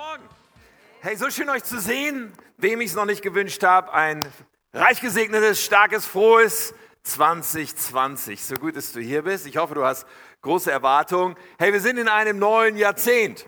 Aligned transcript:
Morgen. 0.00 0.24
Hey, 1.02 1.14
so 1.14 1.28
schön 1.28 1.50
euch 1.50 1.62
zu 1.62 1.78
sehen. 1.78 2.32
Wem 2.56 2.80
ich 2.80 2.88
es 2.88 2.96
noch 2.96 3.04
nicht 3.04 3.20
gewünscht 3.20 3.62
habe, 3.62 3.92
ein 3.92 4.26
reich 4.72 4.98
gesegnetes, 5.02 5.62
starkes, 5.62 6.06
frohes 6.06 6.72
2020. 7.02 8.42
So 8.42 8.54
gut, 8.54 8.76
dass 8.76 8.92
du 8.92 9.00
hier 9.00 9.20
bist. 9.22 9.46
Ich 9.46 9.58
hoffe, 9.58 9.74
du 9.74 9.84
hast 9.84 10.06
große 10.40 10.70
Erwartungen. 10.70 11.36
Hey, 11.58 11.74
wir 11.74 11.80
sind 11.80 11.98
in 11.98 12.08
einem 12.08 12.38
neuen 12.38 12.78
Jahrzehnt. 12.78 13.46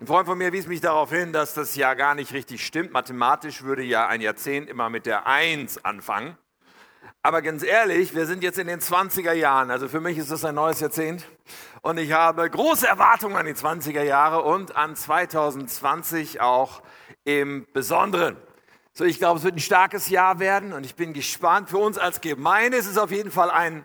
Ein 0.00 0.06
Freund 0.06 0.28
von 0.28 0.38
mir 0.38 0.52
wies 0.52 0.68
mich 0.68 0.80
darauf 0.80 1.10
hin, 1.10 1.32
dass 1.32 1.54
das 1.54 1.74
Jahr 1.74 1.96
gar 1.96 2.14
nicht 2.14 2.32
richtig 2.32 2.64
stimmt. 2.64 2.92
Mathematisch 2.92 3.64
würde 3.64 3.82
ja 3.82 4.06
ein 4.06 4.20
Jahrzehnt 4.20 4.68
immer 4.68 4.90
mit 4.90 5.04
der 5.04 5.26
Eins 5.26 5.84
anfangen. 5.84 6.38
Aber 7.22 7.42
ganz 7.42 7.62
ehrlich, 7.62 8.14
wir 8.14 8.26
sind 8.26 8.42
jetzt 8.42 8.58
in 8.58 8.68
den 8.68 8.80
20er 8.80 9.32
Jahren. 9.32 9.70
Also 9.70 9.88
für 9.88 10.00
mich 10.00 10.18
ist 10.18 10.30
das 10.30 10.44
ein 10.44 10.54
neues 10.54 10.80
Jahrzehnt. 10.80 11.26
Und 11.82 11.98
ich 11.98 12.12
habe 12.12 12.48
große 12.48 12.86
Erwartungen 12.86 13.36
an 13.36 13.46
die 13.46 13.54
20er 13.54 14.02
Jahre 14.02 14.42
und 14.42 14.76
an 14.76 14.96
2020 14.96 16.40
auch 16.40 16.82
im 17.24 17.66
Besonderen. 17.72 18.36
So, 18.92 19.04
ich 19.04 19.18
glaube, 19.18 19.38
es 19.38 19.44
wird 19.44 19.56
ein 19.56 19.60
starkes 19.60 20.08
Jahr 20.08 20.40
werden 20.40 20.72
und 20.72 20.84
ich 20.84 20.94
bin 20.94 21.12
gespannt. 21.12 21.70
Für 21.70 21.78
uns 21.78 21.98
als 21.98 22.20
Gemeinde 22.20 22.78
ist 22.78 22.86
es 22.86 22.98
auf 22.98 23.10
jeden 23.10 23.30
Fall 23.30 23.50
ein 23.50 23.84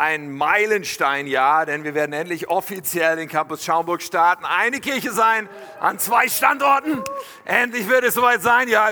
ein 0.00 0.32
Meilensteinjahr, 0.32 1.66
denn 1.66 1.84
wir 1.84 1.94
werden 1.94 2.14
endlich 2.14 2.48
offiziell 2.48 3.16
den 3.16 3.28
Campus 3.28 3.62
Schaumburg 3.62 4.00
starten. 4.00 4.46
Eine 4.46 4.80
Kirche 4.80 5.12
sein 5.12 5.46
an 5.78 5.98
zwei 5.98 6.26
Standorten. 6.26 7.04
Endlich 7.44 7.86
wird 7.86 8.04
es 8.04 8.14
soweit 8.14 8.40
sein. 8.40 8.68
Ja, 8.68 8.88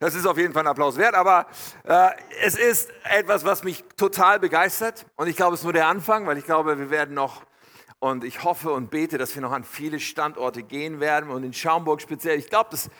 das 0.00 0.16
ist 0.16 0.26
auf 0.26 0.36
jeden 0.36 0.52
Fall 0.52 0.64
ein 0.64 0.66
Applaus 0.66 0.96
wert, 0.96 1.14
aber 1.14 1.46
äh, 1.84 2.08
es 2.42 2.56
ist 2.56 2.90
etwas, 3.04 3.44
was 3.44 3.62
mich 3.62 3.84
total 3.96 4.40
begeistert. 4.40 5.06
Und 5.14 5.28
ich 5.28 5.36
glaube, 5.36 5.54
es 5.54 5.60
ist 5.60 5.64
nur 5.64 5.74
der 5.74 5.86
Anfang, 5.86 6.26
weil 6.26 6.36
ich 6.38 6.44
glaube, 6.44 6.76
wir 6.76 6.90
werden 6.90 7.14
noch 7.14 7.44
und 8.00 8.24
ich 8.24 8.42
hoffe 8.42 8.72
und 8.72 8.90
bete, 8.90 9.18
dass 9.18 9.36
wir 9.36 9.42
noch 9.42 9.52
an 9.52 9.62
viele 9.62 10.00
Standorte 10.00 10.64
gehen 10.64 10.98
werden 10.98 11.30
und 11.30 11.44
in 11.44 11.52
Schaumburg 11.52 12.02
speziell. 12.02 12.36
Ich 12.36 12.50
glaube, 12.50 12.70
dass 12.72 12.90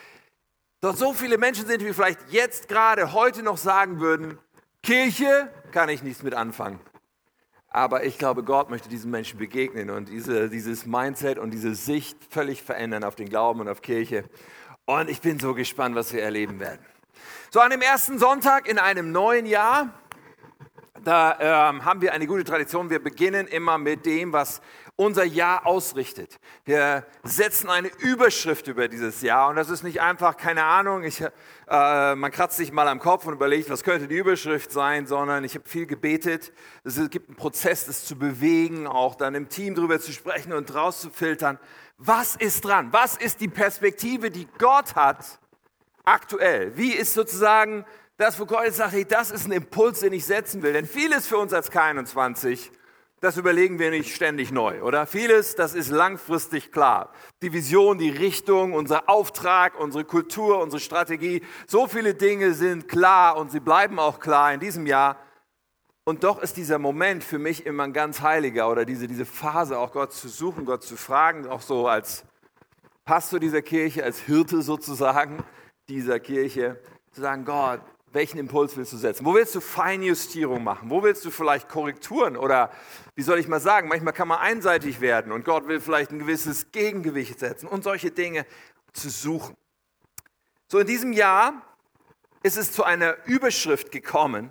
dort 0.80 0.96
so 0.96 1.12
viele 1.12 1.38
Menschen 1.38 1.66
sind, 1.66 1.82
die 1.82 1.92
vielleicht 1.92 2.20
jetzt 2.30 2.68
gerade 2.68 3.12
heute 3.12 3.42
noch 3.42 3.56
sagen 3.56 3.98
würden, 3.98 4.38
Kirche 4.84 5.52
kann 5.72 5.88
ich 5.88 6.04
nichts 6.04 6.22
mit 6.22 6.34
anfangen. 6.34 6.78
Aber 7.72 8.04
ich 8.04 8.18
glaube, 8.18 8.42
Gott 8.42 8.68
möchte 8.68 8.88
diesen 8.88 9.10
Menschen 9.10 9.38
begegnen 9.38 9.88
und 9.88 10.08
diese, 10.08 10.50
dieses 10.50 10.84
Mindset 10.84 11.38
und 11.38 11.52
diese 11.52 11.74
Sicht 11.74 12.18
völlig 12.28 12.62
verändern 12.62 13.02
auf 13.02 13.14
den 13.14 13.28
Glauben 13.28 13.60
und 13.60 13.68
auf 13.68 13.80
Kirche. 13.80 14.24
Und 14.84 15.08
ich 15.08 15.20
bin 15.22 15.38
so 15.38 15.54
gespannt, 15.54 15.94
was 15.94 16.12
wir 16.12 16.22
erleben 16.22 16.60
werden. 16.60 16.84
So, 17.50 17.60
an 17.60 17.70
dem 17.70 17.80
ersten 17.80 18.18
Sonntag 18.18 18.68
in 18.68 18.78
einem 18.78 19.12
neuen 19.12 19.46
Jahr, 19.46 19.92
da 21.04 21.70
ähm, 21.70 21.84
haben 21.84 22.00
wir 22.00 22.12
eine 22.12 22.26
gute 22.26 22.44
Tradition. 22.44 22.90
Wir 22.90 23.02
beginnen 23.02 23.46
immer 23.46 23.78
mit 23.78 24.06
dem, 24.06 24.32
was 24.32 24.60
unser 24.96 25.24
Jahr 25.24 25.66
ausrichtet. 25.66 26.38
Wir 26.64 27.06
setzen 27.24 27.70
eine 27.70 27.88
Überschrift 27.98 28.68
über 28.68 28.88
dieses 28.88 29.22
Jahr 29.22 29.48
und 29.48 29.56
das 29.56 29.70
ist 29.70 29.82
nicht 29.82 30.00
einfach, 30.00 30.36
keine 30.36 30.64
Ahnung, 30.64 31.02
ich, 31.02 31.20
äh, 31.20 32.14
man 32.14 32.30
kratzt 32.30 32.58
sich 32.58 32.72
mal 32.72 32.86
am 32.88 33.00
Kopf 33.00 33.26
und 33.26 33.32
überlegt, 33.32 33.70
was 33.70 33.82
könnte 33.82 34.06
die 34.06 34.16
Überschrift 34.16 34.70
sein, 34.70 35.06
sondern 35.06 35.44
ich 35.44 35.54
habe 35.54 35.68
viel 35.68 35.86
gebetet. 35.86 36.52
Es 36.84 37.00
gibt 37.10 37.28
einen 37.28 37.36
Prozess, 37.36 37.86
das 37.86 38.04
zu 38.04 38.16
bewegen, 38.16 38.86
auch 38.86 39.14
dann 39.14 39.34
im 39.34 39.48
Team 39.48 39.74
darüber 39.74 39.98
zu 39.98 40.12
sprechen 40.12 40.52
und 40.52 40.72
rauszufiltern. 40.74 41.58
Was 41.98 42.36
ist 42.36 42.64
dran? 42.64 42.92
Was 42.92 43.16
ist 43.16 43.40
die 43.40 43.48
Perspektive, 43.48 44.30
die 44.30 44.46
Gott 44.58 44.94
hat 44.94 45.38
aktuell? 46.04 46.76
Wie 46.76 46.92
ist 46.92 47.14
sozusagen 47.14 47.84
das, 48.16 48.38
wo 48.38 48.46
Gott 48.46 48.72
sagt, 48.72 48.92
hey, 48.92 49.04
das 49.04 49.30
ist 49.30 49.46
ein 49.46 49.52
Impuls, 49.52 50.00
den 50.00 50.12
ich 50.12 50.24
setzen 50.24 50.62
will? 50.62 50.72
Denn 50.72 50.86
vieles 50.86 51.26
für 51.26 51.38
uns 51.38 51.52
als 51.52 51.70
K21 51.70 52.70
das 53.22 53.36
überlegen 53.36 53.78
wir 53.78 53.92
nicht 53.92 54.12
ständig 54.12 54.50
neu, 54.50 54.82
oder? 54.82 55.06
Vieles, 55.06 55.54
das 55.54 55.74
ist 55.74 55.90
langfristig 55.90 56.72
klar. 56.72 57.12
Die 57.40 57.52
Vision, 57.52 57.96
die 57.96 58.10
Richtung, 58.10 58.72
unser 58.72 59.08
Auftrag, 59.08 59.78
unsere 59.78 60.04
Kultur, 60.04 60.60
unsere 60.60 60.80
Strategie, 60.80 61.40
so 61.68 61.86
viele 61.86 62.14
Dinge 62.14 62.52
sind 62.52 62.88
klar 62.88 63.36
und 63.36 63.52
sie 63.52 63.60
bleiben 63.60 64.00
auch 64.00 64.18
klar 64.18 64.52
in 64.52 64.58
diesem 64.58 64.88
Jahr. 64.88 65.18
Und 66.02 66.24
doch 66.24 66.42
ist 66.42 66.56
dieser 66.56 66.80
Moment 66.80 67.22
für 67.22 67.38
mich 67.38 67.64
immer 67.64 67.84
ein 67.84 67.92
ganz 67.92 68.22
heiliger 68.22 68.68
oder 68.68 68.84
diese, 68.84 69.06
diese 69.06 69.24
Phase, 69.24 69.78
auch 69.78 69.92
Gott 69.92 70.12
zu 70.12 70.28
suchen, 70.28 70.64
Gott 70.64 70.82
zu 70.82 70.96
fragen, 70.96 71.46
auch 71.46 71.60
so 71.60 71.86
als 71.86 72.24
Pastor 73.04 73.38
dieser 73.38 73.62
Kirche, 73.62 74.02
als 74.02 74.18
Hirte 74.18 74.62
sozusagen 74.62 75.44
dieser 75.88 76.18
Kirche, 76.18 76.80
zu 77.12 77.20
sagen, 77.20 77.44
Gott, 77.44 77.82
welchen 78.12 78.38
Impuls 78.38 78.76
willst 78.76 78.92
du 78.92 78.96
setzen? 78.96 79.24
Wo 79.24 79.34
willst 79.34 79.54
du 79.54 79.60
Feinjustierung 79.60 80.62
machen? 80.62 80.90
Wo 80.90 81.02
willst 81.02 81.24
du 81.24 81.30
vielleicht 81.30 81.68
Korrekturen 81.68 82.36
oder 82.36 82.70
wie 83.14 83.22
soll 83.22 83.38
ich 83.38 83.48
mal 83.48 83.60
sagen, 83.60 83.88
manchmal 83.88 84.12
kann 84.12 84.28
man 84.28 84.38
einseitig 84.38 85.00
werden 85.00 85.32
und 85.32 85.44
Gott 85.44 85.66
will 85.66 85.80
vielleicht 85.80 86.10
ein 86.10 86.18
gewisses 86.18 86.72
Gegengewicht 86.72 87.38
setzen 87.38 87.66
und 87.66 87.84
solche 87.84 88.10
Dinge 88.10 88.46
zu 88.92 89.08
suchen. 89.08 89.56
So 90.68 90.78
in 90.78 90.86
diesem 90.86 91.12
Jahr 91.12 91.62
ist 92.42 92.56
es 92.56 92.72
zu 92.72 92.84
einer 92.84 93.16
Überschrift 93.26 93.90
gekommen, 93.92 94.50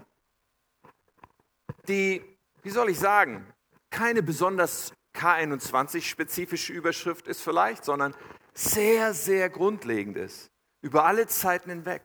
die, 1.88 2.24
wie 2.64 2.70
soll 2.70 2.90
ich 2.90 3.00
sagen, 3.00 3.46
keine 3.90 4.24
besonders 4.24 4.94
K21-spezifische 5.16 6.72
Überschrift 6.72 7.28
ist 7.28 7.42
vielleicht, 7.42 7.84
sondern 7.84 8.16
sehr, 8.54 9.14
sehr 9.14 9.50
grundlegend 9.50 10.18
ist, 10.18 10.50
über 10.82 11.06
alle 11.06 11.28
Zeiten 11.28 11.70
hinweg. 11.70 12.04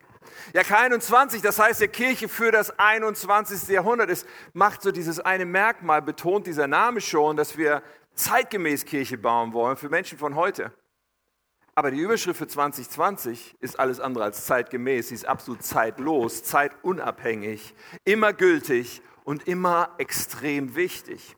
Ja, 0.53 0.63
K21, 0.63 1.43
das 1.43 1.59
heißt 1.59 1.81
der 1.81 1.89
Kirche 1.89 2.29
für 2.29 2.53
das 2.53 2.79
21. 2.79 3.69
Jahrhundert, 3.69 4.11
es 4.11 4.27
macht 4.53 4.83
so 4.83 4.93
dieses 4.93 5.21
eine 5.21 5.45
Merkmal, 5.47 6.03
betont 6.03 6.47
dieser 6.47 6.67
Name 6.67 7.01
schon, 7.01 7.37
dass 7.37 7.57
wir 7.57 7.83
zeitgemäß 8.15 8.85
Kirche 8.85 9.19
bauen 9.19 9.53
wollen 9.53 9.77
für 9.77 9.89
Menschen 9.89 10.19
von 10.19 10.35
heute. 10.35 10.73
Aber 11.75 11.91
die 11.91 11.99
Überschrift 12.01 12.39
für 12.39 12.47
2020 12.47 13.57
ist 13.61 13.79
alles 13.79 14.01
andere 14.01 14.25
als 14.25 14.47
zeitgemäß. 14.47 15.09
Sie 15.09 15.15
ist 15.15 15.27
absolut 15.27 15.63
zeitlos, 15.63 16.43
zeitunabhängig, 16.43 17.75
immer 18.05 18.33
gültig 18.33 19.03
und 19.25 19.47
immer 19.47 19.91
extrem 19.99 20.75
wichtig. 20.75 21.37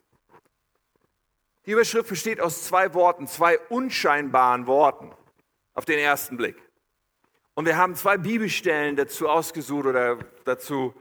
Die 1.66 1.72
Überschrift 1.72 2.08
besteht 2.08 2.40
aus 2.40 2.64
zwei 2.64 2.94
Worten, 2.94 3.26
zwei 3.26 3.58
unscheinbaren 3.58 4.68
Worten 4.68 5.10
auf 5.74 5.84
den 5.84 5.98
ersten 5.98 6.36
Blick. 6.36 6.56
Und 7.58 7.64
wir 7.64 7.76
haben 7.76 7.96
zwei 7.96 8.16
Bibelstellen 8.18 8.94
dazu 8.94 9.28
ausgesucht 9.28 9.86
oder 9.86 10.18
dazu 10.44 10.94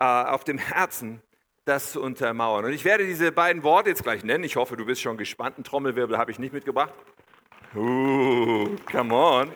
äh, 0.00 0.04
auf 0.04 0.42
dem 0.42 0.58
Herzen, 0.58 1.22
das 1.64 1.92
zu 1.92 2.02
untermauern. 2.02 2.64
Und 2.64 2.72
ich 2.72 2.84
werde 2.84 3.06
diese 3.06 3.30
beiden 3.30 3.62
Worte 3.62 3.90
jetzt 3.90 4.02
gleich 4.02 4.24
nennen. 4.24 4.42
Ich 4.42 4.56
hoffe, 4.56 4.76
du 4.76 4.84
bist 4.84 5.00
schon 5.00 5.16
gespannt. 5.16 5.56
Ein 5.56 5.62
Trommelwirbel 5.62 6.18
habe 6.18 6.32
ich 6.32 6.40
nicht 6.40 6.52
mitgebracht. 6.52 6.92
Uh, 7.76 8.74
come 8.90 9.14
on. 9.14 9.52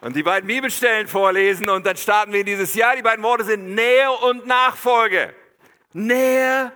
Und 0.00 0.16
die 0.16 0.24
beiden 0.24 0.48
Bibelstellen 0.48 1.06
vorlesen 1.06 1.68
und 1.68 1.86
dann 1.86 1.96
starten 1.96 2.32
wir 2.32 2.40
in 2.40 2.46
dieses 2.46 2.74
Jahr. 2.74 2.96
Die 2.96 3.02
beiden 3.02 3.22
Worte 3.22 3.44
sind 3.44 3.72
Nähe 3.72 4.10
und 4.10 4.48
Nachfolge. 4.48 5.32
Nähe 5.92 6.72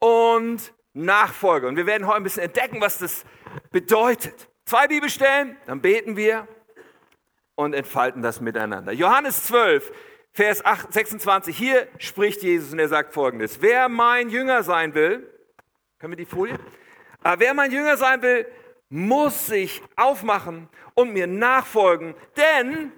und 0.00 0.72
Nachfolge. 0.92 1.68
Und 1.68 1.76
wir 1.76 1.86
werden 1.86 2.08
heute 2.08 2.16
ein 2.16 2.24
bisschen 2.24 2.42
entdecken, 2.42 2.80
was 2.80 2.98
das 2.98 3.24
bedeutet. 3.70 4.48
Zwei 4.64 4.88
Bibelstellen, 4.88 5.56
dann 5.66 5.80
beten 5.80 6.16
wir 6.16 6.48
und 7.56 7.74
entfalten 7.74 8.22
das 8.22 8.40
miteinander. 8.40 8.92
Johannes 8.92 9.44
12, 9.46 9.92
Vers 10.32 10.64
8, 10.64 10.92
26, 10.92 11.56
hier 11.56 11.88
spricht 11.98 12.42
Jesus 12.42 12.72
und 12.72 12.78
er 12.78 12.88
sagt 12.88 13.12
folgendes. 13.12 13.60
Wer 13.60 13.88
mein 13.88 14.28
Jünger 14.28 14.62
sein 14.62 14.94
will, 14.94 15.28
können 15.98 16.12
wir 16.12 16.16
die 16.16 16.26
Folie? 16.26 16.54
Aber 17.22 17.32
ah, 17.32 17.40
wer 17.40 17.54
mein 17.54 17.72
Jünger 17.72 17.96
sein 17.96 18.22
will, 18.22 18.46
muss 18.88 19.46
sich 19.46 19.82
aufmachen 19.96 20.68
und 20.94 21.12
mir 21.12 21.26
nachfolgen, 21.26 22.14
denn 22.36 22.92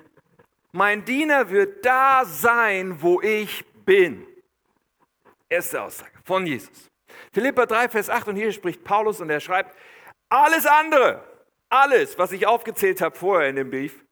mein 0.72 1.04
Diener 1.04 1.48
wird 1.48 1.86
da 1.86 2.24
sein, 2.26 3.00
wo 3.00 3.22
ich 3.22 3.64
bin. 3.86 4.26
Erste 5.48 5.80
Aussage 5.80 6.12
von 6.24 6.44
Jesus. 6.44 6.90
Philippa 7.32 7.64
3, 7.64 7.88
Vers 7.88 8.10
8 8.10 8.28
und 8.28 8.36
hier 8.36 8.52
spricht 8.52 8.84
Paulus 8.84 9.20
und 9.20 9.30
er 9.30 9.40
schreibt, 9.40 9.74
alles 10.28 10.66
andere, 10.66 11.24
alles, 11.70 12.18
was 12.18 12.32
ich 12.32 12.46
aufgezählt 12.46 13.00
habe 13.00 13.16
vorher 13.16 13.48
in 13.48 13.56
dem 13.56 13.70
Brief, 13.70 14.04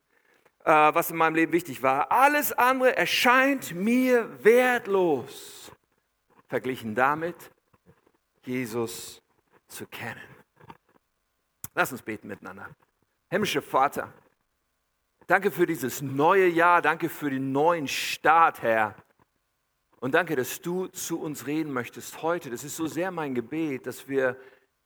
was 0.66 1.10
in 1.10 1.16
meinem 1.16 1.36
Leben 1.36 1.52
wichtig 1.52 1.82
war. 1.82 2.10
Alles 2.10 2.52
andere 2.52 2.96
erscheint 2.96 3.72
mir 3.74 4.44
wertlos, 4.44 5.70
verglichen 6.48 6.94
damit, 6.96 7.36
Jesus 8.44 9.22
zu 9.68 9.86
kennen. 9.86 10.20
Lass 11.74 11.92
uns 11.92 12.02
beten 12.02 12.26
miteinander. 12.26 12.68
Himmlischer 13.30 13.62
Vater, 13.62 14.12
danke 15.28 15.52
für 15.52 15.66
dieses 15.66 16.02
neue 16.02 16.48
Jahr, 16.48 16.82
danke 16.82 17.08
für 17.08 17.30
den 17.30 17.52
neuen 17.52 17.86
Start, 17.86 18.62
Herr. 18.62 18.96
Und 20.00 20.14
danke, 20.14 20.34
dass 20.34 20.60
du 20.60 20.88
zu 20.88 21.20
uns 21.20 21.46
reden 21.46 21.72
möchtest 21.72 22.22
heute. 22.22 22.50
Das 22.50 22.64
ist 22.64 22.76
so 22.76 22.86
sehr 22.86 23.12
mein 23.12 23.34
Gebet, 23.34 23.86
dass 23.86 24.08
wir 24.08 24.36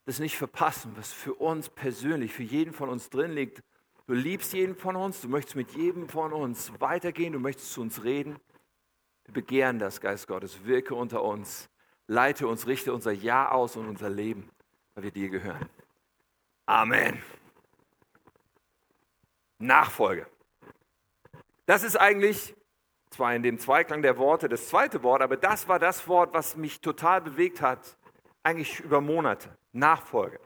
das 0.05 0.19
nicht 0.19 0.37
verpassen, 0.37 0.93
was 0.97 1.13
für 1.13 1.35
uns 1.35 1.71
persönlich, 1.71 2.33
für 2.33 2.43
jeden 2.43 2.75
von 2.75 2.89
uns 2.91 3.09
drin 3.09 3.33
liegt 3.33 3.63
Du 4.11 4.17
liebst 4.17 4.53
jeden 4.55 4.75
von 4.75 4.97
uns, 4.97 5.21
du 5.21 5.29
möchtest 5.29 5.55
mit 5.55 5.71
jedem 5.71 6.09
von 6.09 6.33
uns 6.33 6.73
weitergehen, 6.81 7.33
du 7.33 7.39
möchtest 7.39 7.73
zu 7.73 7.81
uns 7.81 8.03
reden. 8.03 8.41
Wir 9.25 9.35
begehren 9.35 9.79
das, 9.79 10.01
Geist 10.01 10.27
Gottes, 10.27 10.65
wirke 10.65 10.97
unter 10.97 11.23
uns, 11.23 11.71
leite 12.09 12.49
uns, 12.49 12.67
richte 12.67 12.93
unser 12.93 13.13
Ja 13.13 13.53
aus 13.53 13.77
und 13.77 13.87
unser 13.87 14.11
Leben, 14.11 14.51
weil 14.95 15.05
wir 15.05 15.11
dir 15.13 15.29
gehören. 15.29 15.65
Amen. 16.67 17.23
Nachfolge. 19.59 20.27
Das 21.67 21.85
ist 21.85 21.95
eigentlich 21.95 22.57
zwar 23.11 23.33
in 23.37 23.45
dem 23.45 23.61
Zweiklang 23.61 24.03
der 24.03 24.19
Worte 24.19 24.49
das 24.49 24.67
zweite 24.67 25.05
Wort, 25.05 25.23
aber 25.23 25.37
das 25.37 25.69
war 25.69 25.79
das 25.79 26.09
Wort, 26.09 26.35
was 26.35 26.57
mich 26.57 26.81
total 26.81 27.21
bewegt 27.21 27.63
hat, 27.63 27.97
eigentlich 28.43 28.81
über 28.81 29.01
Monate. 29.01 29.57
Nachfolge. 29.71 30.41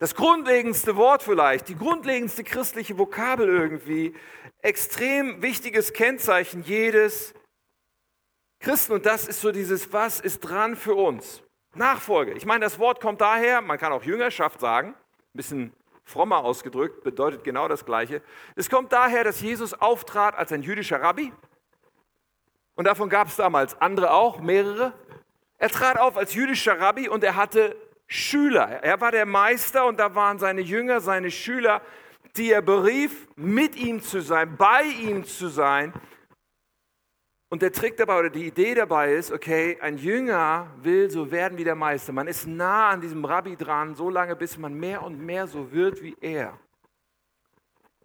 Das 0.00 0.14
grundlegendste 0.14 0.96
Wort 0.96 1.22
vielleicht, 1.22 1.68
die 1.68 1.76
grundlegendste 1.76 2.42
christliche 2.42 2.96
Vokabel 2.96 3.46
irgendwie, 3.46 4.14
extrem 4.62 5.42
wichtiges 5.42 5.92
Kennzeichen 5.92 6.62
jedes 6.62 7.34
Christen. 8.60 8.94
Und 8.94 9.04
das 9.04 9.28
ist 9.28 9.42
so 9.42 9.52
dieses, 9.52 9.92
was 9.92 10.18
ist 10.18 10.40
dran 10.40 10.74
für 10.74 10.94
uns? 10.94 11.42
Nachfolge. 11.74 12.32
Ich 12.32 12.46
meine, 12.46 12.64
das 12.64 12.78
Wort 12.78 13.02
kommt 13.02 13.20
daher, 13.20 13.60
man 13.60 13.76
kann 13.76 13.92
auch 13.92 14.02
Jüngerschaft 14.02 14.60
sagen, 14.60 14.94
ein 14.94 15.36
bisschen 15.36 15.72
frommer 16.02 16.44
ausgedrückt, 16.44 17.04
bedeutet 17.04 17.44
genau 17.44 17.68
das 17.68 17.84
Gleiche. 17.84 18.22
Es 18.56 18.70
kommt 18.70 18.94
daher, 18.94 19.22
dass 19.22 19.42
Jesus 19.42 19.74
auftrat 19.74 20.34
als 20.34 20.50
ein 20.50 20.62
jüdischer 20.62 21.02
Rabbi. 21.02 21.30
Und 22.74 22.86
davon 22.86 23.10
gab 23.10 23.28
es 23.28 23.36
damals 23.36 23.78
andere 23.82 24.12
auch, 24.12 24.40
mehrere. 24.40 24.94
Er 25.58 25.68
trat 25.68 25.98
auf 25.98 26.16
als 26.16 26.32
jüdischer 26.32 26.80
Rabbi 26.80 27.06
und 27.10 27.22
er 27.22 27.36
hatte 27.36 27.76
Schüler. 28.12 28.82
Er 28.82 29.00
war 29.00 29.12
der 29.12 29.24
Meister 29.24 29.86
und 29.86 30.00
da 30.00 30.16
waren 30.16 30.40
seine 30.40 30.62
Jünger, 30.62 31.00
seine 31.00 31.30
Schüler, 31.30 31.80
die 32.36 32.50
er 32.50 32.60
berief, 32.60 33.28
mit 33.36 33.76
ihm 33.76 34.02
zu 34.02 34.20
sein, 34.20 34.56
bei 34.56 34.82
ihm 34.82 35.24
zu 35.24 35.46
sein. 35.46 35.92
Und 37.50 37.62
der 37.62 37.70
Trick 37.70 37.96
dabei 37.96 38.18
oder 38.18 38.30
die 38.30 38.48
Idee 38.48 38.74
dabei 38.74 39.14
ist, 39.14 39.30
okay, 39.30 39.78
ein 39.80 39.96
Jünger 39.96 40.66
will 40.82 41.08
so 41.08 41.30
werden 41.30 41.56
wie 41.56 41.62
der 41.62 41.76
Meister. 41.76 42.12
Man 42.12 42.26
ist 42.26 42.48
nah 42.48 42.88
an 42.88 43.00
diesem 43.00 43.24
Rabbi 43.24 43.56
dran, 43.56 43.94
so 43.94 44.10
lange, 44.10 44.34
bis 44.34 44.58
man 44.58 44.74
mehr 44.74 45.02
und 45.02 45.20
mehr 45.20 45.46
so 45.46 45.70
wird 45.70 46.02
wie 46.02 46.16
er. 46.20 46.58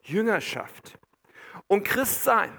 Jüngerschaft. 0.03 0.99
Und 1.65 1.83
Christsein. 1.83 2.51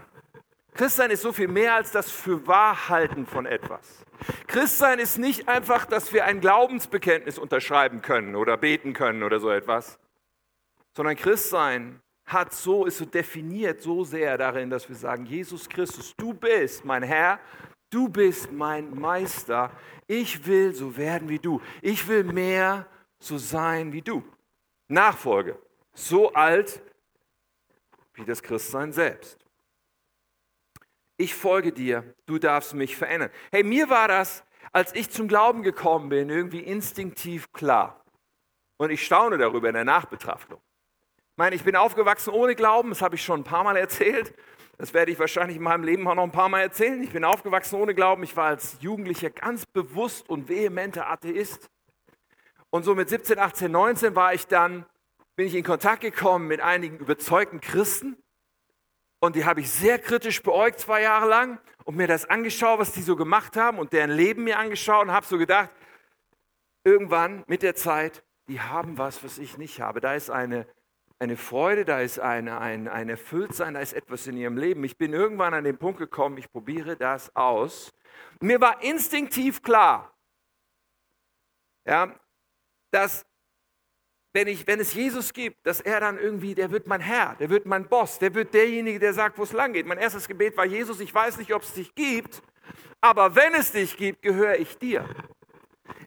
Christsein 0.76 1.10
ist 1.10 1.22
so 1.22 1.32
viel 1.32 1.48
mehr 1.48 1.74
als 1.74 1.90
das 1.90 2.10
Fürwahrhalten 2.10 3.24
von 3.26 3.46
etwas. 3.46 4.04
Christsein 4.46 4.98
ist 4.98 5.16
nicht 5.16 5.48
einfach, 5.48 5.86
dass 5.86 6.12
wir 6.12 6.26
ein 6.26 6.40
Glaubensbekenntnis 6.40 7.38
unterschreiben 7.38 8.02
können 8.02 8.36
oder 8.36 8.58
beten 8.58 8.92
können 8.92 9.22
oder 9.22 9.40
so 9.40 9.50
etwas, 9.50 9.98
sondern 10.94 11.16
Christsein 11.16 12.00
hat 12.26 12.52
so, 12.52 12.84
ist 12.84 12.98
so 12.98 13.06
definiert 13.06 13.80
so 13.80 14.04
sehr 14.04 14.36
darin, 14.36 14.68
dass 14.68 14.86
wir 14.86 14.96
sagen, 14.96 15.24
Jesus 15.24 15.66
Christus, 15.66 16.14
du 16.16 16.34
bist 16.34 16.84
mein 16.84 17.02
Herr, 17.02 17.40
du 17.88 18.10
bist 18.10 18.52
mein 18.52 18.90
Meister, 18.90 19.70
ich 20.06 20.46
will 20.46 20.74
so 20.74 20.94
werden 20.96 21.30
wie 21.30 21.38
du, 21.38 21.62
ich 21.80 22.06
will 22.06 22.24
mehr 22.24 22.86
so 23.18 23.38
sein 23.38 23.94
wie 23.94 24.02
du. 24.02 24.22
Nachfolge, 24.88 25.58
so 25.94 26.32
alt 26.34 26.82
wie 28.12 28.24
das 28.24 28.42
Christsein 28.42 28.92
selbst 28.92 29.45
ich 31.16 31.34
folge 31.34 31.72
dir, 31.72 32.14
du 32.26 32.38
darfst 32.38 32.74
mich 32.74 32.96
verändern. 32.96 33.30
Hey, 33.50 33.62
mir 33.62 33.88
war 33.88 34.08
das, 34.08 34.44
als 34.72 34.94
ich 34.94 35.10
zum 35.10 35.28
Glauben 35.28 35.62
gekommen 35.62 36.08
bin, 36.08 36.28
irgendwie 36.28 36.60
instinktiv 36.60 37.52
klar. 37.52 38.04
Und 38.76 38.90
ich 38.90 39.04
staune 39.04 39.38
darüber 39.38 39.68
in 39.68 39.74
der 39.74 39.84
Nachbetrachtung. 39.84 40.60
Ich 41.18 41.38
meine, 41.38 41.56
ich 41.56 41.64
bin 41.64 41.76
aufgewachsen 41.76 42.30
ohne 42.30 42.54
Glauben, 42.54 42.90
das 42.90 43.02
habe 43.02 43.14
ich 43.14 43.22
schon 43.22 43.40
ein 43.40 43.44
paar 43.44 43.64
Mal 43.64 43.76
erzählt. 43.76 44.34
Das 44.78 44.92
werde 44.92 45.10
ich 45.10 45.18
wahrscheinlich 45.18 45.56
in 45.56 45.62
meinem 45.62 45.84
Leben 45.84 46.06
auch 46.06 46.14
noch 46.14 46.22
ein 46.22 46.32
paar 46.32 46.50
Mal 46.50 46.60
erzählen. 46.60 47.02
Ich 47.02 47.10
bin 47.10 47.24
aufgewachsen 47.24 47.76
ohne 47.76 47.94
Glauben. 47.94 48.22
Ich 48.22 48.36
war 48.36 48.48
als 48.48 48.76
Jugendlicher 48.80 49.30
ganz 49.30 49.64
bewusst 49.64 50.28
und 50.28 50.50
vehementer 50.50 51.08
Atheist. 51.08 51.70
Und 52.68 52.82
so 52.82 52.94
mit 52.94 53.08
17, 53.08 53.38
18, 53.38 53.72
19 53.72 54.14
war 54.14 54.34
ich 54.34 54.46
dann, 54.46 54.84
bin 55.34 55.46
ich 55.46 55.54
in 55.54 55.64
Kontakt 55.64 56.02
gekommen 56.02 56.46
mit 56.46 56.60
einigen 56.60 56.98
überzeugten 56.98 57.62
Christen 57.62 58.18
und 59.20 59.36
die 59.36 59.44
habe 59.44 59.60
ich 59.60 59.70
sehr 59.70 59.98
kritisch 59.98 60.42
beäugt 60.42 60.80
zwei 60.80 61.02
Jahre 61.02 61.28
lang 61.28 61.60
und 61.84 61.96
mir 61.96 62.06
das 62.06 62.28
angeschaut, 62.28 62.78
was 62.78 62.92
die 62.92 63.02
so 63.02 63.16
gemacht 63.16 63.56
haben 63.56 63.78
und 63.78 63.92
deren 63.92 64.10
Leben 64.10 64.44
mir 64.44 64.58
angeschaut 64.58 65.06
und 65.06 65.12
habe 65.12 65.26
so 65.26 65.38
gedacht, 65.38 65.70
irgendwann 66.84 67.44
mit 67.46 67.62
der 67.62 67.74
Zeit, 67.74 68.22
die 68.48 68.60
haben 68.60 68.98
was, 68.98 69.24
was 69.24 69.38
ich 69.38 69.58
nicht 69.58 69.80
habe. 69.80 70.00
Da 70.00 70.14
ist 70.14 70.30
eine, 70.30 70.66
eine 71.18 71.36
Freude, 71.36 71.84
da 71.84 72.00
ist 72.00 72.18
eine, 72.18 72.58
ein, 72.58 72.88
ein 72.88 73.08
Erfülltsein, 73.08 73.74
da 73.74 73.80
ist 73.80 73.92
etwas 73.92 74.26
in 74.26 74.36
ihrem 74.36 74.56
Leben. 74.56 74.84
Ich 74.84 74.98
bin 74.98 75.12
irgendwann 75.12 75.54
an 75.54 75.64
den 75.64 75.78
Punkt 75.78 75.98
gekommen, 75.98 76.38
ich 76.38 76.50
probiere 76.50 76.96
das 76.96 77.34
aus. 77.34 77.92
Mir 78.40 78.60
war 78.60 78.82
instinktiv 78.82 79.62
klar, 79.62 80.12
ja, 81.86 82.14
dass 82.90 83.24
wenn, 84.36 84.48
ich, 84.48 84.66
wenn 84.66 84.80
es 84.80 84.92
Jesus 84.92 85.32
gibt, 85.32 85.66
dass 85.66 85.80
er 85.80 85.98
dann 85.98 86.18
irgendwie, 86.18 86.54
der 86.54 86.70
wird 86.70 86.86
mein 86.86 87.00
Herr, 87.00 87.36
der 87.40 87.48
wird 87.48 87.64
mein 87.64 87.88
Boss, 87.88 88.18
der 88.18 88.34
wird 88.34 88.52
derjenige, 88.52 88.98
der 88.98 89.14
sagt, 89.14 89.38
wo 89.38 89.44
es 89.44 89.52
lang 89.52 89.72
geht. 89.72 89.86
Mein 89.86 89.96
erstes 89.96 90.28
Gebet 90.28 90.54
war, 90.58 90.66
Jesus, 90.66 91.00
ich 91.00 91.12
weiß 91.12 91.38
nicht, 91.38 91.54
ob 91.54 91.62
es 91.62 91.72
dich 91.72 91.94
gibt, 91.94 92.42
aber 93.00 93.34
wenn 93.34 93.54
es 93.54 93.72
dich 93.72 93.96
gibt, 93.96 94.20
gehöre 94.20 94.58
ich 94.58 94.76
dir. 94.76 95.08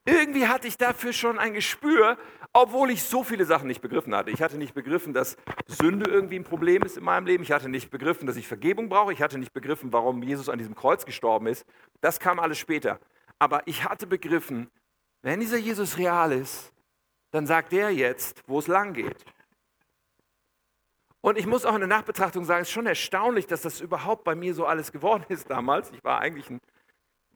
Irgendwie 0.06 0.46
hatte 0.46 0.68
ich 0.68 0.78
dafür 0.78 1.12
schon 1.12 1.40
ein 1.40 1.54
Gespür, 1.54 2.20
obwohl 2.54 2.92
ich 2.92 3.02
so 3.02 3.24
viele 3.24 3.46
Sachen 3.46 3.66
nicht 3.66 3.82
begriffen 3.82 4.14
hatte. 4.14 4.30
Ich 4.30 4.44
hatte 4.44 4.58
nicht 4.58 4.76
begriffen, 4.76 5.12
dass 5.12 5.36
Sünde 5.66 6.08
irgendwie 6.08 6.38
ein 6.38 6.44
Problem 6.44 6.84
ist 6.84 6.98
in 6.98 7.04
meinem 7.04 7.26
Leben. 7.26 7.42
Ich 7.42 7.52
hatte 7.52 7.68
nicht 7.68 7.90
begriffen, 7.90 8.28
dass 8.28 8.36
ich 8.36 8.48
Vergebung 8.48 8.90
brauche. 8.90 9.12
Ich 9.12 9.24
hatte 9.24 9.40
nicht 9.40 9.54
begriffen, 9.54 9.92
warum 9.92 10.22
Jesus 10.22 10.50
an 10.50 10.60
diesem 10.60 10.76
Kreuz 10.76 11.04
gestorben 11.04 11.48
ist. 11.48 11.66
Das 12.02 12.20
kam 12.20 12.40
alles 12.40 12.60
später. 12.60 13.00
Aber 13.40 13.64
ich 13.66 13.86
hatte 13.86 14.06
begriffen, 14.06 14.70
wenn 15.24 15.40
dieser 15.40 15.58
Jesus 15.58 15.98
real 15.98 16.32
ist, 16.32 16.72
dann 17.32 17.46
sagt 17.46 17.72
der 17.72 17.92
jetzt, 17.92 18.42
wo 18.48 18.60
es 18.60 18.68
lang 18.68 18.94
geht. 18.94 19.26
Und 21.22 21.38
ich 21.38 21.46
muss 21.46 21.66
auch 21.66 21.74
in 21.74 21.82
der 21.82 21.88
Nachbetrachtung 21.88 22.46
sagen, 22.46 22.62
es 22.62 22.70
ist 22.70 22.74
schon 22.74 22.86
erstaunlich, 22.86 23.46
dass 23.46 23.62
das 23.62 23.82
überhaupt 23.82 24.24
bei 24.24 24.36
mir 24.36 24.54
so 24.54 24.66
alles 24.66 24.92
geworden 24.92 25.26
ist 25.28 25.50
damals. 25.50 25.92
Ich 25.92 26.04
war 26.04 26.20
eigentlich 26.20 26.50
ein 26.50 26.62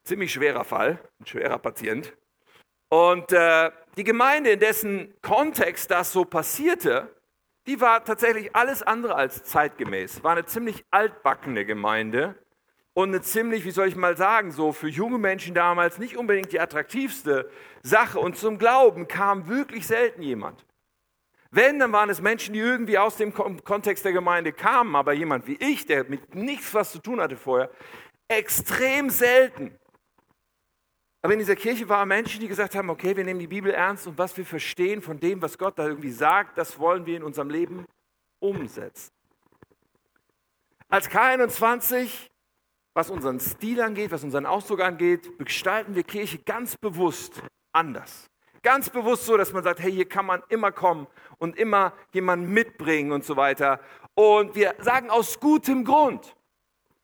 ziemlich 0.04 0.32
schwerer 0.32 0.64
Fall, 0.64 1.00
ein 1.20 1.26
schwerer 1.26 1.60
Patient. 1.60 2.14
Und 2.90 3.32
äh, 3.34 3.72
die 3.98 4.04
Gemeinde, 4.04 4.52
in 4.52 4.60
dessen 4.60 5.14
Kontext 5.22 5.92
das 5.92 6.14
so 6.14 6.24
passierte, 6.26 7.14
die 7.68 7.82
war 7.82 8.04
tatsächlich 8.04 8.56
alles 8.56 8.84
andere 8.84 9.16
als 9.16 9.44
zeitgemäß. 9.44 10.24
War 10.24 10.34
eine 10.34 10.46
ziemlich 10.46 10.86
altbackene 10.92 11.66
Gemeinde 11.66 12.36
und 12.94 13.10
eine 13.10 13.22
ziemlich, 13.22 13.66
wie 13.66 13.72
soll 13.72 13.88
ich 13.88 13.96
mal 13.96 14.16
sagen, 14.16 14.52
so 14.52 14.72
für 14.72 14.88
junge 14.88 15.18
Menschen 15.18 15.56
damals 15.56 15.98
nicht 15.98 16.16
unbedingt 16.16 16.52
die 16.52 16.60
attraktivste 16.60 17.50
Sache. 17.82 18.20
Und 18.20 18.38
zum 18.38 18.60
Glauben 18.60 19.08
kam 19.08 19.48
wirklich 19.48 19.88
selten 19.88 20.22
jemand. 20.22 20.66
Wenn, 21.50 21.80
dann 21.80 21.92
waren 21.92 22.10
es 22.10 22.22
Menschen, 22.22 22.54
die 22.54 22.60
irgendwie 22.60 22.98
aus 22.98 23.18
dem 23.18 23.34
Kontext 23.34 24.06
der 24.06 24.12
Gemeinde 24.12 24.54
kamen, 24.54 24.96
aber 24.96 25.14
jemand 25.14 25.48
wie 25.48 25.58
ich, 25.60 25.86
der 25.86 26.04
mit 26.06 26.34
nichts 26.34 26.74
was 26.74 26.92
zu 26.92 27.00
tun 27.00 27.20
hatte 27.20 27.36
vorher, 27.36 27.70
extrem 28.28 29.10
selten. 29.10 29.78
Aber 31.22 31.34
in 31.34 31.40
dieser 31.40 31.56
Kirche 31.56 31.88
waren 31.88 32.08
Menschen, 32.08 32.42
die 32.42 32.48
gesagt 32.48 32.76
haben, 32.76 32.90
okay, 32.90 33.16
wir 33.16 33.24
nehmen 33.24 33.40
die 33.40 33.48
Bibel 33.48 33.72
ernst 33.72 34.08
und 34.08 34.18
was 34.18 34.36
wir 34.36 34.46
verstehen 34.46 35.02
von 35.02 35.20
dem, 35.20 35.42
was 35.42 35.58
Gott 35.58 35.80
da 35.80 35.88
irgendwie 35.88 36.12
sagt, 36.12 36.58
das 36.58 36.78
wollen 36.80 37.06
wir 37.06 37.18
in 37.18 37.24
unserem 37.24 37.50
Leben 37.50 37.86
umsetzen. 38.40 39.12
Als 40.90 41.10
K21 41.10 42.30
was 42.94 43.10
unseren 43.10 43.40
Stil 43.40 43.82
angeht, 43.82 44.12
was 44.12 44.24
unseren 44.24 44.46
Ausdruck 44.46 44.82
angeht, 44.82 45.38
gestalten 45.40 45.96
wir 45.96 46.04
Kirche 46.04 46.40
ganz 46.40 46.78
bewusst 46.78 47.42
anders. 47.72 48.30
Ganz 48.62 48.90
bewusst 48.90 49.26
so, 49.26 49.36
dass 49.36 49.52
man 49.52 49.64
sagt, 49.64 49.82
hey, 49.82 49.92
hier 49.92 50.08
kann 50.08 50.26
man 50.26 50.42
immer 50.48 50.72
kommen 50.72 51.08
und 51.38 51.58
immer 51.58 51.94
jemanden 52.14 52.54
mitbringen 52.54 53.12
und 53.12 53.26
so 53.26 53.36
weiter. 53.36 53.80
Und 54.16 54.56
wir 54.56 54.76
sagen 54.80 55.10
aus 55.10 55.40
gutem 55.40 55.84
Grund, 55.84 56.36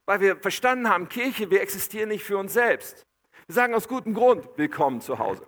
weil 0.06 0.22
wir 0.22 0.38
verstanden 0.38 0.90
haben, 0.90 1.10
Kirche, 1.10 1.52
wir 1.52 1.62
existieren 1.62 2.10
nicht 2.10 2.24
für 2.24 2.38
uns 2.38 2.54
selbst. 2.54 3.06
Wir 3.48 3.56
sagen 3.56 3.74
aus 3.74 3.88
gutem 3.88 4.14
Grund, 4.14 4.48
willkommen 4.56 5.02
zu 5.02 5.20
Hause. 5.20 5.46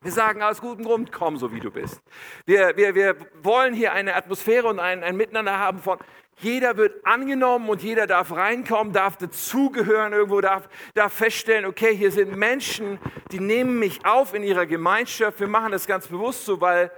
Wir 0.00 0.12
sagen 0.12 0.42
aus 0.42 0.60
gutem 0.60 0.84
Grund, 0.84 1.10
komm 1.10 1.36
so 1.36 1.52
wie 1.52 1.58
du 1.60 1.72
bist. 1.72 2.00
Wir, 2.46 2.76
wir, 2.76 2.94
wir 2.94 3.16
wollen 3.42 3.74
hier 3.74 3.92
eine 3.92 4.14
Atmosphäre 4.14 4.68
und 4.68 4.78
ein, 4.78 5.02
ein 5.02 5.16
Miteinander 5.16 5.58
haben 5.58 5.80
von, 5.80 5.98
jeder 6.40 6.76
wird 6.76 7.04
angenommen 7.04 7.68
und 7.68 7.82
jeder 7.82 8.06
darf 8.06 8.32
reinkommen, 8.32 8.92
darf 8.92 9.16
dazugehören 9.16 10.12
irgendwo, 10.12 10.40
darf, 10.40 10.68
darf 10.94 11.12
feststellen, 11.12 11.64
okay, 11.64 11.96
hier 11.96 12.12
sind 12.12 12.36
Menschen, 12.36 12.98
die 13.32 13.40
nehmen 13.40 13.78
mich 13.78 14.04
auf 14.04 14.34
in 14.34 14.42
ihrer 14.42 14.66
Gemeinschaft. 14.66 15.40
Wir 15.40 15.48
machen 15.48 15.72
das 15.72 15.86
ganz 15.86 16.06
bewusst 16.06 16.44
so, 16.44 16.60
weil 16.60 16.90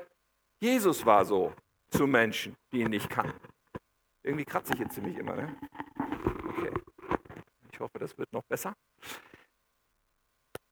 Jesus 0.61 1.05
war 1.07 1.25
so 1.25 1.55
zu 1.91 2.07
Menschen, 2.07 2.55
die 2.73 2.81
ihn 2.81 2.91
nicht 2.91 3.09
kannten. 3.09 3.41
Irgendwie 4.23 4.45
kratze 4.45 4.75
ich 4.75 4.81
jetzt 4.81 4.95
ziemlich 4.95 5.17
immer, 5.17 5.35
ne? 5.35 5.57
Okay. 6.49 6.71
Ich 7.73 7.81
hoffe, 7.81 7.99
das 7.99 8.17
wird 8.19 8.31
noch 8.33 8.45
besser. 8.45 8.75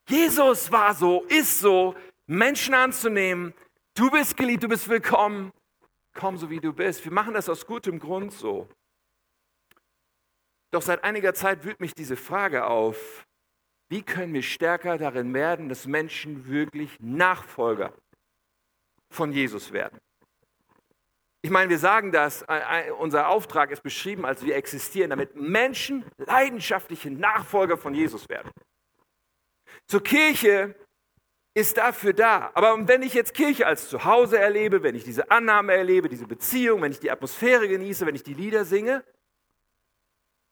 Jesus 0.08 0.70
war 0.70 0.94
so, 0.94 1.22
ist 1.24 1.60
so, 1.60 1.94
Menschen 2.26 2.74
anzunehmen. 2.74 3.54
Du 3.94 4.10
bist 4.10 4.36
geliebt, 4.36 4.62
du 4.62 4.68
bist 4.68 4.88
willkommen 4.88 5.52
komm 6.18 6.36
so 6.36 6.50
wie 6.50 6.60
du 6.60 6.72
bist. 6.72 7.04
Wir 7.04 7.12
machen 7.12 7.32
das 7.32 7.48
aus 7.48 7.64
gutem 7.64 7.98
Grund 8.00 8.32
so. 8.32 8.68
Doch 10.72 10.82
seit 10.82 11.04
einiger 11.04 11.32
Zeit 11.32 11.64
wühlt 11.64 11.80
mich 11.80 11.94
diese 11.94 12.16
Frage 12.16 12.66
auf, 12.66 13.24
wie 13.88 14.02
können 14.02 14.34
wir 14.34 14.42
stärker 14.42 14.98
darin 14.98 15.32
werden, 15.32 15.68
dass 15.68 15.86
Menschen 15.86 16.46
wirklich 16.48 16.98
Nachfolger 17.00 17.94
von 19.10 19.32
Jesus 19.32 19.72
werden? 19.72 19.98
Ich 21.40 21.50
meine, 21.50 21.70
wir 21.70 21.78
sagen 21.78 22.10
das, 22.10 22.44
unser 22.98 23.28
Auftrag 23.28 23.70
ist 23.70 23.84
beschrieben, 23.84 24.26
als 24.26 24.44
wir 24.44 24.56
existieren, 24.56 25.10
damit 25.10 25.36
Menschen 25.36 26.04
leidenschaftliche 26.16 27.12
Nachfolger 27.12 27.78
von 27.78 27.94
Jesus 27.94 28.28
werden. 28.28 28.50
Zur 29.86 30.02
Kirche 30.02 30.74
ist 31.58 31.76
dafür 31.76 32.12
da. 32.12 32.50
Aber 32.54 32.86
wenn 32.86 33.02
ich 33.02 33.14
jetzt 33.14 33.34
Kirche 33.34 33.66
als 33.66 33.88
Zuhause 33.88 34.38
erlebe, 34.38 34.84
wenn 34.84 34.94
ich 34.94 35.02
diese 35.02 35.30
Annahme 35.30 35.74
erlebe, 35.74 36.08
diese 36.08 36.26
Beziehung, 36.26 36.82
wenn 36.82 36.92
ich 36.92 37.00
die 37.00 37.10
Atmosphäre 37.10 37.68
genieße, 37.68 38.06
wenn 38.06 38.14
ich 38.14 38.22
die 38.22 38.34
Lieder 38.34 38.64
singe, 38.64 39.04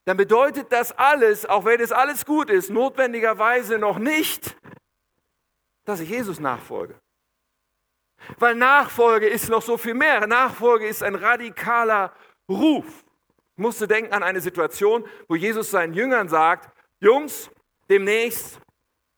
dann 0.04 0.16
bedeutet 0.16 0.72
das 0.72 0.90
alles, 0.92 1.46
auch 1.46 1.64
wenn 1.64 1.80
es 1.80 1.92
alles 1.92 2.26
gut 2.26 2.50
ist, 2.50 2.70
notwendigerweise 2.70 3.78
noch 3.78 3.98
nicht, 3.98 4.56
dass 5.84 6.00
ich 6.00 6.10
Jesus 6.10 6.40
nachfolge. 6.40 7.00
Weil 8.38 8.56
Nachfolge 8.56 9.28
ist 9.28 9.48
noch 9.48 9.62
so 9.62 9.76
viel 9.76 9.94
mehr. 9.94 10.26
Nachfolge 10.26 10.88
ist 10.88 11.04
ein 11.04 11.14
radikaler 11.14 12.12
Ruf. 12.48 13.04
Ich 13.56 13.62
musste 13.62 13.86
denken 13.86 14.12
an 14.12 14.24
eine 14.24 14.40
Situation, 14.40 15.06
wo 15.28 15.36
Jesus 15.36 15.70
seinen 15.70 15.94
Jüngern 15.94 16.28
sagt, 16.28 16.68
Jungs, 16.98 17.48
demnächst 17.88 18.60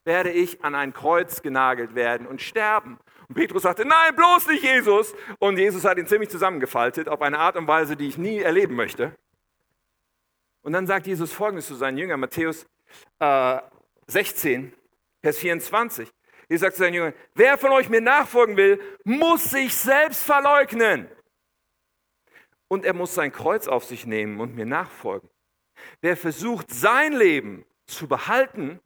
werde 0.09 0.31
ich 0.31 0.63
an 0.63 0.73
ein 0.73 0.91
Kreuz 0.91 1.43
genagelt 1.43 1.93
werden 1.93 2.25
und 2.25 2.41
sterben. 2.41 2.97
Und 3.27 3.35
Petrus 3.35 3.61
sagte, 3.61 3.85
nein, 3.85 4.15
bloß 4.15 4.47
nicht 4.47 4.63
Jesus. 4.63 5.13
Und 5.37 5.59
Jesus 5.59 5.85
hat 5.85 5.99
ihn 5.99 6.07
ziemlich 6.07 6.31
zusammengefaltet 6.31 7.07
auf 7.07 7.21
eine 7.21 7.37
Art 7.37 7.55
und 7.55 7.67
Weise, 7.67 7.95
die 7.95 8.07
ich 8.07 8.17
nie 8.17 8.39
erleben 8.39 8.75
möchte. 8.75 9.15
Und 10.63 10.73
dann 10.73 10.87
sagt 10.87 11.05
Jesus 11.05 11.31
Folgendes 11.31 11.67
zu 11.67 11.75
seinen 11.75 11.99
Jüngern, 11.99 12.19
Matthäus 12.19 12.65
äh, 13.19 13.59
16, 14.07 14.73
Vers 15.21 15.37
24. 15.37 16.11
Er 16.47 16.57
sagt 16.57 16.75
zu 16.75 16.81
seinen 16.81 16.95
Jüngern, 16.95 17.13
wer 17.35 17.59
von 17.59 17.69
euch 17.71 17.87
mir 17.87 18.01
nachfolgen 18.01 18.57
will, 18.57 18.81
muss 19.03 19.51
sich 19.51 19.75
selbst 19.75 20.23
verleugnen. 20.23 21.07
Und 22.67 22.83
er 22.83 22.95
muss 22.95 23.13
sein 23.13 23.31
Kreuz 23.31 23.67
auf 23.67 23.85
sich 23.85 24.07
nehmen 24.07 24.39
und 24.39 24.55
mir 24.55 24.65
nachfolgen. 24.65 25.29
Wer 26.01 26.17
versucht, 26.17 26.71
sein 26.71 27.13
Leben 27.13 27.63
zu 27.85 28.07
behalten, 28.07 28.79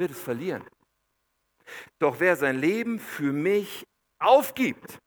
wird 0.00 0.10
es 0.10 0.20
verlieren. 0.20 0.64
Doch 2.00 2.18
wer 2.18 2.34
sein 2.34 2.58
Leben 2.58 2.98
für 2.98 3.32
mich 3.32 3.86
aufgibt, 4.18 4.98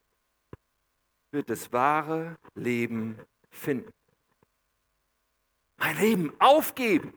wird 1.32 1.50
das 1.50 1.74
wahre 1.74 2.38
Leben 2.56 3.20
finden. 3.50 3.92
Mein 5.78 5.98
Leben 5.98 6.34
aufgeben, 6.40 7.14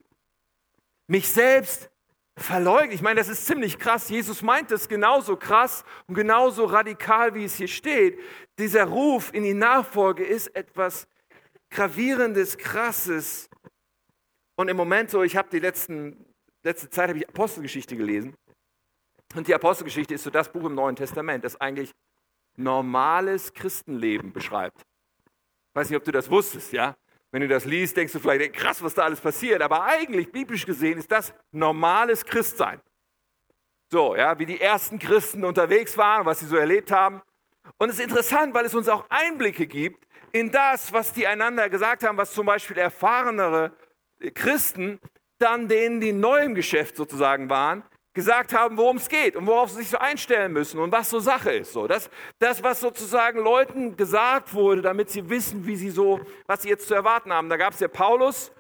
mich 1.07 1.29
selbst 1.29 1.91
verleugnen. 2.37 2.93
Ich 2.93 3.03
meine, 3.03 3.21
das 3.21 3.29
ist 3.29 3.47
ziemlich 3.47 3.79
krass. 3.79 4.09
Jesus 4.09 4.43
meint 4.43 4.73
es 4.73 4.89
genauso 4.89 5.37
krass 5.37 5.85
und 6.07 6.15
genauso 6.15 6.65
radikal, 6.65 7.35
wie 7.35 7.45
es 7.45 7.57
hier 7.57 7.69
steht. 7.69 8.19
Dieser 8.59 8.85
Ruf 8.85 9.33
in 9.33 9.45
die 9.45 9.55
Nachfolge 9.55 10.25
ist 10.25 10.49
etwas 10.57 11.07
gravierendes, 11.71 12.59
krasses. 12.59 13.49
Und 14.57 14.69
im 14.69 14.77
Moment 14.77 15.11
so, 15.11 15.23
ich 15.23 15.37
habe 15.37 15.51
die 15.51 15.59
letzten 15.59 16.36
letzte 16.67 16.91
Zeit 16.91 17.09
habe 17.09 17.19
ich 17.19 17.29
Apostelgeschichte 17.29 17.97
gelesen. 17.97 18.35
Und 19.35 19.49
die 19.49 19.55
Apostelgeschichte 19.55 20.15
ist 20.15 20.25
so 20.25 20.31
das 20.31 20.51
Buch 20.51 20.65
im 20.65 20.75
Neuen 20.75 20.97
Testament, 20.97 21.45
das 21.45 21.61
eigentlich 21.61 21.93
normales 22.57 23.53
Christenleben 23.53 24.33
beschreibt. 24.33 24.79
Ich 24.81 25.75
weiß 25.75 25.91
nicht, 25.91 25.97
ob 25.97 26.05
du 26.05 26.13
das 26.13 26.31
wusstest, 26.31 26.73
ja? 26.73 26.95
Wenn 27.31 27.43
du 27.43 27.49
das 27.49 27.65
liest, 27.65 27.97
denkst 27.97 28.13
du 28.13 28.19
vielleicht, 28.19 28.55
krass, 28.55 28.83
was 28.83 28.95
da 28.95 29.03
alles 29.03 29.21
passiert. 29.21 29.61
Aber 29.61 29.85
eigentlich, 29.85 30.31
biblisch 30.31 30.65
gesehen, 30.65 30.99
ist 30.99 31.11
das 31.11 31.35
normales 31.51 32.25
Christsein. 32.25 32.81
So, 33.91 34.17
ja, 34.17 34.39
wie 34.39 34.47
die 34.47 34.61
ersten 34.61 34.99
Christen 34.99 35.45
unterwegs 35.45 35.97
waren, 35.99 36.25
was 36.25 36.41
sie 36.41 36.47
so 36.47 36.57
erlebt 36.57 36.91
haben. 36.91 37.21
Und 37.79 37.91
es 37.91 37.99
ist 37.99 38.05
interessant, 38.05 38.55
weil 38.55 38.65
es 38.65 38.75
uns 38.75 38.89
auch 38.89 39.05
Einblicke 39.11 39.67
gibt 39.67 40.07
in 40.33 40.51
das, 40.51 40.93
was 40.93 41.13
die 41.13 41.27
einander 41.27 41.69
gesagt 41.69 42.05
haben, 42.05 42.17
was 42.17 42.33
zum 42.33 42.47
Beispiel 42.47 42.79
erfahrenere 42.79 43.73
Christen 44.35 44.99
dann 45.39 45.69
denen, 45.69 46.01
die 46.01 46.13
neu 46.13 46.43
im 46.43 46.55
Geschäft 46.55 46.97
sozusagen 46.97 47.51
waren, 47.51 47.83
gesagt 48.17 48.55
haben, 48.55 48.79
worum 48.79 48.97
es 48.97 49.09
geht 49.09 49.37
und 49.37 49.47
worauf 49.47 49.71
sie 49.71 49.77
sich 49.77 49.91
so 49.91 49.99
einstellen 49.99 50.53
müssen 50.53 50.81
und 50.81 50.91
was 50.91 51.11
so 51.11 51.21
Sache 51.21 51.53
ist. 51.53 51.73
So, 51.73 51.87
das, 51.87 52.09
das, 52.39 52.63
was 52.63 52.81
sozusagen 52.81 53.39
Leuten 53.39 53.97
gesagt 53.97 54.55
wurde, 54.55 54.81
damit 54.81 55.11
sie 55.11 55.29
wissen, 55.29 55.67
wie 55.67 55.77
sie 55.77 55.91
so, 55.91 56.21
was 56.47 56.63
sie 56.63 56.71
jetzt 56.71 56.89
zu 56.89 56.95
erwarten 56.95 57.31
haben. 57.31 57.51
Da 57.51 57.59
gab 57.59 57.75
es 57.75 57.81
ja 57.81 57.89
Paulus, 57.89 58.53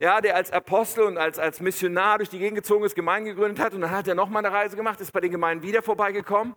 ja, 0.00 0.20
der 0.20 0.34
als 0.34 0.50
Apostel 0.50 1.04
und 1.04 1.18
als, 1.18 1.38
als 1.38 1.60
Missionar 1.60 2.18
durch 2.18 2.28
die 2.28 2.40
Gegend 2.40 2.56
gezogen 2.56 2.84
ist, 2.84 2.96
Gemeinden 2.96 3.30
gegründet 3.30 3.64
hat 3.64 3.74
und 3.74 3.80
dann 3.80 3.92
hat 3.92 4.08
er 4.08 4.16
nochmal 4.16 4.44
eine 4.44 4.54
Reise 4.54 4.76
gemacht, 4.76 5.00
ist 5.00 5.12
bei 5.12 5.20
den 5.20 5.30
Gemeinden 5.30 5.62
wieder 5.62 5.82
vorbeigekommen. 5.82 6.56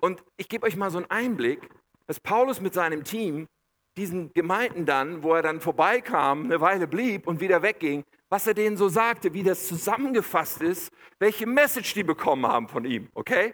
Und 0.00 0.22
ich 0.36 0.50
gebe 0.50 0.66
euch 0.66 0.76
mal 0.76 0.90
so 0.90 0.98
einen 0.98 1.10
Einblick, 1.10 1.66
dass 2.06 2.20
Paulus 2.20 2.60
mit 2.60 2.74
seinem 2.74 3.04
Team 3.04 3.48
diesen 3.96 4.32
Gemeinden 4.34 4.84
dann, 4.84 5.22
wo 5.22 5.34
er 5.34 5.42
dann 5.42 5.60
vorbeikam, 5.60 6.44
eine 6.44 6.60
Weile 6.60 6.86
blieb 6.86 7.26
und 7.26 7.40
wieder 7.40 7.62
wegging, 7.62 8.04
was 8.30 8.46
er 8.46 8.54
denen 8.54 8.76
so 8.76 8.88
sagte, 8.88 9.34
wie 9.34 9.42
das 9.42 9.66
zusammengefasst 9.66 10.62
ist, 10.62 10.92
welche 11.18 11.46
Message 11.46 11.92
die 11.94 12.04
bekommen 12.04 12.46
haben 12.46 12.68
von 12.68 12.84
ihm, 12.84 13.10
okay? 13.12 13.52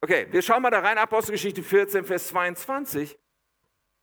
Okay, 0.00 0.26
wir 0.30 0.42
schauen 0.42 0.62
mal 0.62 0.70
da 0.70 0.80
rein, 0.80 0.98
Apostelgeschichte 0.98 1.62
14, 1.62 2.04
Vers 2.04 2.28
22. 2.28 3.16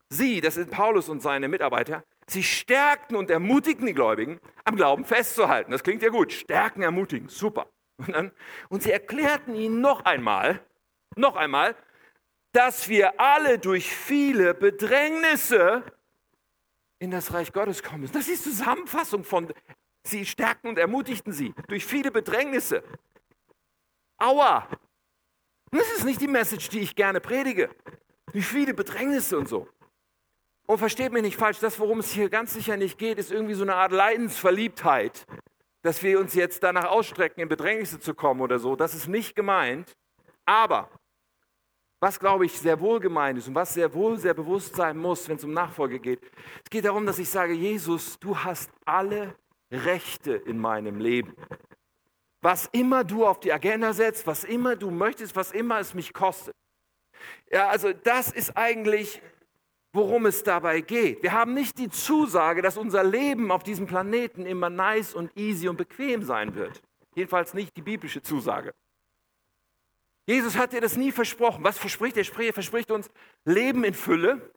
Sie, 0.07 0.41
das 0.41 0.55
sind 0.55 0.71
Paulus 0.71 1.09
und 1.09 1.21
seine 1.21 1.49
Mitarbeiter, 1.49 2.03
sie 2.25 2.41
stärkten 2.41 3.17
und 3.17 3.29
ermutigten 3.29 3.85
die 3.85 3.93
Gläubigen, 3.93 4.39
am 4.63 4.77
Glauben 4.77 5.03
festzuhalten. 5.03 5.71
Das 5.71 5.83
klingt 5.83 6.01
ja 6.01 6.09
gut. 6.09 6.31
Stärken, 6.31 6.81
ermutigen, 6.81 7.27
super. 7.27 7.69
Und, 7.97 8.15
dann, 8.15 8.31
und 8.69 8.81
sie 8.81 8.91
erklärten 8.91 9.55
ihnen 9.55 9.81
noch 9.81 10.05
einmal, 10.05 10.61
noch 11.17 11.35
einmal, 11.35 11.75
dass 12.53 12.87
wir 12.87 13.19
alle 13.19 13.59
durch 13.59 13.93
viele 13.93 14.53
Bedrängnisse 14.53 15.83
in 16.99 17.11
das 17.11 17.33
Reich 17.33 17.51
Gottes 17.53 17.81
kommen 17.81 18.01
müssen. 18.01 18.13
Das 18.13 18.27
ist 18.27 18.45
die 18.45 18.51
Zusammenfassung 18.51 19.23
von, 19.23 19.51
sie 20.03 20.25
stärkten 20.25 20.69
und 20.69 20.77
ermutigten 20.77 21.31
sie 21.31 21.53
durch 21.67 21.85
viele 21.85 22.11
Bedrängnisse. 22.11 22.83
Aua! 24.17 24.67
Das 25.71 25.89
ist 25.91 26.03
nicht 26.03 26.19
die 26.19 26.27
Message, 26.27 26.69
die 26.69 26.79
ich 26.79 26.95
gerne 26.95 27.21
predige. 27.21 27.69
Durch 28.33 28.45
viele 28.45 28.73
Bedrängnisse 28.73 29.37
und 29.37 29.47
so. 29.47 29.67
Und 30.67 30.77
versteht 30.77 31.11
mich 31.11 31.23
nicht 31.23 31.37
falsch, 31.37 31.59
das, 31.59 31.79
worum 31.79 31.99
es 31.99 32.11
hier 32.11 32.29
ganz 32.29 32.53
sicher 32.53 32.77
nicht 32.77 32.97
geht, 32.97 33.17
ist 33.17 33.31
irgendwie 33.31 33.55
so 33.55 33.63
eine 33.63 33.75
Art 33.75 33.91
Leidensverliebtheit, 33.91 35.25
dass 35.81 36.03
wir 36.03 36.19
uns 36.19 36.35
jetzt 36.35 36.61
danach 36.61 36.85
ausstrecken, 36.85 37.41
in 37.41 37.49
Bedrängnisse 37.49 37.99
zu 37.99 38.13
kommen 38.13 38.41
oder 38.41 38.59
so. 38.59 38.75
Das 38.75 38.93
ist 38.93 39.07
nicht 39.07 39.35
gemeint. 39.35 39.95
Aber 40.45 40.89
was, 41.99 42.19
glaube 42.19 42.45
ich, 42.45 42.57
sehr 42.57 42.79
wohl 42.79 42.99
gemeint 42.99 43.37
ist 43.37 43.47
und 43.47 43.55
was 43.55 43.73
sehr 43.73 43.93
wohl 43.93 44.17
sehr 44.17 44.33
bewusst 44.33 44.75
sein 44.75 44.97
muss, 44.97 45.27
wenn 45.27 45.35
es 45.35 45.43
um 45.43 45.53
Nachfolge 45.53 45.99
geht. 45.99 46.21
Es 46.63 46.69
geht 46.69 46.85
darum, 46.85 47.05
dass 47.05 47.19
ich 47.19 47.29
sage, 47.29 47.53
Jesus, 47.53 48.17
du 48.19 48.37
hast 48.37 48.71
alle 48.85 49.35
Rechte 49.71 50.33
in 50.33 50.57
meinem 50.57 50.99
Leben. 50.99 51.35
Was 52.41 52.67
immer 52.71 53.03
du 53.03 53.25
auf 53.25 53.39
die 53.41 53.51
Agenda 53.51 53.91
setzt, 53.91 54.25
was 54.25 54.45
immer 54.45 54.75
du 54.75 54.91
möchtest, 54.91 55.35
was 55.35 55.51
immer 55.51 55.79
es 55.79 55.93
mich 55.93 56.13
kostet. 56.13 56.55
Ja, 57.51 57.67
also 57.67 57.91
das 57.91 58.31
ist 58.31 58.55
eigentlich, 58.55 59.21
worum 59.91 60.25
es 60.25 60.43
dabei 60.43 60.79
geht. 60.79 61.21
Wir 61.21 61.33
haben 61.33 61.53
nicht 61.53 61.77
die 61.77 61.89
Zusage, 61.89 62.61
dass 62.61 62.77
unser 62.77 63.03
Leben 63.03 63.51
auf 63.51 63.63
diesem 63.63 63.87
Planeten 63.87 64.45
immer 64.45 64.69
nice 64.69 65.13
und 65.13 65.35
easy 65.35 65.67
und 65.67 65.75
bequem 65.75 66.23
sein 66.23 66.55
wird. 66.55 66.81
Jedenfalls 67.13 67.53
nicht 67.53 67.75
die 67.75 67.81
biblische 67.81 68.21
Zusage. 68.21 68.73
Jesus 70.29 70.55
hat 70.55 70.73
dir 70.73 70.79
das 70.79 70.95
nie 70.95 71.11
versprochen. 71.11 71.63
Was 71.63 71.79
verspricht 71.79 72.15
er? 72.15 72.23
Er 72.23 72.53
verspricht 72.53 72.91
uns 72.91 73.09
Leben 73.45 73.83
in 73.83 73.95
Fülle, 73.95 74.53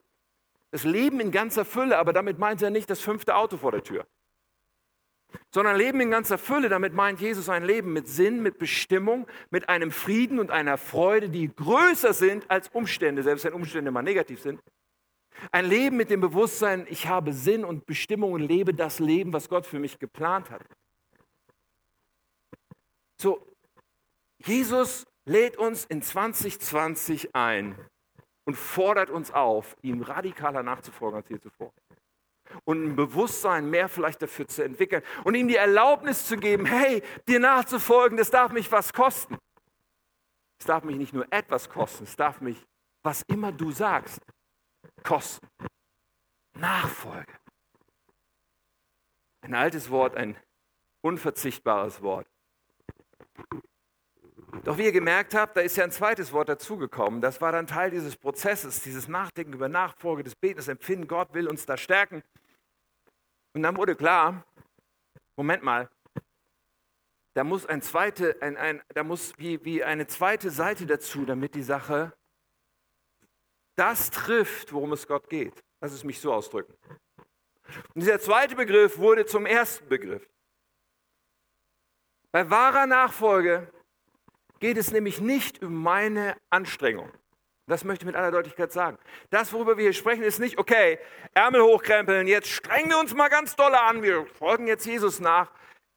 das 0.70 0.84
Leben 0.84 1.18
in 1.18 1.30
ganzer 1.30 1.64
Fülle, 1.64 1.96
aber 1.96 2.12
damit 2.12 2.38
meint 2.38 2.60
er 2.60 2.68
nicht 2.68 2.90
das 2.90 3.00
fünfte 3.00 3.34
Auto 3.34 3.56
vor 3.56 3.72
der 3.72 3.82
Tür. 3.82 4.06
Sondern 5.50 5.78
Leben 5.78 5.98
in 6.02 6.10
ganzer 6.10 6.36
Fülle, 6.36 6.68
damit 6.68 6.92
meint 6.92 7.22
Jesus 7.22 7.48
ein 7.48 7.64
Leben 7.64 7.94
mit 7.94 8.06
Sinn, 8.06 8.42
mit 8.42 8.58
Bestimmung, 8.58 9.26
mit 9.48 9.70
einem 9.70 9.92
Frieden 9.92 10.40
und 10.40 10.50
einer 10.50 10.76
Freude, 10.76 11.30
die 11.30 11.48
größer 11.48 12.12
sind 12.12 12.50
als 12.50 12.68
Umstände, 12.68 13.22
selbst 13.22 13.46
wenn 13.46 13.54
Umstände 13.54 13.90
mal 13.90 14.02
negativ 14.02 14.42
sind. 14.42 14.60
Ein 15.52 15.64
Leben 15.64 15.96
mit 15.96 16.10
dem 16.10 16.20
Bewusstsein, 16.20 16.86
ich 16.90 17.08
habe 17.08 17.32
Sinn 17.32 17.64
und 17.64 17.86
Bestimmung 17.86 18.34
und 18.34 18.42
lebe 18.42 18.74
das 18.74 18.98
Leben, 18.98 19.32
was 19.32 19.48
Gott 19.48 19.64
für 19.64 19.78
mich 19.78 19.98
geplant 19.98 20.50
hat. 20.50 20.66
So, 23.16 23.56
Jesus 24.36 25.06
lädt 25.24 25.56
uns 25.56 25.84
in 25.84 26.02
2020 26.02 27.34
ein 27.34 27.78
und 28.44 28.56
fordert 28.56 29.10
uns 29.10 29.30
auf, 29.30 29.76
ihm 29.82 30.02
radikaler 30.02 30.62
nachzufolgen 30.62 31.18
als 31.18 31.28
je 31.28 31.40
zuvor. 31.40 31.72
Und 32.64 32.84
ein 32.84 32.96
Bewusstsein 32.96 33.70
mehr 33.70 33.88
vielleicht 33.88 34.20
dafür 34.20 34.46
zu 34.46 34.64
entwickeln 34.64 35.02
und 35.24 35.34
ihm 35.34 35.48
die 35.48 35.56
Erlaubnis 35.56 36.26
zu 36.26 36.36
geben, 36.36 36.66
hey, 36.66 37.02
dir 37.28 37.40
nachzufolgen, 37.40 38.18
das 38.18 38.30
darf 38.30 38.52
mich 38.52 38.70
was 38.70 38.92
kosten. 38.92 39.38
Es 40.58 40.66
darf 40.66 40.84
mich 40.84 40.96
nicht 40.96 41.12
nur 41.12 41.26
etwas 41.32 41.68
kosten, 41.68 42.04
es 42.04 42.16
darf 42.16 42.40
mich, 42.40 42.66
was 43.02 43.22
immer 43.22 43.52
du 43.52 43.70
sagst, 43.72 44.20
kosten. 45.02 45.46
Nachfolge. 46.54 47.32
Ein 49.40 49.54
altes 49.54 49.90
Wort, 49.90 50.14
ein 50.14 50.36
unverzichtbares 51.00 52.02
Wort. 52.02 52.28
Doch 54.64 54.76
wie 54.78 54.84
ihr 54.84 54.92
gemerkt 54.92 55.34
habt, 55.34 55.56
da 55.56 55.62
ist 55.62 55.76
ja 55.76 55.84
ein 55.84 55.90
zweites 55.90 56.32
Wort 56.32 56.48
dazugekommen. 56.48 57.20
Das 57.20 57.40
war 57.40 57.52
dann 57.52 57.66
Teil 57.66 57.90
dieses 57.90 58.16
Prozesses, 58.16 58.82
dieses 58.82 59.08
Nachdenken 59.08 59.54
über 59.54 59.68
Nachfolge, 59.68 60.22
des 60.22 60.36
Betens, 60.36 60.68
Empfinden. 60.68 61.08
Gott 61.08 61.32
will 61.32 61.48
uns 61.48 61.64
da 61.64 61.76
stärken. 61.76 62.22
Und 63.54 63.62
dann 63.62 63.76
wurde 63.76 63.96
klar, 63.96 64.44
Moment 65.36 65.62
mal, 65.62 65.88
da 67.34 67.44
muss, 67.44 67.64
ein 67.64 67.80
zweite, 67.80 68.40
ein, 68.42 68.58
ein, 68.58 68.82
da 68.88 69.02
muss 69.02 69.32
wie, 69.38 69.64
wie 69.64 69.82
eine 69.82 70.06
zweite 70.06 70.50
Seite 70.50 70.84
dazu, 70.84 71.24
damit 71.24 71.54
die 71.54 71.62
Sache 71.62 72.12
das 73.74 74.10
trifft, 74.10 74.72
worum 74.72 74.92
es 74.92 75.06
Gott 75.06 75.30
geht. 75.30 75.64
Lass 75.80 75.92
es 75.92 76.04
mich 76.04 76.20
so 76.20 76.32
ausdrücken. 76.32 76.74
Und 77.94 78.02
dieser 78.02 78.20
zweite 78.20 78.54
Begriff 78.54 78.98
wurde 78.98 79.24
zum 79.24 79.46
ersten 79.46 79.88
Begriff. 79.88 80.28
Bei 82.30 82.48
wahrer 82.50 82.86
Nachfolge 82.86 83.72
geht 84.62 84.76
es 84.76 84.92
nämlich 84.92 85.20
nicht 85.20 85.60
um 85.60 85.74
meine 85.74 86.36
Anstrengung. 86.48 87.10
Das 87.66 87.82
möchte 87.82 88.04
ich 88.04 88.06
mit 88.06 88.14
aller 88.14 88.30
Deutlichkeit 88.30 88.70
sagen. 88.70 88.96
Das, 89.28 89.52
worüber 89.52 89.76
wir 89.76 89.82
hier 89.82 89.92
sprechen, 89.92 90.22
ist 90.22 90.38
nicht, 90.38 90.56
okay, 90.56 91.00
Ärmel 91.34 91.62
hochkrempeln, 91.62 92.28
jetzt 92.28 92.48
strengen 92.48 92.90
wir 92.90 92.98
uns 93.00 93.12
mal 93.12 93.28
ganz 93.28 93.56
doll 93.56 93.74
an, 93.74 94.04
wir 94.04 94.24
folgen 94.26 94.68
jetzt 94.68 94.86
Jesus 94.86 95.18
nach. 95.18 95.50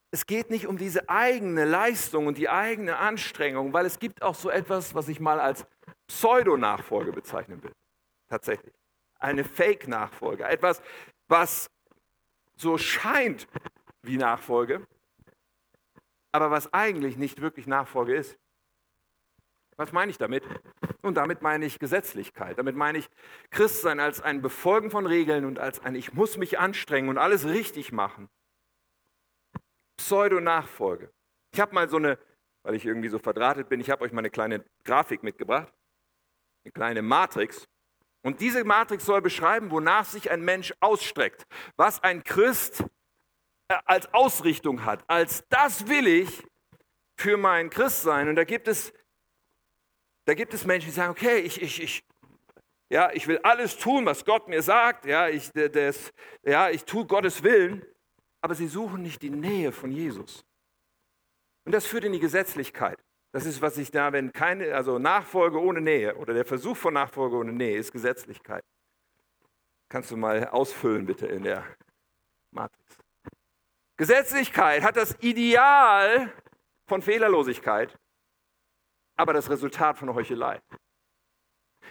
Es 0.10 0.26
geht 0.26 0.50
nicht 0.50 0.66
um 0.66 0.80
diese 0.80 1.10
eigene 1.10 1.64
Leistung 1.64 2.26
und 2.26 2.40
die 2.40 2.50
eigene 2.50 2.98
Anstrengung, 2.98 3.72
weil 3.72 3.86
es 3.86 4.00
gibt 4.00 4.24
auch 4.24 4.34
so 4.34 4.50
etwas, 4.50 4.96
was 4.96 5.10
ich 5.10 5.20
mal 5.20 5.40
als 5.40 5.68
Pseudo-Nachfolge 6.08 7.12
bezeichnen 7.12 7.62
will. 7.62 7.74
Tatsächlich. 8.30 8.74
Eine 9.20 9.44
Fake-Nachfolge. 9.44 10.44
Etwas, 10.46 10.82
was 11.28 11.70
so 12.56 12.80
scheint 12.80 13.48
wie 14.02 14.18
Nachfolge, 14.18 14.88
aber 16.32 16.50
was 16.50 16.74
eigentlich 16.74 17.16
nicht 17.16 17.42
wirklich 17.42 17.68
Nachfolge 17.68 18.16
ist. 18.16 18.40
Was 19.78 19.92
meine 19.92 20.10
ich 20.10 20.18
damit? 20.18 20.44
Und 21.02 21.16
damit 21.16 21.42
meine 21.42 21.66
ich 21.66 21.80
Gesetzlichkeit. 21.80 22.58
Damit 22.58 22.76
meine 22.76 22.98
ich 22.98 23.10
Christsein 23.52 24.00
als 24.00 24.22
ein 24.22 24.42
Befolgen 24.42 24.90
von 24.90 25.06
Regeln 25.06 25.46
und 25.46 25.60
als 25.60 25.80
ein 25.82 25.96
Ich 25.96 26.14
muss 26.14 26.38
mich 26.38 26.60
anstrengen 26.60 27.10
und 27.10 27.18
alles 27.18 27.46
richtig 27.46 27.92
machen. 27.92 28.30
Pseudo-Nachfolge. 29.98 31.12
Ich 31.54 31.60
habe 31.60 31.74
mal 31.74 31.90
so 31.90 31.98
eine, 31.98 32.18
weil 32.64 32.76
ich 32.76 32.86
irgendwie 32.86 33.10
so 33.10 33.20
verdrahtet 33.20 33.70
bin, 33.70 33.80
ich 33.80 33.90
habe 33.90 34.04
euch 34.04 34.12
mal 34.12 34.20
eine 34.20 34.30
kleine 34.30 34.64
Grafik 34.84 35.24
mitgebracht, 35.24 35.74
eine 36.64 36.72
kleine 36.72 37.02
Matrix. 37.02 37.68
Und 38.24 38.42
diese 38.42 38.64
Matrix 38.64 39.06
soll 39.06 39.22
beschreiben, 39.22 39.72
wonach 39.72 40.06
sich 40.06 40.32
ein 40.32 40.42
Mensch 40.44 40.74
ausstreckt, 40.80 41.46
was 41.78 42.02
ein 42.02 42.24
Christ 42.24 42.84
äh, 43.68 43.78
als 43.86 44.12
Ausrichtung 44.14 44.84
hat, 44.84 45.04
als 45.08 45.48
das 45.50 45.88
will 45.88 46.08
ich 46.08 46.44
für 47.18 47.38
mein 47.38 47.70
Christsein. 47.70 48.28
Und 48.28 48.36
da 48.36 48.44
gibt 48.44 48.68
es, 48.68 48.94
da 50.26 50.34
gibt 50.34 50.54
es 50.54 50.66
Menschen, 50.66 50.88
die 50.88 50.96
sagen, 50.96 51.12
okay, 51.12 51.40
ich, 51.40 51.62
ich, 51.62 51.82
ich, 51.82 52.04
ja, 52.90 53.12
ich 53.14 53.28
will 53.28 53.40
alles 53.44 53.78
tun, 53.78 54.06
was 54.06 54.26
Gott 54.26 54.48
mir 54.48 54.62
sagt, 54.62 55.06
ja, 55.06 55.30
ich, 55.30 55.52
das, 55.52 56.12
ja, 56.44 56.70
ich 56.70 56.84
tue 56.84 57.06
Gottes 57.06 57.42
Willen 57.44 57.86
aber 58.46 58.54
sie 58.54 58.68
suchen 58.68 59.02
nicht 59.02 59.24
die 59.24 59.32
Nähe 59.32 59.72
von 59.72 59.92
Jesus. 59.92 60.46
Und 61.66 61.72
das 61.72 61.88
führt 61.88 62.04
in 62.04 62.14
die 62.14 62.20
Gesetzlichkeit. 62.20 63.04
Das 63.32 63.44
ist, 63.44 63.60
was 63.60 63.76
ich 63.80 63.90
da, 63.90 64.14
wenn 64.14 64.32
keine, 64.34 64.76
also 64.76 65.00
Nachfolge 65.00 65.60
ohne 65.60 65.82
Nähe 65.82 66.16
oder 66.16 66.36
der 66.36 66.46
Versuch 66.46 66.78
von 66.78 66.94
Nachfolge 66.94 67.38
ohne 67.38 67.54
Nähe 67.54 67.80
ist 67.80 67.92
Gesetzlichkeit. 67.92 68.64
Kannst 69.90 70.12
du 70.12 70.18
mal 70.18 70.48
ausfüllen 70.50 71.08
bitte 71.08 71.26
in 71.26 71.42
der 71.42 71.66
Matrix. 72.52 73.00
Gesetzlichkeit 73.98 74.84
hat 74.84 74.96
das 74.96 75.18
Ideal 75.22 76.32
von 76.86 77.02
Fehlerlosigkeit, 77.02 77.98
aber 79.16 79.34
das 79.34 79.50
Resultat 79.50 79.98
von 79.98 80.14
Heuchelei. 80.14 80.62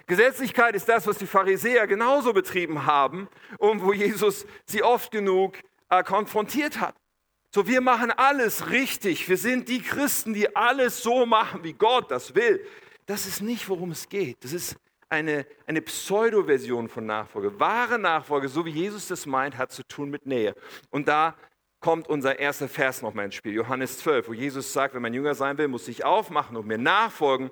Gesetzlichkeit 0.06 0.74
ist 0.74 0.88
das, 0.88 1.06
was 1.06 1.18
die 1.18 1.26
Pharisäer 1.26 1.86
genauso 1.86 2.32
betrieben 2.32 2.84
haben 2.84 3.28
und 3.58 3.82
wo 3.82 3.92
Jesus 3.92 4.46
sie 4.66 4.82
oft 4.82 5.10
genug 5.10 5.58
äh, 5.88 6.02
konfrontiert 6.02 6.80
hat. 6.80 6.94
So, 7.50 7.66
wir 7.66 7.80
machen 7.80 8.10
alles 8.10 8.70
richtig. 8.70 9.28
Wir 9.28 9.38
sind 9.38 9.68
die 9.68 9.80
Christen, 9.80 10.34
die 10.34 10.54
alles 10.56 11.02
so 11.02 11.24
machen, 11.24 11.62
wie 11.62 11.72
Gott 11.72 12.10
das 12.10 12.34
will. 12.34 12.66
Das 13.06 13.26
ist 13.26 13.40
nicht, 13.40 13.68
worum 13.68 13.92
es 13.92 14.08
geht. 14.08 14.42
Das 14.42 14.52
ist 14.52 14.76
eine, 15.08 15.46
eine 15.66 15.80
Pseudo-Version 15.80 16.88
von 16.88 17.06
Nachfolge. 17.06 17.58
Wahre 17.60 17.98
Nachfolge, 17.98 18.48
so 18.48 18.64
wie 18.64 18.70
Jesus 18.70 19.06
das 19.08 19.24
meint, 19.24 19.56
hat 19.56 19.70
zu 19.70 19.84
tun 19.84 20.10
mit 20.10 20.26
Nähe. 20.26 20.54
Und 20.90 21.06
da 21.06 21.36
kommt 21.84 22.08
unser 22.08 22.38
erster 22.38 22.66
Vers 22.66 23.02
nochmal 23.02 23.26
ins 23.26 23.34
Spiel, 23.34 23.52
Johannes 23.52 23.98
12, 23.98 24.28
wo 24.28 24.32
Jesus 24.32 24.72
sagt, 24.72 24.94
wenn 24.94 25.02
man 25.02 25.12
Jünger 25.12 25.34
sein 25.34 25.58
will, 25.58 25.68
muss 25.68 25.86
ich 25.86 26.02
aufmachen 26.02 26.56
und 26.56 26.66
mir 26.66 26.78
nachfolgen, 26.78 27.50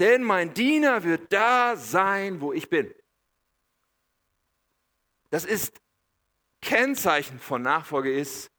denn 0.00 0.24
mein 0.24 0.52
Diener 0.52 1.04
wird 1.04 1.32
da 1.32 1.76
sein, 1.76 2.40
wo 2.40 2.52
ich 2.52 2.68
bin. 2.68 2.92
Das 5.30 5.44
ist 5.44 5.80
Kennzeichen 6.60 7.38
von 7.38 7.62
Nachfolge 7.62 8.12
ist, 8.12 8.50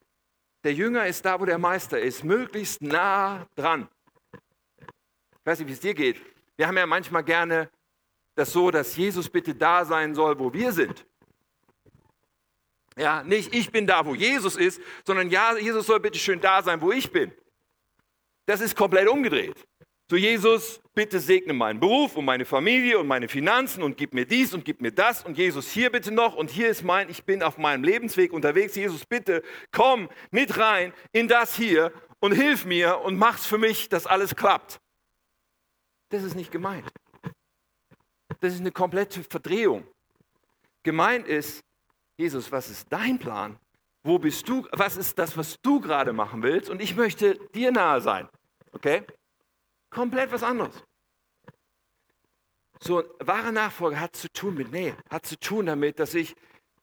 der 0.63 0.73
Jünger 0.73 1.05
ist 1.05 1.25
da, 1.25 1.41
wo 1.41 1.43
der 1.43 1.57
Meister 1.57 1.99
ist, 1.99 2.23
möglichst 2.23 2.81
nah 2.81 3.45
dran. 3.57 3.89
Ich 4.31 5.45
weiß 5.45 5.59
nicht, 5.59 5.67
wie 5.67 5.73
es 5.73 5.81
dir 5.81 5.93
geht. 5.93 6.21
Wir 6.55 6.67
haben 6.67 6.77
ja 6.77 6.85
manchmal 6.85 7.25
gerne 7.25 7.69
das 8.35 8.53
so, 8.53 8.71
dass 8.71 8.95
Jesus 8.95 9.29
bitte 9.29 9.53
da 9.53 9.83
sein 9.83 10.15
soll, 10.15 10.39
wo 10.39 10.53
wir 10.53 10.71
sind. 10.71 11.05
Ja, 12.97 13.23
nicht 13.23 13.53
ich 13.53 13.71
bin 13.71 13.87
da, 13.87 14.05
wo 14.05 14.15
Jesus 14.15 14.55
ist, 14.55 14.81
sondern 15.05 15.29
ja, 15.29 15.57
Jesus 15.57 15.85
soll 15.85 15.99
bitte 15.99 16.19
schön 16.19 16.41
da 16.41 16.61
sein, 16.61 16.81
wo 16.81 16.91
ich 16.91 17.11
bin. 17.11 17.31
Das 18.45 18.61
ist 18.61 18.75
komplett 18.75 19.07
umgedreht. 19.07 19.65
So 20.09 20.17
Jesus, 20.17 20.81
bitte 20.93 21.21
segne 21.21 21.53
meinen 21.53 21.79
Beruf 21.79 22.17
und 22.17 22.25
meine 22.25 22.43
Familie 22.43 22.99
und 22.99 23.07
meine 23.07 23.29
Finanzen 23.29 23.81
und 23.81 23.95
gib 23.95 24.13
mir 24.13 24.25
dies 24.25 24.53
und 24.53 24.65
gib 24.65 24.81
mir 24.81 24.91
das 24.91 25.23
und 25.23 25.37
Jesus 25.37 25.71
hier 25.71 25.89
bitte 25.89 26.11
noch 26.11 26.35
und 26.35 26.49
hier 26.49 26.67
ist 26.67 26.83
mein, 26.83 27.09
ich 27.09 27.23
bin 27.23 27.41
auf 27.41 27.57
meinem 27.57 27.85
Lebensweg 27.85 28.33
unterwegs. 28.33 28.75
Jesus, 28.75 29.05
bitte 29.05 29.41
komm 29.71 30.09
mit 30.29 30.57
rein 30.57 30.91
in 31.13 31.29
das 31.29 31.55
hier 31.55 31.93
und 32.19 32.33
hilf 32.33 32.65
mir 32.65 32.99
und 32.99 33.17
mach's 33.17 33.45
für 33.45 33.57
mich, 33.57 33.87
dass 33.87 34.05
alles 34.05 34.35
klappt. 34.35 34.81
Das 36.09 36.23
ist 36.23 36.35
nicht 36.35 36.51
gemeint. 36.51 36.91
Das 38.41 38.53
ist 38.53 38.59
eine 38.59 38.73
komplette 38.73 39.23
Verdrehung. 39.23 39.87
Gemeint 40.83 41.25
ist, 41.25 41.63
Jesus, 42.21 42.51
was 42.51 42.69
ist 42.69 42.85
dein 42.91 43.17
Plan? 43.17 43.59
Wo 44.03 44.19
bist 44.19 44.47
du? 44.47 44.67
Was 44.73 44.95
ist 44.95 45.17
das, 45.17 45.35
was 45.37 45.59
du 45.59 45.81
gerade 45.81 46.13
machen 46.13 46.43
willst? 46.43 46.69
Und 46.69 46.79
ich 46.79 46.95
möchte 46.95 47.33
dir 47.49 47.71
nahe 47.71 47.99
sein. 47.99 48.29
Okay? 48.73 49.03
Komplett 49.89 50.31
was 50.31 50.43
anderes. 50.43 50.83
So, 52.79 53.03
wahre 53.19 53.51
Nachfolge 53.51 53.99
hat 53.99 54.15
zu 54.15 54.31
tun 54.31 54.53
mit 54.53 54.71
Nähe, 54.71 54.95
hat 55.09 55.25
zu 55.25 55.39
tun 55.39 55.65
damit, 55.65 55.97
dass 55.97 56.13
ich 56.13 56.35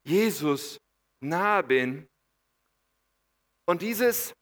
Jesus 0.03 0.81
nahe 1.21 1.63
bin. 1.63 2.09
Und 3.65 3.83
dieses 3.83 4.35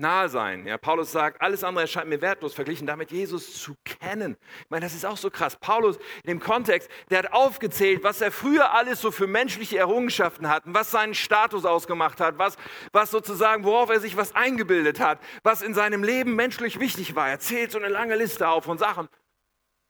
nahe 0.00 0.28
sein. 0.28 0.66
Ja, 0.66 0.78
Paulus 0.78 1.12
sagt, 1.12 1.40
alles 1.40 1.62
andere 1.62 1.82
erscheint 1.82 2.08
mir 2.08 2.20
wertlos, 2.20 2.54
verglichen 2.54 2.86
damit 2.86 3.10
Jesus 3.10 3.60
zu 3.62 3.74
kennen. 3.84 4.36
Ich 4.64 4.70
meine, 4.70 4.84
das 4.84 4.94
ist 4.94 5.06
auch 5.06 5.16
so 5.16 5.30
krass. 5.30 5.56
Paulus 5.56 5.98
in 6.24 6.28
dem 6.28 6.40
Kontext, 6.40 6.90
der 7.10 7.20
hat 7.20 7.32
aufgezählt, 7.32 8.02
was 8.02 8.20
er 8.20 8.32
früher 8.32 8.72
alles 8.72 9.00
so 9.00 9.10
für 9.10 9.26
menschliche 9.26 9.78
Errungenschaften 9.78 10.48
hat, 10.48 10.62
was 10.66 10.90
seinen 10.90 11.14
Status 11.14 11.64
ausgemacht 11.64 12.20
hat, 12.20 12.38
was, 12.38 12.56
was 12.92 13.10
sozusagen, 13.10 13.64
worauf 13.64 13.90
er 13.90 14.00
sich 14.00 14.16
was 14.16 14.34
eingebildet 14.34 15.00
hat, 15.00 15.20
was 15.42 15.62
in 15.62 15.74
seinem 15.74 16.02
Leben 16.02 16.34
menschlich 16.34 16.80
wichtig 16.80 17.14
war. 17.14 17.28
Er 17.28 17.38
zählt 17.38 17.72
so 17.72 17.78
eine 17.78 17.88
lange 17.88 18.16
Liste 18.16 18.48
auf 18.48 18.64
von 18.64 18.78
Sachen. 18.78 19.08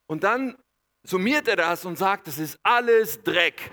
Und 0.07 0.25
dann 0.25 0.57
summiert 1.03 1.49
er 1.49 1.57
das 1.57 1.85
und 1.85 1.97
sagt, 1.97 2.29
es 2.29 2.39
ist 2.39 2.59
alles 2.63 3.23
Dreck. 3.23 3.71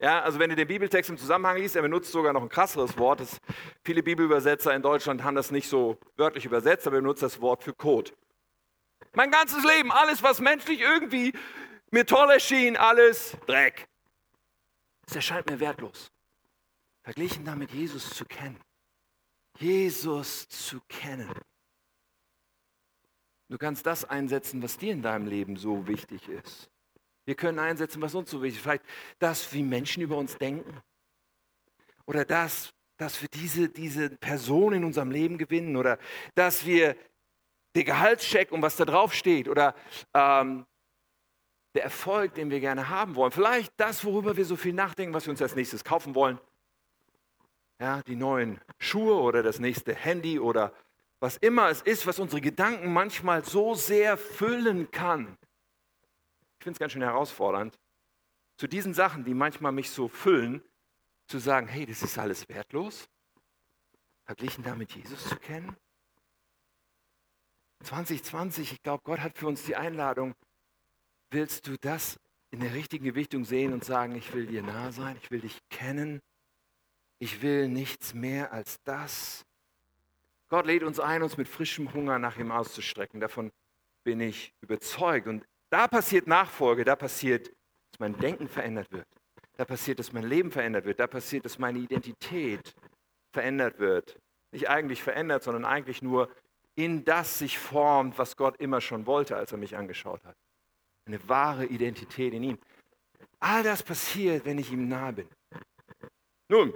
Ja, 0.00 0.22
also 0.22 0.38
wenn 0.38 0.48
du 0.48 0.56
den 0.56 0.66
Bibeltext 0.66 1.10
im 1.10 1.18
Zusammenhang 1.18 1.58
liest, 1.58 1.76
er 1.76 1.82
benutzt 1.82 2.10
sogar 2.10 2.32
noch 2.32 2.42
ein 2.42 2.48
krasseres 2.48 2.96
Wort. 2.96 3.20
Das, 3.20 3.38
viele 3.84 4.02
Bibelübersetzer 4.02 4.74
in 4.74 4.80
Deutschland 4.80 5.22
haben 5.22 5.34
das 5.34 5.50
nicht 5.50 5.68
so 5.68 5.98
wörtlich 6.16 6.46
übersetzt, 6.46 6.86
aber 6.86 6.96
er 6.96 7.02
benutzt 7.02 7.22
das 7.22 7.40
Wort 7.42 7.62
für 7.62 7.74
Code. 7.74 8.10
Mein 9.12 9.30
ganzes 9.30 9.62
Leben, 9.62 9.92
alles, 9.92 10.22
was 10.22 10.40
menschlich 10.40 10.80
irgendwie 10.80 11.34
mir 11.90 12.06
toll 12.06 12.30
erschien, 12.30 12.78
alles 12.78 13.36
Dreck. 13.46 13.88
Es 15.06 15.16
erscheint 15.16 15.50
mir 15.50 15.60
wertlos. 15.60 16.10
Verglichen 17.02 17.44
damit, 17.44 17.70
Jesus 17.72 18.08
zu 18.10 18.24
kennen. 18.24 18.58
Jesus 19.58 20.48
zu 20.48 20.80
kennen. 20.88 21.30
Du 23.50 23.58
kannst 23.58 23.84
das 23.84 24.04
einsetzen, 24.04 24.62
was 24.62 24.78
dir 24.78 24.92
in 24.92 25.02
deinem 25.02 25.26
Leben 25.26 25.56
so 25.56 25.86
wichtig 25.86 26.28
ist. 26.28 26.70
Wir 27.30 27.36
können 27.36 27.60
einsetzen, 27.60 28.02
was 28.02 28.16
uns 28.16 28.28
so 28.28 28.42
wichtig 28.42 28.56
ist. 28.58 28.62
Vielleicht 28.64 28.84
das, 29.20 29.52
wie 29.52 29.62
Menschen 29.62 30.02
über 30.02 30.16
uns 30.16 30.36
denken. 30.36 30.82
Oder 32.04 32.24
das, 32.24 32.74
dass 32.96 33.22
wir 33.22 33.28
diese, 33.28 33.68
diese 33.68 34.10
Person 34.10 34.72
in 34.72 34.82
unserem 34.82 35.12
Leben 35.12 35.38
gewinnen. 35.38 35.76
Oder 35.76 36.00
dass 36.34 36.66
wir 36.66 36.96
den 37.76 37.84
Gehaltscheck 37.84 38.50
und 38.50 38.62
was 38.62 38.74
da 38.74 38.84
drauf 38.84 39.14
steht. 39.14 39.48
Oder 39.48 39.76
ähm, 40.12 40.66
der 41.76 41.84
Erfolg, 41.84 42.34
den 42.34 42.50
wir 42.50 42.58
gerne 42.58 42.88
haben 42.88 43.14
wollen. 43.14 43.30
Vielleicht 43.30 43.74
das, 43.76 44.04
worüber 44.04 44.36
wir 44.36 44.44
so 44.44 44.56
viel 44.56 44.72
nachdenken, 44.72 45.14
was 45.14 45.26
wir 45.26 45.30
uns 45.30 45.40
als 45.40 45.54
nächstes 45.54 45.84
kaufen 45.84 46.16
wollen. 46.16 46.40
Ja, 47.80 48.02
die 48.02 48.16
neuen 48.16 48.60
Schuhe 48.80 49.20
oder 49.20 49.44
das 49.44 49.60
nächste 49.60 49.94
Handy 49.94 50.40
oder 50.40 50.72
was 51.20 51.36
immer 51.36 51.68
es 51.68 51.80
ist, 51.80 52.08
was 52.08 52.18
unsere 52.18 52.40
Gedanken 52.40 52.92
manchmal 52.92 53.44
so 53.44 53.76
sehr 53.76 54.16
füllen 54.16 54.90
kann. 54.90 55.38
Ich 56.60 56.64
finde 56.64 56.74
es 56.74 56.78
ganz 56.78 56.92
schön 56.92 57.00
herausfordernd, 57.00 57.78
zu 58.58 58.66
diesen 58.66 58.92
Sachen, 58.92 59.24
die 59.24 59.32
manchmal 59.32 59.72
mich 59.72 59.88
so 59.88 60.08
füllen, 60.08 60.62
zu 61.26 61.38
sagen, 61.38 61.66
hey, 61.66 61.86
das 61.86 62.02
ist 62.02 62.18
alles 62.18 62.46
wertlos, 62.50 63.08
verglichen 64.26 64.62
damit 64.62 64.92
Jesus 64.92 65.26
zu 65.26 65.36
kennen. 65.36 65.74
2020, 67.82 68.72
ich 68.72 68.82
glaube, 68.82 69.02
Gott 69.04 69.20
hat 69.20 69.38
für 69.38 69.46
uns 69.46 69.62
die 69.62 69.74
Einladung, 69.74 70.34
willst 71.30 71.66
du 71.66 71.78
das 71.78 72.20
in 72.50 72.60
der 72.60 72.74
richtigen 72.74 73.06
Gewichtung 73.06 73.46
sehen 73.46 73.72
und 73.72 73.82
sagen, 73.82 74.14
ich 74.14 74.34
will 74.34 74.46
dir 74.46 74.62
nah 74.62 74.92
sein, 74.92 75.16
ich 75.22 75.30
will 75.30 75.40
dich 75.40 75.58
kennen, 75.70 76.20
ich 77.20 77.40
will 77.40 77.68
nichts 77.68 78.12
mehr 78.12 78.52
als 78.52 78.82
das. 78.82 79.46
Gott 80.50 80.66
lädt 80.66 80.82
uns 80.82 81.00
ein, 81.00 81.22
uns 81.22 81.38
mit 81.38 81.48
frischem 81.48 81.94
Hunger 81.94 82.18
nach 82.18 82.36
ihm 82.36 82.52
auszustrecken. 82.52 83.18
Davon 83.18 83.50
bin 84.04 84.20
ich 84.20 84.52
überzeugt. 84.60 85.26
Und 85.26 85.46
da 85.70 85.88
passiert 85.88 86.26
Nachfolge, 86.26 86.84
da 86.84 86.96
passiert, 86.96 87.48
dass 87.48 88.00
mein 88.00 88.18
Denken 88.18 88.48
verändert 88.48 88.90
wird. 88.92 89.06
Da 89.56 89.64
passiert, 89.64 89.98
dass 89.98 90.12
mein 90.12 90.24
Leben 90.24 90.50
verändert 90.50 90.84
wird. 90.84 91.00
Da 91.00 91.06
passiert, 91.06 91.44
dass 91.44 91.58
meine 91.58 91.78
Identität 91.78 92.74
verändert 93.32 93.78
wird. 93.78 94.18
Nicht 94.52 94.68
eigentlich 94.68 95.02
verändert, 95.02 95.42
sondern 95.42 95.64
eigentlich 95.64 96.02
nur 96.02 96.30
in 96.74 97.04
das 97.04 97.38
sich 97.38 97.58
formt, 97.58 98.18
was 98.18 98.36
Gott 98.36 98.56
immer 98.58 98.80
schon 98.80 99.06
wollte, 99.06 99.36
als 99.36 99.52
er 99.52 99.58
mich 99.58 99.76
angeschaut 99.76 100.24
hat. 100.24 100.36
Eine 101.06 101.28
wahre 101.28 101.66
Identität 101.66 102.32
in 102.32 102.42
ihm. 102.42 102.58
All 103.38 103.62
das 103.62 103.82
passiert, 103.82 104.44
wenn 104.44 104.58
ich 104.58 104.72
ihm 104.72 104.88
nahe 104.88 105.12
bin. 105.12 105.28
Nun, 106.48 106.72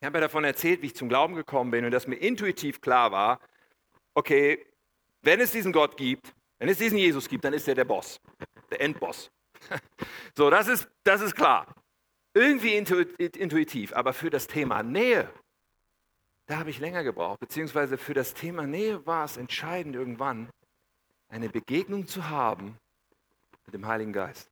ich 0.00 0.06
habe 0.06 0.18
ja 0.18 0.22
davon 0.22 0.44
erzählt, 0.44 0.82
wie 0.82 0.86
ich 0.86 0.96
zum 0.96 1.08
Glauben 1.08 1.34
gekommen 1.34 1.70
bin 1.70 1.84
und 1.84 1.90
dass 1.92 2.06
mir 2.06 2.16
intuitiv 2.16 2.80
klar 2.80 3.12
war, 3.12 3.40
okay, 4.14 4.66
wenn 5.22 5.40
es 5.40 5.52
diesen 5.52 5.72
Gott 5.72 5.96
gibt, 5.96 6.34
wenn 6.62 6.68
es 6.68 6.78
diesen 6.78 6.96
Jesus 6.96 7.28
gibt, 7.28 7.44
dann 7.44 7.54
ist 7.54 7.66
er 7.66 7.74
der 7.74 7.84
Boss, 7.84 8.20
der 8.70 8.80
Endboss. 8.80 9.30
So, 10.36 10.48
das 10.48 10.68
ist, 10.68 10.88
das 11.02 11.20
ist 11.20 11.34
klar. 11.34 11.66
Irgendwie 12.34 12.76
intuitiv, 12.76 13.92
aber 13.92 14.12
für 14.12 14.30
das 14.30 14.46
Thema 14.46 14.82
Nähe, 14.82 15.28
da 16.46 16.58
habe 16.58 16.70
ich 16.70 16.78
länger 16.78 17.02
gebraucht, 17.02 17.40
beziehungsweise 17.40 17.98
für 17.98 18.14
das 18.14 18.32
Thema 18.32 18.64
Nähe 18.64 19.04
war 19.04 19.24
es 19.24 19.36
entscheidend 19.36 19.96
irgendwann, 19.96 20.48
eine 21.28 21.48
Begegnung 21.48 22.06
zu 22.06 22.30
haben 22.30 22.78
mit 23.66 23.74
dem 23.74 23.86
Heiligen 23.86 24.12
Geist. 24.12 24.48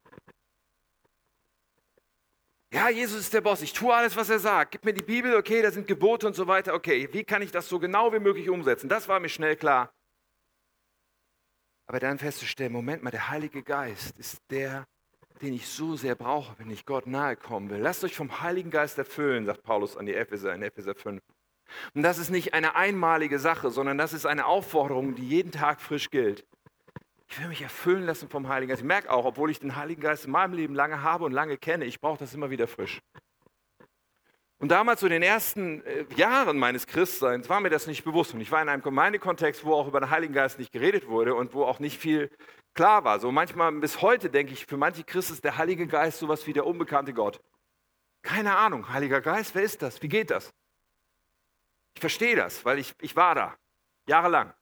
Ja, 2.72 2.88
Jesus 2.88 3.20
ist 3.20 3.34
der 3.34 3.40
Boss, 3.40 3.62
ich 3.62 3.72
tue 3.72 3.94
alles, 3.94 4.16
was 4.16 4.30
er 4.30 4.40
sagt. 4.40 4.72
Gib 4.72 4.84
mir 4.84 4.94
die 4.94 5.02
Bibel, 5.02 5.36
okay, 5.36 5.62
da 5.62 5.70
sind 5.70 5.86
Gebote 5.86 6.26
und 6.26 6.34
so 6.34 6.48
weiter. 6.48 6.74
Okay, 6.74 7.08
wie 7.12 7.22
kann 7.22 7.40
ich 7.40 7.52
das 7.52 7.68
so 7.68 7.78
genau 7.78 8.12
wie 8.12 8.20
möglich 8.20 8.50
umsetzen? 8.50 8.88
Das 8.88 9.06
war 9.06 9.20
mir 9.20 9.28
schnell 9.28 9.54
klar. 9.54 9.92
Aber 11.90 11.98
dann 11.98 12.20
festzustellen, 12.20 12.72
Moment 12.72 13.02
mal, 13.02 13.10
der 13.10 13.30
Heilige 13.30 13.64
Geist 13.64 14.16
ist 14.16 14.40
der, 14.48 14.86
den 15.42 15.52
ich 15.52 15.66
so 15.66 15.96
sehr 15.96 16.14
brauche, 16.14 16.56
wenn 16.60 16.70
ich 16.70 16.86
Gott 16.86 17.08
nahe 17.08 17.34
kommen 17.34 17.68
will. 17.68 17.80
Lasst 17.80 18.04
euch 18.04 18.14
vom 18.14 18.40
Heiligen 18.42 18.70
Geist 18.70 18.96
erfüllen, 18.96 19.44
sagt 19.44 19.64
Paulus 19.64 19.96
an 19.96 20.06
die 20.06 20.14
Epheser 20.14 20.54
in 20.54 20.62
Epheser 20.62 20.94
5. 20.94 21.20
Und 21.94 22.02
das 22.04 22.18
ist 22.18 22.30
nicht 22.30 22.54
eine 22.54 22.76
einmalige 22.76 23.40
Sache, 23.40 23.70
sondern 23.72 23.98
das 23.98 24.12
ist 24.12 24.24
eine 24.24 24.46
Aufforderung, 24.46 25.16
die 25.16 25.26
jeden 25.26 25.50
Tag 25.50 25.80
frisch 25.80 26.10
gilt. 26.10 26.46
Ich 27.26 27.40
will 27.40 27.48
mich 27.48 27.62
erfüllen 27.62 28.06
lassen 28.06 28.28
vom 28.28 28.46
Heiligen 28.46 28.70
Geist. 28.70 28.82
Ich 28.82 28.86
merke 28.86 29.10
auch, 29.10 29.24
obwohl 29.24 29.50
ich 29.50 29.58
den 29.58 29.74
Heiligen 29.74 30.00
Geist 30.00 30.26
in 30.26 30.30
meinem 30.30 30.52
Leben 30.52 30.76
lange 30.76 31.02
habe 31.02 31.24
und 31.24 31.32
lange 31.32 31.56
kenne, 31.56 31.86
ich 31.86 32.00
brauche 32.00 32.20
das 32.20 32.32
immer 32.34 32.50
wieder 32.50 32.68
frisch. 32.68 33.00
Und 34.60 34.68
damals, 34.68 35.00
so 35.00 35.06
in 35.06 35.12
den 35.12 35.22
ersten 35.22 35.82
äh, 35.86 36.04
Jahren 36.16 36.58
meines 36.58 36.86
Christseins, 36.86 37.48
war 37.48 37.60
mir 37.60 37.70
das 37.70 37.86
nicht 37.86 38.04
bewusst. 38.04 38.34
Und 38.34 38.42
ich 38.42 38.52
war 38.52 38.60
in 38.60 38.68
einem 38.68 38.82
Gemeindekontext, 38.82 39.64
wo 39.64 39.72
auch 39.72 39.88
über 39.88 40.00
den 40.00 40.10
Heiligen 40.10 40.34
Geist 40.34 40.58
nicht 40.58 40.70
geredet 40.70 41.08
wurde 41.08 41.34
und 41.34 41.54
wo 41.54 41.64
auch 41.64 41.78
nicht 41.78 41.98
viel 41.98 42.30
klar 42.74 43.02
war. 43.02 43.20
So 43.20 43.32
manchmal 43.32 43.72
bis 43.72 44.02
heute 44.02 44.28
denke 44.28 44.52
ich, 44.52 44.66
für 44.66 44.76
manche 44.76 45.02
Christen 45.02 45.32
ist 45.32 45.44
der 45.44 45.56
Heilige 45.56 45.86
Geist 45.86 46.18
sowas 46.18 46.46
wie 46.46 46.52
der 46.52 46.66
unbekannte 46.66 47.14
Gott. 47.14 47.40
Keine 48.22 48.54
Ahnung, 48.54 48.92
Heiliger 48.92 49.22
Geist, 49.22 49.54
wer 49.54 49.62
ist 49.62 49.80
das? 49.80 50.02
Wie 50.02 50.08
geht 50.08 50.30
das? 50.30 50.52
Ich 51.94 52.00
verstehe 52.00 52.36
das, 52.36 52.62
weil 52.66 52.78
ich, 52.78 52.92
ich 53.00 53.16
war 53.16 53.34
da, 53.34 53.56
jahrelang. 54.06 54.52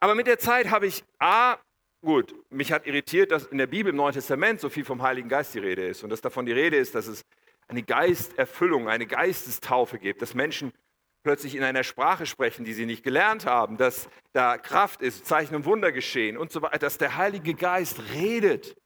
Aber 0.00 0.16
mit 0.16 0.26
der 0.26 0.40
Zeit 0.40 0.68
habe 0.70 0.88
ich 0.88 1.04
A, 1.20 1.58
gut, 2.02 2.34
mich 2.50 2.72
hat 2.72 2.86
irritiert, 2.86 3.30
dass 3.30 3.46
in 3.46 3.58
der 3.58 3.68
Bibel 3.68 3.90
im 3.90 3.96
Neuen 3.96 4.14
Testament 4.14 4.60
so 4.60 4.68
viel 4.68 4.84
vom 4.84 5.00
Heiligen 5.00 5.28
Geist 5.28 5.54
die 5.54 5.60
Rede 5.60 5.86
ist 5.86 6.02
und 6.02 6.10
dass 6.10 6.20
davon 6.20 6.44
die 6.44 6.52
Rede 6.52 6.76
ist, 6.76 6.96
dass 6.96 7.06
es 7.06 7.24
eine 7.68 7.82
Geisterfüllung, 7.82 8.88
eine 8.88 9.06
Geistestaufe 9.06 9.98
gibt, 9.98 10.22
dass 10.22 10.34
Menschen 10.34 10.72
plötzlich 11.24 11.56
in 11.56 11.64
einer 11.64 11.82
Sprache 11.82 12.24
sprechen, 12.24 12.64
die 12.64 12.72
sie 12.72 12.86
nicht 12.86 13.02
gelernt 13.02 13.46
haben, 13.46 13.76
dass 13.76 14.08
da 14.32 14.58
Kraft 14.58 15.02
ist, 15.02 15.26
Zeichen 15.26 15.56
und 15.56 15.64
Wunder 15.64 15.90
geschehen 15.90 16.36
und 16.36 16.52
so 16.52 16.62
weiter, 16.62 16.78
dass 16.78 16.98
der 16.98 17.16
Heilige 17.16 17.54
Geist 17.54 18.00
redet. 18.14 18.76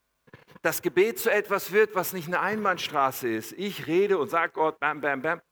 Das 0.62 0.80
Gebet 0.80 1.18
zu 1.18 1.30
etwas 1.30 1.72
wird, 1.72 1.94
was 1.94 2.12
nicht 2.12 2.28
eine 2.28 2.40
Einbahnstraße 2.40 3.28
ist. 3.28 3.52
Ich 3.52 3.86
rede 3.86 4.18
und 4.18 4.30
sage 4.30 4.52
Gott, 4.52 4.80
bam, 4.80 5.00
bam, 5.00 5.20
bam. 5.20 5.42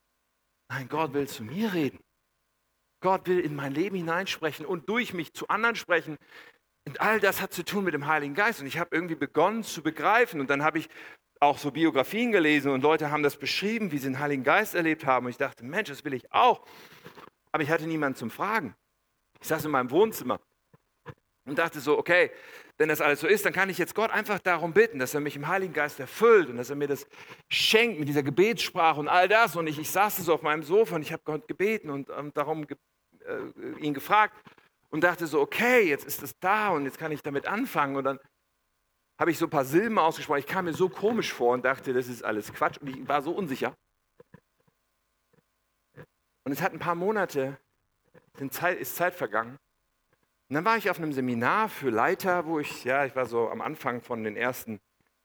Nein, 0.70 0.88
Gott 0.88 1.12
will 1.12 1.28
zu 1.28 1.42
mir 1.42 1.74
reden. 1.74 1.98
Gott 3.00 3.26
will 3.28 3.40
in 3.40 3.54
mein 3.54 3.74
Leben 3.74 3.96
hineinsprechen 3.96 4.66
und 4.66 4.88
durch 4.88 5.14
mich 5.14 5.32
zu 5.34 5.48
anderen 5.48 5.76
sprechen. 5.76 6.16
Und 6.86 7.00
all 7.00 7.20
das 7.20 7.40
hat 7.40 7.52
zu 7.52 7.64
tun 7.64 7.84
mit 7.84 7.94
dem 7.94 8.06
Heiligen 8.06 8.34
Geist. 8.34 8.60
Und 8.60 8.66
ich 8.66 8.78
habe 8.78 8.96
irgendwie 8.96 9.14
begonnen 9.14 9.62
zu 9.62 9.82
begreifen. 9.82 10.40
Und 10.40 10.48
dann 10.48 10.62
habe 10.62 10.78
ich 10.78 10.88
auch 11.40 11.58
so 11.58 11.70
Biografien 11.70 12.32
gelesen 12.32 12.72
und 12.72 12.82
Leute 12.82 13.10
haben 13.10 13.22
das 13.22 13.36
beschrieben, 13.36 13.92
wie 13.92 13.98
sie 13.98 14.08
den 14.08 14.18
Heiligen 14.18 14.44
Geist 14.44 14.74
erlebt 14.74 15.06
haben. 15.06 15.26
Und 15.26 15.30
ich 15.30 15.38
dachte, 15.38 15.64
Mensch, 15.64 15.88
das 15.88 16.04
will 16.04 16.14
ich 16.14 16.32
auch. 16.32 16.64
Aber 17.52 17.62
ich 17.62 17.70
hatte 17.70 17.86
niemanden 17.86 18.16
zum 18.16 18.30
Fragen. 18.30 18.74
Ich 19.40 19.48
saß 19.48 19.64
in 19.64 19.70
meinem 19.70 19.90
Wohnzimmer 19.90 20.40
und 21.44 21.58
dachte 21.58 21.80
so, 21.80 21.98
okay, 21.98 22.30
wenn 22.76 22.88
das 22.88 23.00
alles 23.00 23.20
so 23.20 23.26
ist, 23.26 23.44
dann 23.44 23.52
kann 23.52 23.70
ich 23.70 23.78
jetzt 23.78 23.94
Gott 23.94 24.10
einfach 24.10 24.38
darum 24.38 24.72
bitten, 24.72 24.98
dass 24.98 25.14
er 25.14 25.20
mich 25.20 25.34
im 25.34 25.48
Heiligen 25.48 25.72
Geist 25.72 25.98
erfüllt 25.98 26.48
und 26.48 26.56
dass 26.56 26.70
er 26.70 26.76
mir 26.76 26.86
das 26.86 27.06
schenkt 27.48 27.98
mit 27.98 28.08
dieser 28.08 28.22
Gebetssprache 28.22 29.00
und 29.00 29.08
all 29.08 29.28
das. 29.28 29.56
Und 29.56 29.66
ich, 29.66 29.78
ich 29.78 29.90
saß 29.90 30.16
so 30.18 30.34
auf 30.34 30.42
meinem 30.42 30.62
Sofa 30.62 30.96
und 30.96 31.02
ich 31.02 31.12
habe 31.12 31.22
Gott 31.24 31.48
gebeten 31.48 31.90
und 31.90 32.08
ähm, 32.16 32.32
darum 32.34 32.66
ge 32.66 32.76
äh, 33.26 33.80
ihn 33.80 33.94
gefragt 33.94 34.36
und 34.90 35.02
dachte 35.02 35.26
so, 35.26 35.40
okay, 35.40 35.88
jetzt 35.88 36.06
ist 36.06 36.22
es 36.22 36.38
da 36.38 36.70
und 36.70 36.84
jetzt 36.84 36.98
kann 36.98 37.10
ich 37.10 37.22
damit 37.22 37.46
anfangen. 37.46 37.96
Und 37.96 38.04
dann 38.04 38.20
habe 39.18 39.30
ich 39.30 39.38
so 39.38 39.46
ein 39.46 39.50
paar 39.50 39.64
Silben 39.64 39.98
ausgesprochen. 39.98 40.38
Ich 40.38 40.46
kam 40.46 40.66
mir 40.66 40.74
so 40.74 40.88
komisch 40.88 41.32
vor 41.32 41.54
und 41.54 41.64
dachte, 41.64 41.92
das 41.92 42.08
ist 42.08 42.24
alles 42.24 42.52
Quatsch. 42.52 42.78
Und 42.78 42.88
ich 42.88 43.08
war 43.08 43.20
so 43.20 43.32
unsicher. 43.32 43.74
Und 46.44 46.52
es 46.52 46.62
hat 46.62 46.72
ein 46.72 46.78
paar 46.78 46.94
Monate, 46.94 47.58
Zeit, 48.50 48.78
ist 48.78 48.96
Zeit 48.96 49.14
vergangen. 49.14 49.58
Und 50.48 50.54
dann 50.54 50.64
war 50.64 50.78
ich 50.78 50.88
auf 50.88 50.98
einem 50.98 51.12
Seminar 51.12 51.68
für 51.68 51.90
Leiter, 51.90 52.46
wo 52.46 52.58
ich, 52.60 52.84
ja, 52.84 53.04
ich 53.04 53.14
war 53.14 53.26
so 53.26 53.50
am 53.50 53.60
Anfang 53.60 54.00
von 54.00 54.24
den 54.24 54.36
ersten 54.36 54.80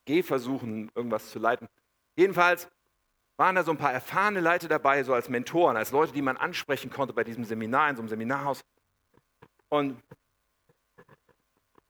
Gehversuchen, 0.05 0.91
irgendwas 0.95 1.29
zu 1.29 1.39
leiten. 1.39 1.69
Jedenfalls 2.15 2.69
waren 3.37 3.55
da 3.55 3.63
so 3.63 3.71
ein 3.71 3.77
paar 3.77 3.93
erfahrene 3.93 4.41
Leiter 4.41 4.67
dabei, 4.67 5.03
so 5.03 5.13
als 5.13 5.29
Mentoren, 5.29 5.77
als 5.77 5.91
Leute, 5.91 6.11
die 6.11 6.21
man 6.21 6.35
ansprechen 6.35 6.89
konnte 6.89 7.13
bei 7.13 7.23
diesem 7.23 7.45
Seminar, 7.45 7.89
in 7.89 7.95
so 7.95 8.01
einem 8.01 8.09
Seminarhaus. 8.09 8.65
Und 9.69 10.01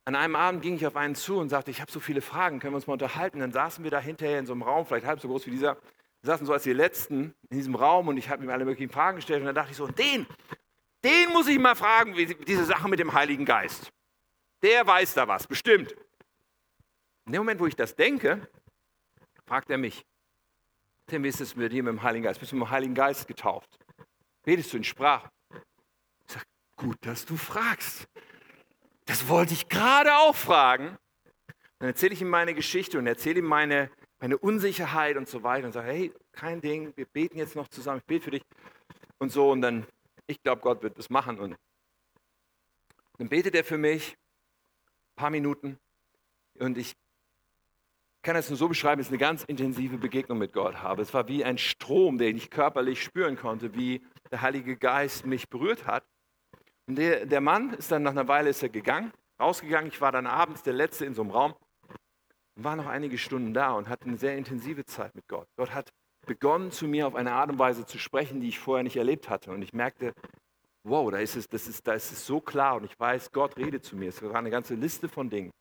an 0.05 0.15
einem 0.15 0.35
Abend 0.35 0.61
ging 0.61 0.75
ich 0.75 0.85
auf 0.85 0.95
einen 0.95 1.15
zu 1.15 1.37
und 1.37 1.49
sagte, 1.49 1.71
ich 1.71 1.79
habe 1.79 1.91
so 1.91 1.99
viele 1.99 2.21
Fragen, 2.21 2.59
können 2.59 2.73
wir 2.73 2.77
uns 2.77 2.87
mal 2.87 2.93
unterhalten? 2.93 3.39
Dann 3.39 3.53
saßen 3.53 3.83
wir 3.83 3.91
da 3.91 3.99
hinterher 3.99 4.39
in 4.39 4.45
so 4.45 4.53
einem 4.53 4.63
Raum, 4.63 4.85
vielleicht 4.85 5.05
halb 5.05 5.21
so 5.21 5.27
groß 5.27 5.45
wie 5.45 5.51
dieser. 5.51 5.77
Wir 6.21 6.27
saßen 6.27 6.45
so 6.45 6.53
als 6.53 6.63
die 6.63 6.73
Letzten 6.73 7.33
in 7.49 7.57
diesem 7.57 7.75
Raum 7.75 8.07
und 8.07 8.17
ich 8.17 8.29
habe 8.29 8.43
ihm 8.43 8.49
alle 8.49 8.65
möglichen 8.65 8.91
Fragen 8.91 9.17
gestellt. 9.17 9.41
Und 9.41 9.45
dann 9.45 9.55
dachte 9.55 9.71
ich 9.71 9.77
so, 9.77 9.87
den, 9.87 10.25
den 11.03 11.29
muss 11.31 11.47
ich 11.47 11.59
mal 11.59 11.75
fragen, 11.75 12.17
wie 12.17 12.25
diese 12.25 12.65
Sache 12.65 12.87
mit 12.87 12.99
dem 12.99 13.13
Heiligen 13.13 13.45
Geist. 13.45 13.91
Der 14.61 14.85
weiß 14.85 15.13
da 15.13 15.27
was, 15.27 15.47
bestimmt. 15.47 15.93
In 17.25 17.33
dem 17.33 17.39
Moment, 17.39 17.59
wo 17.59 17.67
ich 17.67 17.75
das 17.75 17.95
denke, 17.95 18.47
fragt 19.45 19.69
er 19.69 19.77
mich, 19.77 20.05
Tim, 21.07 21.23
wie 21.23 21.29
ist 21.29 21.41
es 21.41 21.55
mit 21.55 21.71
dir 21.71 21.83
mit 21.83 21.91
dem 21.91 22.03
Heiligen 22.03 22.23
Geist? 22.23 22.39
Bist 22.39 22.51
du 22.51 22.55
mit 22.55 22.67
dem 22.67 22.71
Heiligen 22.71 22.95
Geist 22.95 23.27
getauft? 23.27 23.77
Redest 24.45 24.71
du 24.71 24.77
in 24.77 24.83
Sprachen? 24.83 25.29
Ich 26.27 26.33
sage, 26.33 26.45
gut, 26.77 26.97
dass 27.01 27.25
du 27.25 27.35
fragst. 27.35 28.07
Das 29.05 29.27
wollte 29.27 29.53
ich 29.53 29.67
gerade 29.67 30.15
auch 30.15 30.35
fragen. 30.35 30.97
Dann 31.79 31.89
erzähle 31.89 32.13
ich 32.13 32.21
ihm 32.21 32.29
meine 32.29 32.53
Geschichte 32.53 32.97
und 32.97 33.07
erzähle 33.07 33.39
ihm 33.39 33.45
meine, 33.45 33.91
meine 34.19 34.37
Unsicherheit 34.37 35.17
und 35.17 35.27
so 35.27 35.43
weiter 35.43 35.67
und 35.67 35.73
sage, 35.73 35.91
hey, 35.91 36.13
kein 36.31 36.61
Ding, 36.61 36.93
wir 36.95 37.05
beten 37.05 37.37
jetzt 37.37 37.55
noch 37.55 37.67
zusammen, 37.67 37.99
ich 37.99 38.05
bete 38.05 38.23
für 38.23 38.31
dich 38.31 38.43
und 39.19 39.31
so. 39.31 39.51
Und 39.51 39.61
dann, 39.61 39.85
ich 40.27 40.41
glaube, 40.41 40.61
Gott 40.61 40.81
wird 40.81 40.97
das 40.97 41.09
machen. 41.09 41.39
Und 41.39 41.57
dann 43.17 43.29
betet 43.29 43.55
er 43.55 43.63
für 43.63 43.77
mich, 43.77 44.11
ein 44.11 45.15
paar 45.15 45.29
Minuten. 45.29 45.77
Und 46.59 46.77
ich 46.77 46.93
kann 48.21 48.37
es 48.37 48.49
nur 48.49 48.57
so 48.57 48.69
beschreiben, 48.69 48.99
dass 48.99 49.07
ich 49.07 49.11
eine 49.11 49.19
ganz 49.19 49.43
intensive 49.43 49.97
Begegnung 49.97 50.37
mit 50.37 50.53
Gott 50.53 50.77
habe. 50.77 51.01
Es 51.01 51.13
war 51.13 51.27
wie 51.27 51.43
ein 51.43 51.57
Strom, 51.57 52.17
den 52.17 52.37
ich 52.37 52.49
körperlich 52.49 53.03
spüren 53.03 53.35
konnte, 53.35 53.75
wie 53.75 54.01
der 54.31 54.41
Heilige 54.41 54.77
Geist 54.77 55.25
mich 55.25 55.49
berührt 55.49 55.85
hat. 55.85 56.05
Der, 56.87 57.25
der 57.25 57.41
Mann 57.41 57.73
ist 57.73 57.91
dann 57.91 58.03
nach 58.03 58.11
einer 58.11 58.27
Weile 58.27 58.49
ist 58.49 58.61
er 58.61 58.69
gegangen, 58.69 59.11
rausgegangen. 59.39 59.87
Ich 59.87 60.01
war 60.01 60.11
dann 60.11 60.27
abends 60.27 60.63
der 60.63 60.73
Letzte 60.73 61.05
in 61.05 61.13
so 61.13 61.21
einem 61.21 61.31
Raum 61.31 61.55
und 62.55 62.63
war 62.63 62.75
noch 62.75 62.87
einige 62.87 63.17
Stunden 63.17 63.53
da 63.53 63.71
und 63.73 63.87
hatte 63.87 64.05
eine 64.05 64.17
sehr 64.17 64.37
intensive 64.37 64.85
Zeit 64.85 65.15
mit 65.15 65.27
Gott. 65.27 65.47
Gott 65.55 65.73
hat 65.73 65.93
begonnen, 66.25 66.71
zu 66.71 66.87
mir 66.87 67.07
auf 67.07 67.15
eine 67.15 67.33
Art 67.33 67.49
und 67.49 67.59
Weise 67.59 67.85
zu 67.85 67.97
sprechen, 67.97 68.41
die 68.41 68.49
ich 68.49 68.59
vorher 68.59 68.83
nicht 68.83 68.95
erlebt 68.95 69.29
hatte. 69.29 69.51
Und 69.51 69.61
ich 69.61 69.73
merkte, 69.73 70.13
wow, 70.83 71.09
da 71.11 71.19
ist, 71.19 71.35
es, 71.35 71.47
das 71.47 71.67
ist, 71.67 71.87
da 71.87 71.93
ist 71.93 72.11
es 72.11 72.25
so 72.25 72.39
klar 72.39 72.75
und 72.75 72.85
ich 72.85 72.99
weiß, 72.99 73.31
Gott 73.31 73.57
redet 73.57 73.83
zu 73.83 73.95
mir. 73.95 74.09
Es 74.09 74.21
war 74.21 74.35
eine 74.35 74.49
ganze 74.49 74.75
Liste 74.75 75.09
von 75.09 75.29
Dingen. 75.29 75.51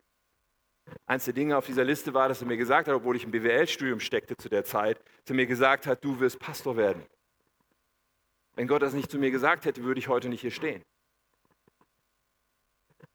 Eins 1.06 1.24
der 1.24 1.34
Dinge 1.34 1.56
auf 1.56 1.66
dieser 1.66 1.84
Liste 1.84 2.12
war, 2.14 2.28
dass 2.28 2.42
er 2.42 2.48
mir 2.48 2.56
gesagt 2.56 2.88
hat, 2.88 2.94
obwohl 2.94 3.16
ich 3.16 3.24
im 3.24 3.30
BWL-Studium 3.30 4.00
steckte 4.00 4.36
zu 4.36 4.48
der 4.48 4.64
Zeit, 4.64 4.98
dass 4.98 5.30
er 5.30 5.36
mir 5.36 5.46
gesagt 5.46 5.86
hat, 5.86 6.04
du 6.04 6.18
wirst 6.18 6.38
Pastor 6.40 6.76
werden. 6.76 7.04
Wenn 8.54 8.66
Gott 8.66 8.82
das 8.82 8.92
nicht 8.92 9.10
zu 9.10 9.18
mir 9.18 9.30
gesagt 9.30 9.64
hätte, 9.64 9.84
würde 9.84 10.00
ich 10.00 10.08
heute 10.08 10.28
nicht 10.28 10.40
hier 10.40 10.50
stehen. 10.50 10.82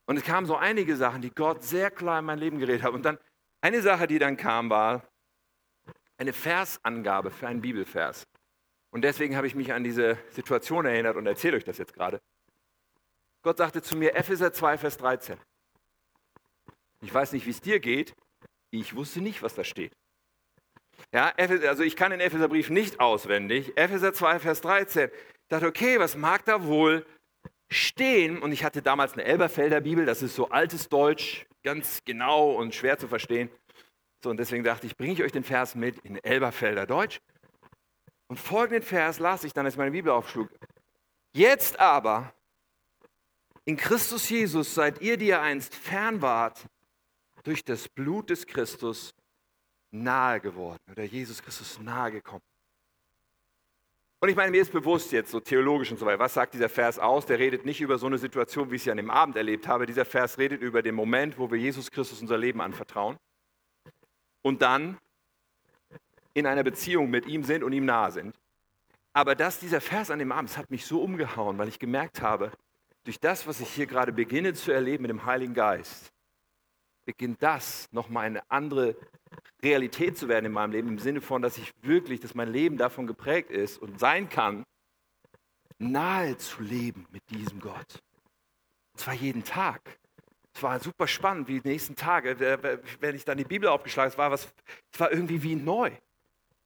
Und 0.08 0.18
es 0.18 0.24
kamen 0.24 0.48
so 0.48 0.56
einige 0.56 0.96
Sachen, 0.96 1.22
die 1.22 1.30
Gott 1.30 1.64
sehr 1.64 1.92
klar 1.92 2.20
in 2.20 2.26
mein 2.26 2.40
Leben 2.40 2.60
geredet 2.60 2.82
hat. 2.82 2.94
Und 2.94 3.04
dann 3.04 3.20
eine 3.62 3.82
Sache, 3.82 4.08
die 4.08 4.20
dann 4.20 4.38
kam, 4.38 4.70
war 4.70 5.04
eine 6.18 6.34
Versangabe 6.34 7.30
für 7.30 7.48
einen 7.48 7.62
Bibelvers. 7.62 8.26
Und 8.90 9.02
deswegen 9.04 9.36
habe 9.36 9.48
ich 9.48 9.54
mich 9.54 9.74
an 9.74 9.84
diese 9.84 10.18
Situation 10.32 10.86
erinnert 10.86 11.18
und 11.18 11.28
erzähle 11.28 11.58
euch 11.58 11.66
das 11.66 11.78
jetzt 11.78 11.94
gerade. 11.94 12.22
Gott 13.44 13.58
sagte 13.58 13.82
zu 13.82 13.98
mir, 13.98 14.16
Epheser 14.16 14.54
2, 14.54 14.78
Vers 14.78 14.98
13. 14.98 15.38
Ich 17.02 17.14
weiß 17.14 17.34
nicht, 17.34 17.46
wie 17.46 17.52
es 17.52 17.62
dir 17.62 17.80
geht. 17.80 18.16
Ich 18.72 18.96
wusste 18.96 19.22
nicht, 19.22 19.44
was 19.44 19.56
da 19.56 19.64
steht. 19.64 19.92
Ja, 21.14 21.34
also 21.36 21.84
ich 21.84 21.96
kann 21.96 22.12
den 22.12 22.22
Epheserbrief 22.22 22.70
nicht 22.70 23.00
auswendig. 23.00 23.78
Epheser 23.78 24.14
2, 24.14 24.40
Vers 24.40 24.62
13. 24.62 25.10
Ich 25.10 25.48
dachte, 25.50 25.68
okay, 25.68 26.00
was 26.00 26.16
mag 26.16 26.46
da 26.46 26.64
wohl 26.64 27.06
stehen? 27.70 28.42
Und 28.42 28.52
ich 28.52 28.64
hatte 28.64 28.82
damals 28.82 29.14
eine 29.14 29.24
Elberfelder 29.24 29.82
Bibel, 29.82 30.06
das 30.06 30.22
ist 30.22 30.36
so 30.36 30.50
altes 30.50 30.90
Deutsch, 30.90 31.46
ganz 31.64 32.02
genau 32.06 32.52
und 32.52 32.74
schwer 32.74 32.98
zu 32.98 33.08
verstehen. 33.08 33.50
So, 34.24 34.30
und 34.30 34.38
deswegen 34.38 34.64
dachte 34.64 34.88
ich, 34.88 34.98
bringe 34.98 35.14
ich 35.14 35.24
euch 35.24 35.32
den 35.32 35.44
Vers 35.44 35.76
mit 35.76 35.98
in 36.00 36.18
Elberfelder 36.24 36.86
Deutsch. 36.86 37.22
Und 38.28 38.40
folgenden 38.40 38.84
Vers 38.84 39.20
las 39.20 39.44
ich 39.44 39.54
dann, 39.54 39.66
als 39.66 39.76
ich 39.76 39.78
meine 39.78 39.92
Bibel 39.92 40.12
aufschlug. 40.12 40.50
Jetzt 41.34 41.80
aber, 41.80 42.34
in 43.64 43.78
Christus 43.78 44.30
Jesus 44.30 44.74
seid 44.74 45.02
ihr, 45.02 45.18
die 45.18 45.28
ihr 45.28 45.42
einst 45.42 45.76
fern 45.76 46.22
wart, 46.22 46.66
durch 47.44 47.64
das 47.64 47.88
Blut 47.88 48.30
des 48.30 48.46
Christus 48.46 49.14
nahe 49.92 50.40
geworden 50.42 50.82
oder 50.92 51.04
Jesus 51.04 51.42
Christus 51.42 51.80
nahe 51.80 52.12
gekommen. 52.12 52.44
Und 54.20 54.30
ich 54.30 54.36
meine, 54.36 54.50
mir 54.50 54.62
ist 54.62 54.72
bewusst 54.72 55.12
jetzt 55.12 55.30
so 55.30 55.40
theologisch 55.40 55.92
und 55.92 55.98
so 55.98 56.06
weiter, 56.06 56.20
was 56.20 56.34
sagt 56.34 56.56
dieser 56.56 56.70
Vers 56.70 56.98
aus? 56.98 57.28
Der 57.28 57.38
redet 57.38 57.66
nicht 57.66 57.82
über 57.82 58.00
so 58.00 58.08
eine 58.08 58.18
Situation, 58.18 58.72
wie 58.72 58.76
ich 58.76 58.84
sie 58.84 58.92
an 58.92 58.98
dem 58.98 59.12
Abend 59.12 59.36
erlebt 59.36 59.68
habe. 59.68 59.86
Dieser 59.86 60.06
Vers 60.06 60.40
redet 60.40 60.62
über 60.62 60.82
den 60.82 60.96
Moment, 60.96 61.38
wo 61.38 61.52
wir 61.52 61.60
Jesus 61.60 61.92
Christus 61.92 62.20
unser 62.22 62.38
Leben 62.38 62.60
anvertrauen 62.60 63.18
und 64.42 64.62
dann 64.64 64.98
in 66.34 66.48
einer 66.48 66.64
Beziehung 66.64 67.12
mit 67.12 67.28
ihm 67.28 67.44
sind 67.44 67.64
und 67.64 67.74
ihm 67.74 67.86
nahe 67.86 68.12
sind. 68.12 68.36
Aber 69.14 69.36
dass 69.36 69.60
dieser 69.60 69.82
Vers 69.82 70.10
an 70.10 70.20
dem 70.20 70.32
Abend, 70.32 70.50
das 70.50 70.58
hat 70.58 70.72
mich 70.72 70.86
so 70.86 71.02
umgehauen, 71.02 71.58
weil 71.58 71.68
ich 71.68 71.80
gemerkt 71.80 72.22
habe, 72.22 72.52
durch 73.04 73.20
das, 73.20 73.48
was 73.48 73.60
ich 73.60 73.70
hier 73.70 73.86
gerade 73.86 74.12
beginne 74.12 74.54
zu 74.54 74.72
erleben 74.72 75.04
mit 75.04 75.10
dem 75.10 75.26
Heiligen 75.26 75.54
Geist, 75.54 76.12
beginnt 77.06 77.42
das 77.42 77.88
nochmal 77.92 78.26
eine 78.26 78.52
andere 78.52 78.96
Realität 79.64 80.18
zu 80.18 80.28
werden 80.28 80.46
in 80.46 80.52
meinem 80.52 80.72
Leben, 80.72 80.88
im 80.90 81.00
Sinne 81.00 81.22
von, 81.22 81.42
dass 81.42 81.58
ich 81.58 81.74
wirklich, 81.82 82.20
dass 82.20 82.36
mein 82.36 82.52
Leben 82.52 82.78
davon 82.78 83.08
geprägt 83.08 83.50
ist 83.50 83.78
und 83.82 84.00
sein 84.00 84.30
kann, 84.30 84.64
nahe 85.80 86.38
zu 86.38 86.62
leben 86.62 87.08
mit 87.12 87.30
diesem 87.30 87.60
Gott. 87.60 88.02
Und 88.94 89.02
zwar 89.02 89.14
jeden 89.14 89.44
Tag. 89.44 89.82
Es 90.54 90.64
war 90.64 90.80
super 90.80 91.08
spannend, 91.08 91.48
wie 91.48 91.60
die 91.60 91.70
nächsten 91.70 91.96
Tage, 91.96 92.36
wenn 93.00 93.16
ich 93.16 93.26
dann 93.26 93.38
die 93.38 93.44
Bibel 93.44 93.70
aufgeschlagen 93.70 94.16
habe, 94.18 94.36
es 94.36 94.48
war, 94.98 95.12
irgendwie 95.12 95.44
wie 95.44 95.56
neu. 95.56 95.92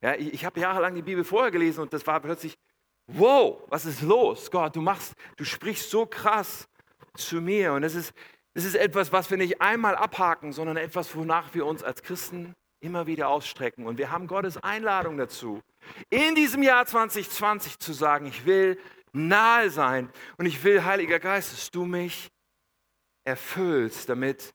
Ja, 0.00 0.14
ich, 0.14 0.32
ich 0.32 0.44
habe 0.44 0.58
jahrelang 0.60 0.94
die 0.94 1.02
Bibel 1.02 1.24
vorher 1.24 1.50
gelesen 1.50 1.82
und 1.82 1.92
das 1.92 2.06
war 2.06 2.18
plötzlich, 2.20 2.56
wow, 3.06 3.62
was 3.68 3.84
ist 3.84 4.00
los? 4.00 4.50
Gott, 4.50 4.74
du 4.76 4.80
machst, 4.80 5.14
du 5.36 5.44
sprichst 5.44 5.90
so 5.90 6.06
krass 6.06 6.68
zu 7.14 7.42
mir. 7.42 7.74
Und 7.74 7.82
es 7.82 7.94
ist, 7.94 8.14
es 8.54 8.64
ist 8.64 8.74
etwas, 8.74 9.12
was 9.12 9.30
wir 9.30 9.36
nicht 9.36 9.60
einmal 9.60 9.94
abhaken, 9.94 10.52
sondern 10.52 10.76
etwas, 10.76 11.14
wonach 11.14 11.54
wir 11.54 11.66
uns 11.66 11.82
als 11.82 12.02
Christen 12.02 12.54
immer 12.82 13.06
wieder 13.06 13.28
ausstrecken. 13.28 13.86
Und 13.86 13.98
wir 13.98 14.10
haben 14.10 14.26
Gottes 14.26 14.56
Einladung 14.58 15.16
dazu, 15.16 15.62
in 16.10 16.34
diesem 16.34 16.62
Jahr 16.62 16.86
2020 16.86 17.78
zu 17.78 17.92
sagen, 17.92 18.26
ich 18.26 18.44
will 18.44 18.78
nahe 19.12 19.70
sein 19.70 20.10
und 20.38 20.46
ich 20.46 20.62
will, 20.64 20.84
Heiliger 20.84 21.18
Geist, 21.18 21.52
dass 21.52 21.70
du 21.70 21.84
mich 21.84 22.30
erfüllst, 23.24 24.08
damit 24.08 24.52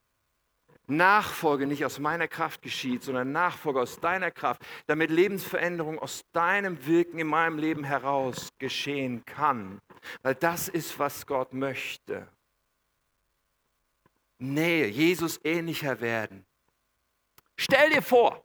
Nachfolge 0.87 1.67
nicht 1.67 1.83
aus 1.83 1.99
meiner 1.99 2.27
Kraft 2.27 2.61
geschieht, 2.61 3.03
sondern 3.03 3.31
Nachfolge 3.33 3.81
aus 3.81 3.99
deiner 3.99 4.31
Kraft, 4.31 4.61
damit 4.87 5.11
Lebensveränderung 5.11 5.99
aus 5.99 6.23
deinem 6.31 6.85
Wirken 6.85 7.19
in 7.19 7.27
meinem 7.27 7.57
Leben 7.57 7.83
heraus 7.83 8.49
geschehen 8.57 9.25
kann. 9.25 9.79
Weil 10.21 10.35
das 10.35 10.69
ist, 10.69 10.97
was 10.97 11.25
Gott 11.25 11.53
möchte. 11.53 12.27
Nähe, 14.39 14.87
Jesus 14.87 15.39
ähnlicher 15.43 15.99
werden. 15.99 16.46
Stell 17.57 17.89
dir 17.89 18.01
vor, 18.01 18.43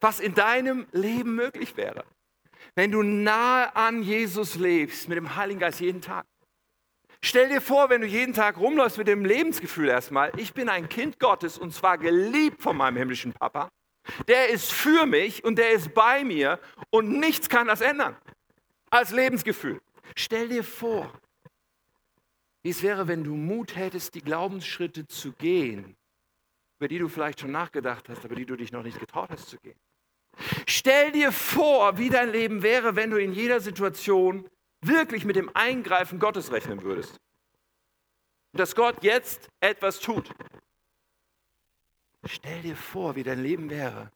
was 0.00 0.20
in 0.20 0.34
deinem 0.34 0.86
Leben 0.92 1.34
möglich 1.34 1.76
wäre, 1.76 2.04
wenn 2.74 2.90
du 2.90 3.02
nahe 3.02 3.74
an 3.76 4.02
Jesus 4.02 4.56
lebst, 4.56 5.08
mit 5.08 5.16
dem 5.16 5.36
Heiligen 5.36 5.60
Geist 5.60 5.80
jeden 5.80 6.00
Tag. 6.00 6.26
Stell 7.24 7.48
dir 7.48 7.60
vor, 7.60 7.88
wenn 7.88 8.00
du 8.00 8.06
jeden 8.06 8.34
Tag 8.34 8.58
rumläufst 8.58 8.98
mit 8.98 9.06
dem 9.06 9.24
Lebensgefühl 9.24 9.88
erstmal, 9.88 10.32
ich 10.38 10.54
bin 10.54 10.68
ein 10.68 10.88
Kind 10.88 11.20
Gottes 11.20 11.56
und 11.56 11.72
zwar 11.72 11.96
geliebt 11.96 12.60
von 12.60 12.76
meinem 12.76 12.96
himmlischen 12.96 13.32
Papa. 13.32 13.68
Der 14.26 14.48
ist 14.48 14.72
für 14.72 15.06
mich 15.06 15.44
und 15.44 15.56
der 15.56 15.70
ist 15.70 15.94
bei 15.94 16.24
mir 16.24 16.58
und 16.90 17.20
nichts 17.20 17.48
kann 17.48 17.68
das 17.68 17.80
ändern. 17.80 18.16
Als 18.90 19.12
Lebensgefühl. 19.12 19.80
Stell 20.16 20.48
dir 20.48 20.64
vor, 20.64 21.12
wie 22.62 22.70
es 22.70 22.82
wäre, 22.82 23.06
wenn 23.06 23.22
du 23.22 23.36
Mut 23.36 23.76
hättest, 23.76 24.16
die 24.16 24.20
Glaubensschritte 24.20 25.06
zu 25.06 25.32
gehen, 25.32 25.96
über 26.82 26.88
die 26.88 26.98
du 26.98 27.08
vielleicht 27.08 27.38
schon 27.38 27.52
nachgedacht 27.52 28.08
hast, 28.08 28.24
aber 28.24 28.34
die 28.34 28.44
du 28.44 28.56
dich 28.56 28.72
noch 28.72 28.82
nicht 28.82 28.98
getraut 28.98 29.30
hast 29.30 29.48
zu 29.48 29.56
gehen. 29.58 29.78
Stell 30.66 31.12
dir 31.12 31.30
vor, 31.30 31.96
wie 31.96 32.10
dein 32.10 32.32
Leben 32.32 32.64
wäre, 32.64 32.96
wenn 32.96 33.10
du 33.10 33.18
in 33.18 33.32
jeder 33.32 33.60
Situation 33.60 34.48
wirklich 34.80 35.24
mit 35.24 35.36
dem 35.36 35.48
Eingreifen 35.54 36.18
Gottes 36.18 36.50
rechnen 36.50 36.82
würdest. 36.82 37.20
Und 38.50 38.58
dass 38.58 38.74
Gott 38.74 39.04
jetzt 39.04 39.48
etwas 39.60 40.00
tut. 40.00 40.34
Stell 42.24 42.62
dir 42.62 42.74
vor, 42.74 43.14
wie 43.14 43.22
dein 43.22 43.40
Leben 43.40 43.70
wäre, 43.70 44.10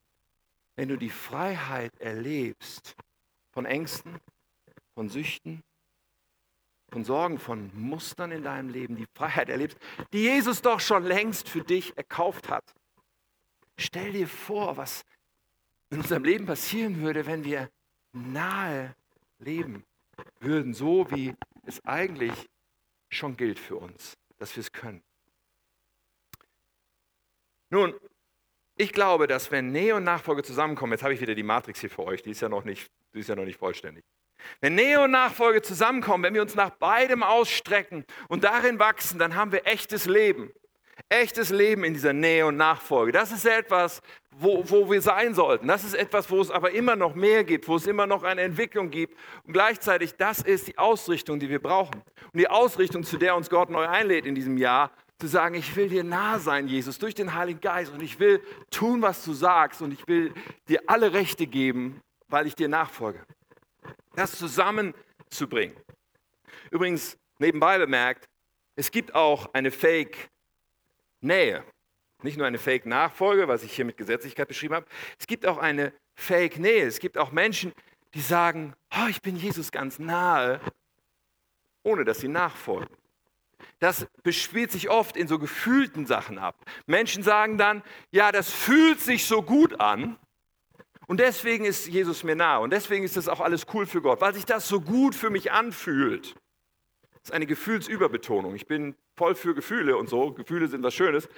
wenn 0.75 0.89
du 0.89 0.97
die 0.97 1.11
Freiheit 1.11 1.93
erlebst 2.01 2.97
von 3.53 3.65
Ängsten, 3.65 4.19
von 4.97 5.09
Süchten, 5.09 5.63
von 6.97 7.05
Sorgen, 7.05 7.39
von 7.39 7.71
Mustern 7.75 8.33
in 8.33 8.43
deinem 8.43 8.71
Leben, 8.71 8.97
die 8.97 9.05
Freiheit 9.15 9.51
erlebst, 9.51 9.77
die 10.15 10.23
Jesus 10.23 10.63
doch 10.63 10.81
schon 10.81 11.05
längst 11.05 11.47
für 11.47 11.61
dich 11.61 11.95
erkauft 11.95 12.49
hat. 12.49 12.65
Stell 13.77 14.13
dir 14.13 14.27
vor, 14.27 14.79
was 14.79 15.05
in 15.91 15.99
unserem 15.99 16.25
Leben 16.25 16.47
passieren 16.47 17.03
würde, 17.03 17.27
wenn 17.27 17.45
wir 17.45 17.69
nahe 18.15 18.97
leben 19.39 19.85
würden, 20.41 20.73
so 20.73 21.11
wie 21.11 21.35
es 21.65 21.85
eigentlich 21.85 22.49
schon 23.11 23.37
gilt 23.37 23.59
für 23.59 23.77
uns, 23.77 24.17
dass 24.39 24.57
wir 24.57 24.63
es 24.63 24.73
können. 24.73 25.03
Nun, 27.69 27.93
ich 28.75 28.91
glaube, 28.91 29.27
dass 29.27 29.51
wenn 29.51 29.71
Nähe 29.71 29.97
und 29.97 30.05
Nachfolge 30.05 30.43
zusammenkommen, 30.43 30.93
jetzt 30.93 31.03
habe 31.03 31.13
ich 31.13 31.21
wieder 31.21 31.35
die 31.35 31.43
Matrix 31.43 31.79
hier 31.79 31.91
für 31.91 32.05
euch, 32.05 32.23
die 32.23 32.31
ist 32.31 32.41
ja 32.41 32.49
noch 32.49 32.65
nicht, 32.65 32.91
die 33.13 33.19
ist 33.19 33.29
ja 33.29 33.37
noch 33.37 33.45
nicht 33.45 33.59
vollständig. 33.59 34.03
Wenn 34.61 34.75
Nähe 34.75 35.01
und 35.01 35.11
Nachfolge 35.11 35.63
zusammenkommen, 35.63 36.25
wenn 36.25 36.35
wir 36.35 36.43
uns 36.43 36.55
nach 36.55 36.71
beidem 36.71 37.23
ausstrecken 37.23 38.05
und 38.29 38.45
darin 38.45 38.79
wachsen, 38.79 39.19
dann 39.19 39.35
haben 39.35 39.53
wir 39.53 39.67
echtes 39.67 40.07
Leben. 40.07 40.53
Echtes 41.09 41.51
Leben 41.51 41.85
in 41.85 41.95
dieser 41.95 42.13
Nähe 42.13 42.47
und 42.47 42.57
Nachfolge. 42.57 43.13
Das 43.13 43.31
ist 43.31 43.45
etwas, 43.45 44.01
wo, 44.39 44.63
wo 44.69 44.91
wir 44.91 45.01
sein 45.01 45.35
sollten. 45.35 45.69
Das 45.69 45.85
ist 45.85 45.95
etwas, 45.95 46.31
wo 46.31 46.41
es 46.41 46.51
aber 46.51 46.73
immer 46.73 46.97
noch 46.97 47.15
mehr 47.15 47.45
gibt, 47.45 47.69
wo 47.69 47.77
es 47.77 47.87
immer 47.87 48.07
noch 48.07 48.23
eine 48.23 48.43
Entwicklung 48.43 48.91
gibt. 48.91 49.17
Und 49.45 49.53
gleichzeitig, 49.53 50.17
das 50.17 50.41
ist 50.41 50.69
die 50.69 50.79
Ausrichtung, 50.79 51.39
die 51.39 51.49
wir 51.49 51.61
brauchen. 51.61 52.03
Und 52.33 52.41
die 52.41 52.49
Ausrichtung, 52.49 53.05
zu 53.05 53.19
der 53.19 53.37
uns 53.37 53.49
Gott 53.51 53.71
neu 53.71 53.87
einlädt 53.87 54.27
in 54.27 54.35
diesem 54.35 54.57
Jahr, 54.57 54.91
zu 55.19 55.27
sagen, 55.29 55.55
ich 55.55 55.75
will 55.77 55.89
dir 55.89 56.05
nah 56.05 56.39
sein, 56.39 56.69
Jesus, 56.69 56.99
durch 56.99 57.15
den 57.15 57.35
Heiligen 57.35 57.61
Geist. 57.61 57.93
Und 57.93 58.03
ich 58.03 58.19
will 58.19 58.43
tun, 58.71 59.01
was 59.01 59.25
du 59.25 59.33
sagst. 59.33 59.81
Und 59.83 59.93
ich 59.93 60.07
will 60.09 60.35
dir 60.69 60.83
alle 60.87 61.13
Rechte 61.13 61.47
geben, 61.47 62.01
weil 62.29 62.47
ich 62.47 62.55
dir 62.55 62.69
nachfolge. 62.69 63.21
Das 64.15 64.39
zusammenzubringen. 64.39 65.77
Übrigens, 66.71 67.19
nebenbei 67.39 67.79
bemerkt, 67.79 68.29
es 68.75 68.91
gibt 68.91 69.15
auch 69.15 69.53
eine 69.55 69.71
Fake-Nähe. 69.71 71.65
Nicht 72.23 72.39
nur 72.39 72.47
eine 72.47 72.59
Fake-Nachfolge, 72.59 73.49
was 73.49 73.63
ich 73.63 73.75
hier 73.75 73.85
mit 73.85 73.97
Gesetzlichkeit 73.97 74.49
beschrieben 74.49 74.75
habe. 74.75 74.87
Es 75.19 75.27
gibt 75.27 75.47
auch 75.47 75.59
eine 75.59 75.93
Fake-Nähe. 76.15 76.87
Es 76.87 76.99
gibt 76.99 77.19
auch 77.19 77.33
Menschen, 77.33 77.73
die 78.15 78.21
sagen, 78.21 78.75
oh, 78.95 79.07
ich 79.09 79.21
bin 79.23 79.37
Jesus 79.37 79.71
ganz 79.71 79.99
nahe, 79.99 80.61
ohne 81.83 82.05
dass 82.05 82.21
sie 82.21 82.29
nachfolgen. 82.29 82.97
Das 83.79 84.07
bespielt 84.23 84.73
sich 84.73 84.89
oft 84.89 85.17
in 85.17 85.29
so 85.29 85.39
gefühlten 85.39 86.07
Sachen 86.07 86.39
ab. 86.39 86.57
Menschen 86.87 87.23
sagen 87.23 87.59
dann, 87.59 87.83
ja, 88.11 88.33
das 88.33 88.51
fühlt 88.51 89.01
sich 89.01 89.27
so 89.27 89.43
gut 89.43 89.81
an. 89.81 90.19
Und 91.07 91.21
deswegen 91.21 91.65
ist 91.65 91.87
Jesus 91.87 92.25
mir 92.25 92.35
nahe. 92.35 92.61
Und 92.61 92.71
deswegen 92.71 93.05
ist 93.05 93.17
das 93.17 93.29
auch 93.29 93.41
alles 93.41 93.67
cool 93.73 93.87
für 93.87 94.03
Gott, 94.03 94.21
weil 94.21 94.35
sich 94.35 94.45
das 94.45 94.69
so 94.69 94.81
gut 94.81 95.15
für 95.15 95.31
mich 95.31 95.53
anfühlt. 95.53 96.35
Das 97.13 97.31
ist 97.31 97.33
eine 97.33 97.47
Gefühlsüberbetonung. 97.47 98.55
Ich 98.55 98.67
bin 98.67 98.97
voll 99.17 99.35
für 99.35 99.55
Gefühle 99.55 99.97
und 99.97 100.09
so. 100.09 100.33
Gefühle 100.33 100.69
sind 100.69 100.83
was 100.83 100.95
Schönes. 100.95 101.29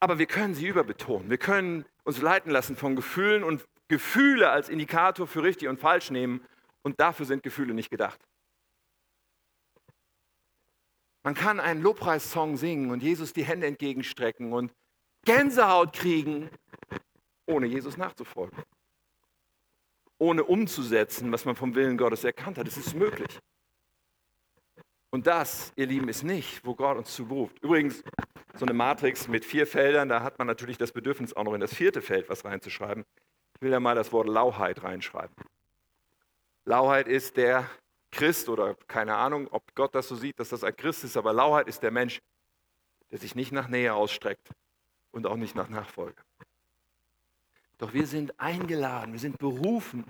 Aber 0.00 0.18
wir 0.18 0.26
können 0.26 0.54
sie 0.54 0.66
überbetonen. 0.66 1.30
Wir 1.30 1.38
können 1.38 1.84
uns 2.02 2.20
leiten 2.20 2.50
lassen 2.50 2.76
von 2.76 2.96
Gefühlen 2.96 3.44
und 3.44 3.64
Gefühle 3.86 4.50
als 4.50 4.68
Indikator 4.68 5.26
für 5.26 5.42
richtig 5.44 5.68
und 5.68 5.78
falsch 5.78 6.10
nehmen. 6.10 6.44
Und 6.82 6.98
dafür 6.98 7.26
sind 7.26 7.44
Gefühle 7.44 7.74
nicht 7.74 7.90
gedacht. 7.90 8.20
Man 11.22 11.34
kann 11.34 11.60
einen 11.60 11.82
Lobpreissong 11.82 12.56
singen 12.56 12.90
und 12.90 13.00
Jesus 13.00 13.32
die 13.32 13.44
Hände 13.44 13.68
entgegenstrecken 13.68 14.52
und 14.52 14.72
Gänsehaut 15.24 15.92
kriegen, 15.92 16.50
ohne 17.52 17.66
Jesus 17.66 17.96
nachzufolgen. 17.96 18.62
Ohne 20.18 20.44
umzusetzen, 20.44 21.32
was 21.32 21.44
man 21.44 21.56
vom 21.56 21.74
Willen 21.74 21.96
Gottes 21.96 22.24
erkannt 22.24 22.58
hat. 22.58 22.66
Es 22.66 22.76
ist 22.76 22.94
möglich. 22.94 23.38
Und 25.10 25.26
das, 25.26 25.72
ihr 25.76 25.86
Lieben, 25.86 26.08
ist 26.08 26.22
nicht, 26.22 26.64
wo 26.64 26.74
Gott 26.74 26.96
uns 26.96 27.14
zuberuft. 27.14 27.58
Übrigens, 27.62 28.02
so 28.54 28.64
eine 28.64 28.72
Matrix 28.72 29.28
mit 29.28 29.44
vier 29.44 29.66
Feldern, 29.66 30.08
da 30.08 30.22
hat 30.22 30.38
man 30.38 30.46
natürlich 30.46 30.78
das 30.78 30.92
Bedürfnis, 30.92 31.34
auch 31.34 31.44
noch 31.44 31.54
in 31.54 31.60
das 31.60 31.74
vierte 31.74 32.00
Feld 32.00 32.28
was 32.28 32.44
reinzuschreiben. 32.44 33.04
Ich 33.54 33.62
will 33.62 33.72
ja 33.72 33.80
mal 33.80 33.94
das 33.94 34.12
Wort 34.12 34.28
Lauheit 34.28 34.82
reinschreiben. 34.82 35.34
Lauheit 36.64 37.08
ist 37.08 37.36
der 37.36 37.68
Christ 38.10 38.48
oder 38.48 38.76
keine 38.86 39.16
Ahnung, 39.16 39.48
ob 39.50 39.74
Gott 39.74 39.94
das 39.94 40.08
so 40.08 40.16
sieht, 40.16 40.38
dass 40.38 40.50
das 40.50 40.64
ein 40.64 40.76
Christ 40.76 41.04
ist, 41.04 41.16
aber 41.16 41.32
Lauheit 41.32 41.66
ist 41.66 41.82
der 41.82 41.90
Mensch, 41.90 42.20
der 43.10 43.18
sich 43.18 43.34
nicht 43.34 43.52
nach 43.52 43.68
Nähe 43.68 43.94
ausstreckt 43.94 44.48
und 45.10 45.26
auch 45.26 45.36
nicht 45.36 45.54
nach 45.54 45.68
Nachfolge. 45.68 46.22
Doch 47.82 47.92
wir 47.92 48.06
sind 48.06 48.38
eingeladen, 48.38 49.12
wir 49.12 49.18
sind 49.18 49.38
berufen, 49.38 50.04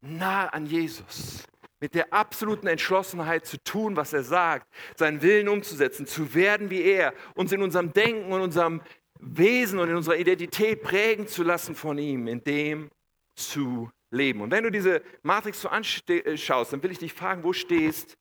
nah 0.00 0.48
an 0.48 0.66
Jesus, 0.66 1.44
mit 1.78 1.94
der 1.94 2.12
absoluten 2.12 2.66
Entschlossenheit 2.66 3.46
zu 3.46 3.62
tun, 3.62 3.94
was 3.94 4.12
er 4.12 4.24
sagt, 4.24 4.66
seinen 4.96 5.22
Willen 5.22 5.48
umzusetzen, 5.48 6.04
zu 6.04 6.34
werden 6.34 6.68
wie 6.68 6.82
er, 6.82 7.14
uns 7.36 7.52
in 7.52 7.62
unserem 7.62 7.92
Denken 7.92 8.32
und 8.32 8.40
unserem 8.40 8.80
Wesen 9.20 9.78
und 9.78 9.88
in 9.88 9.94
unserer 9.94 10.16
Identität 10.16 10.82
prägen 10.82 11.28
zu 11.28 11.44
lassen 11.44 11.76
von 11.76 11.96
ihm, 11.96 12.26
in 12.26 12.42
dem 12.42 12.90
zu 13.36 13.88
leben. 14.10 14.40
Und 14.40 14.50
wenn 14.50 14.64
du 14.64 14.70
diese 14.72 15.00
Matrix 15.22 15.60
so 15.60 15.68
anschaust, 15.68 16.72
dann 16.72 16.82
will 16.82 16.90
ich 16.90 16.98
dich 16.98 17.12
fragen, 17.12 17.44
wo 17.44 17.52
stehst 17.52 18.16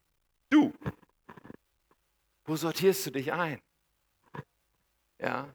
du? 0.52 0.72
Wo 2.46 2.56
sortierst 2.56 3.04
du 3.08 3.10
dich 3.10 3.34
ein? 3.34 3.60
Ja. 5.18 5.48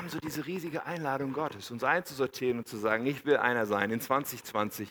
Haben 0.00 0.08
so 0.08 0.18
diese 0.18 0.46
riesige 0.46 0.86
Einladung 0.86 1.34
Gottes, 1.34 1.70
uns 1.70 1.84
einzusortieren 1.84 2.56
und 2.56 2.66
zu 2.66 2.78
sagen, 2.78 3.04
ich 3.04 3.26
will 3.26 3.36
einer 3.36 3.66
sein 3.66 3.90
in 3.90 4.00
2020, 4.00 4.90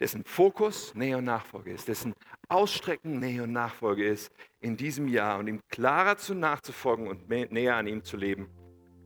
dessen 0.00 0.24
Fokus 0.24 0.94
Nähe 0.94 1.18
und 1.18 1.24
Nachfolge 1.24 1.70
ist, 1.70 1.88
dessen 1.88 2.14
Ausstrecken 2.48 3.18
Nähe 3.18 3.42
und 3.42 3.52
Nachfolge 3.52 4.08
ist 4.08 4.32
in 4.60 4.78
diesem 4.78 5.08
Jahr 5.08 5.38
und 5.38 5.46
ihm 5.46 5.60
klarer 5.68 6.16
zu 6.16 6.34
nachzufolgen 6.34 7.06
und 7.06 7.28
näher 7.28 7.76
an 7.76 7.86
ihm 7.86 8.02
zu 8.02 8.16
leben, 8.16 8.48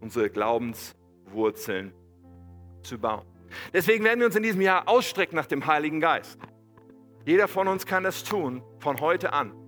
unsere 0.01 0.31
Glaubenswurzeln 0.31 1.93
zu 2.85 2.97
bauen. 2.97 3.27
Deswegen 3.73 4.05
werden 4.05 4.21
wir 4.21 4.27
uns 4.27 4.37
in 4.37 4.45
diesem 4.45 4.61
Jahr 4.61 4.87
ausstrecken 4.87 5.35
nach 5.35 5.47
dem 5.47 5.67
Heiligen 5.67 5.99
Geist. 5.99 6.39
Jeder 7.27 7.49
von 7.49 7.67
uns 7.67 7.85
kann 7.87 8.05
das 8.05 8.23
tun, 8.23 8.63
von 8.79 9.01
heute 9.01 9.33
an. 9.33 9.68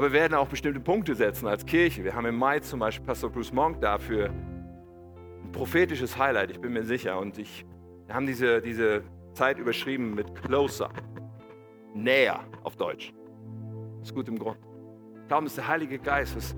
Aber 0.00 0.14
wir 0.14 0.18
werden 0.18 0.32
auch 0.32 0.48
bestimmte 0.48 0.80
Punkte 0.80 1.14
setzen 1.14 1.46
als 1.46 1.66
Kirche. 1.66 2.02
Wir 2.02 2.14
haben 2.14 2.24
im 2.24 2.38
Mai 2.38 2.60
zum 2.60 2.80
Beispiel 2.80 3.04
Pastor 3.04 3.28
Bruce 3.28 3.52
Monk 3.52 3.82
dafür 3.82 4.30
ein 4.30 5.52
prophetisches 5.52 6.16
Highlight, 6.16 6.52
ich 6.52 6.58
bin 6.58 6.72
mir 6.72 6.84
sicher. 6.84 7.18
Und 7.18 7.36
ich, 7.36 7.66
wir 8.06 8.14
haben 8.14 8.26
diese, 8.26 8.62
diese 8.62 9.02
Zeit 9.34 9.58
überschrieben 9.58 10.14
mit 10.14 10.34
Closer, 10.42 10.88
näher 11.94 12.40
auf 12.64 12.76
Deutsch. 12.76 13.12
Das 13.98 14.08
ist 14.08 14.14
gut 14.14 14.26
im 14.28 14.38
Grund. 14.38 14.56
Ich 15.20 15.28
glaube, 15.28 15.44
es 15.44 15.52
ist 15.52 15.58
der 15.58 15.68
Heilige 15.68 15.98
Geist, 15.98 16.34
was 16.34 16.56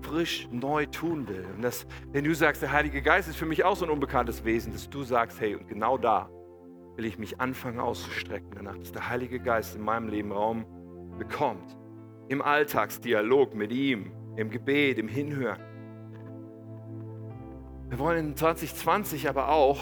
frisch 0.00 0.48
neu 0.50 0.86
tun 0.86 1.28
will. 1.28 1.44
Und 1.54 1.60
dass, 1.60 1.86
wenn 2.12 2.24
du 2.24 2.34
sagst, 2.34 2.62
der 2.62 2.72
Heilige 2.72 3.02
Geist 3.02 3.28
ist 3.28 3.36
für 3.36 3.44
mich 3.44 3.62
auch 3.62 3.76
so 3.76 3.84
ein 3.84 3.90
unbekanntes 3.90 4.42
Wesen, 4.46 4.72
dass 4.72 4.88
du 4.88 5.02
sagst, 5.02 5.38
hey, 5.38 5.54
und 5.54 5.68
genau 5.68 5.98
da 5.98 6.30
will 6.96 7.04
ich 7.04 7.18
mich 7.18 7.42
anfangen 7.42 7.78
auszustrecken 7.78 8.52
danach, 8.54 8.78
dass 8.78 8.90
der 8.90 9.06
Heilige 9.06 9.38
Geist 9.38 9.76
in 9.76 9.82
meinem 9.82 10.08
Leben 10.08 10.32
Raum 10.32 10.64
bekommt. 11.18 11.76
Im 12.30 12.42
Alltagsdialog 12.42 13.56
mit 13.56 13.72
ihm, 13.72 14.12
im 14.36 14.50
Gebet, 14.50 14.98
im 14.98 15.08
Hinhören. 15.08 15.58
Wir 17.88 17.98
wollen 17.98 18.28
in 18.28 18.36
2020 18.36 19.28
aber 19.28 19.48
auch 19.48 19.80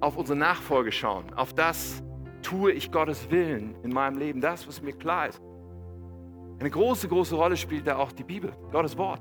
auf 0.00 0.16
unsere 0.16 0.36
Nachfolge 0.36 0.90
schauen, 0.90 1.32
auf 1.34 1.54
das 1.54 2.02
tue 2.42 2.72
ich 2.72 2.90
Gottes 2.90 3.30
Willen 3.30 3.76
in 3.84 3.92
meinem 3.92 4.18
Leben, 4.18 4.40
das, 4.40 4.66
was 4.66 4.82
mir 4.82 4.92
klar 4.92 5.28
ist. 5.28 5.40
Eine 6.58 6.70
große, 6.70 7.06
große 7.06 7.36
Rolle 7.36 7.56
spielt 7.56 7.86
da 7.86 7.96
auch 7.96 8.10
die 8.10 8.24
Bibel, 8.24 8.52
Gottes 8.72 8.98
Wort. 8.98 9.20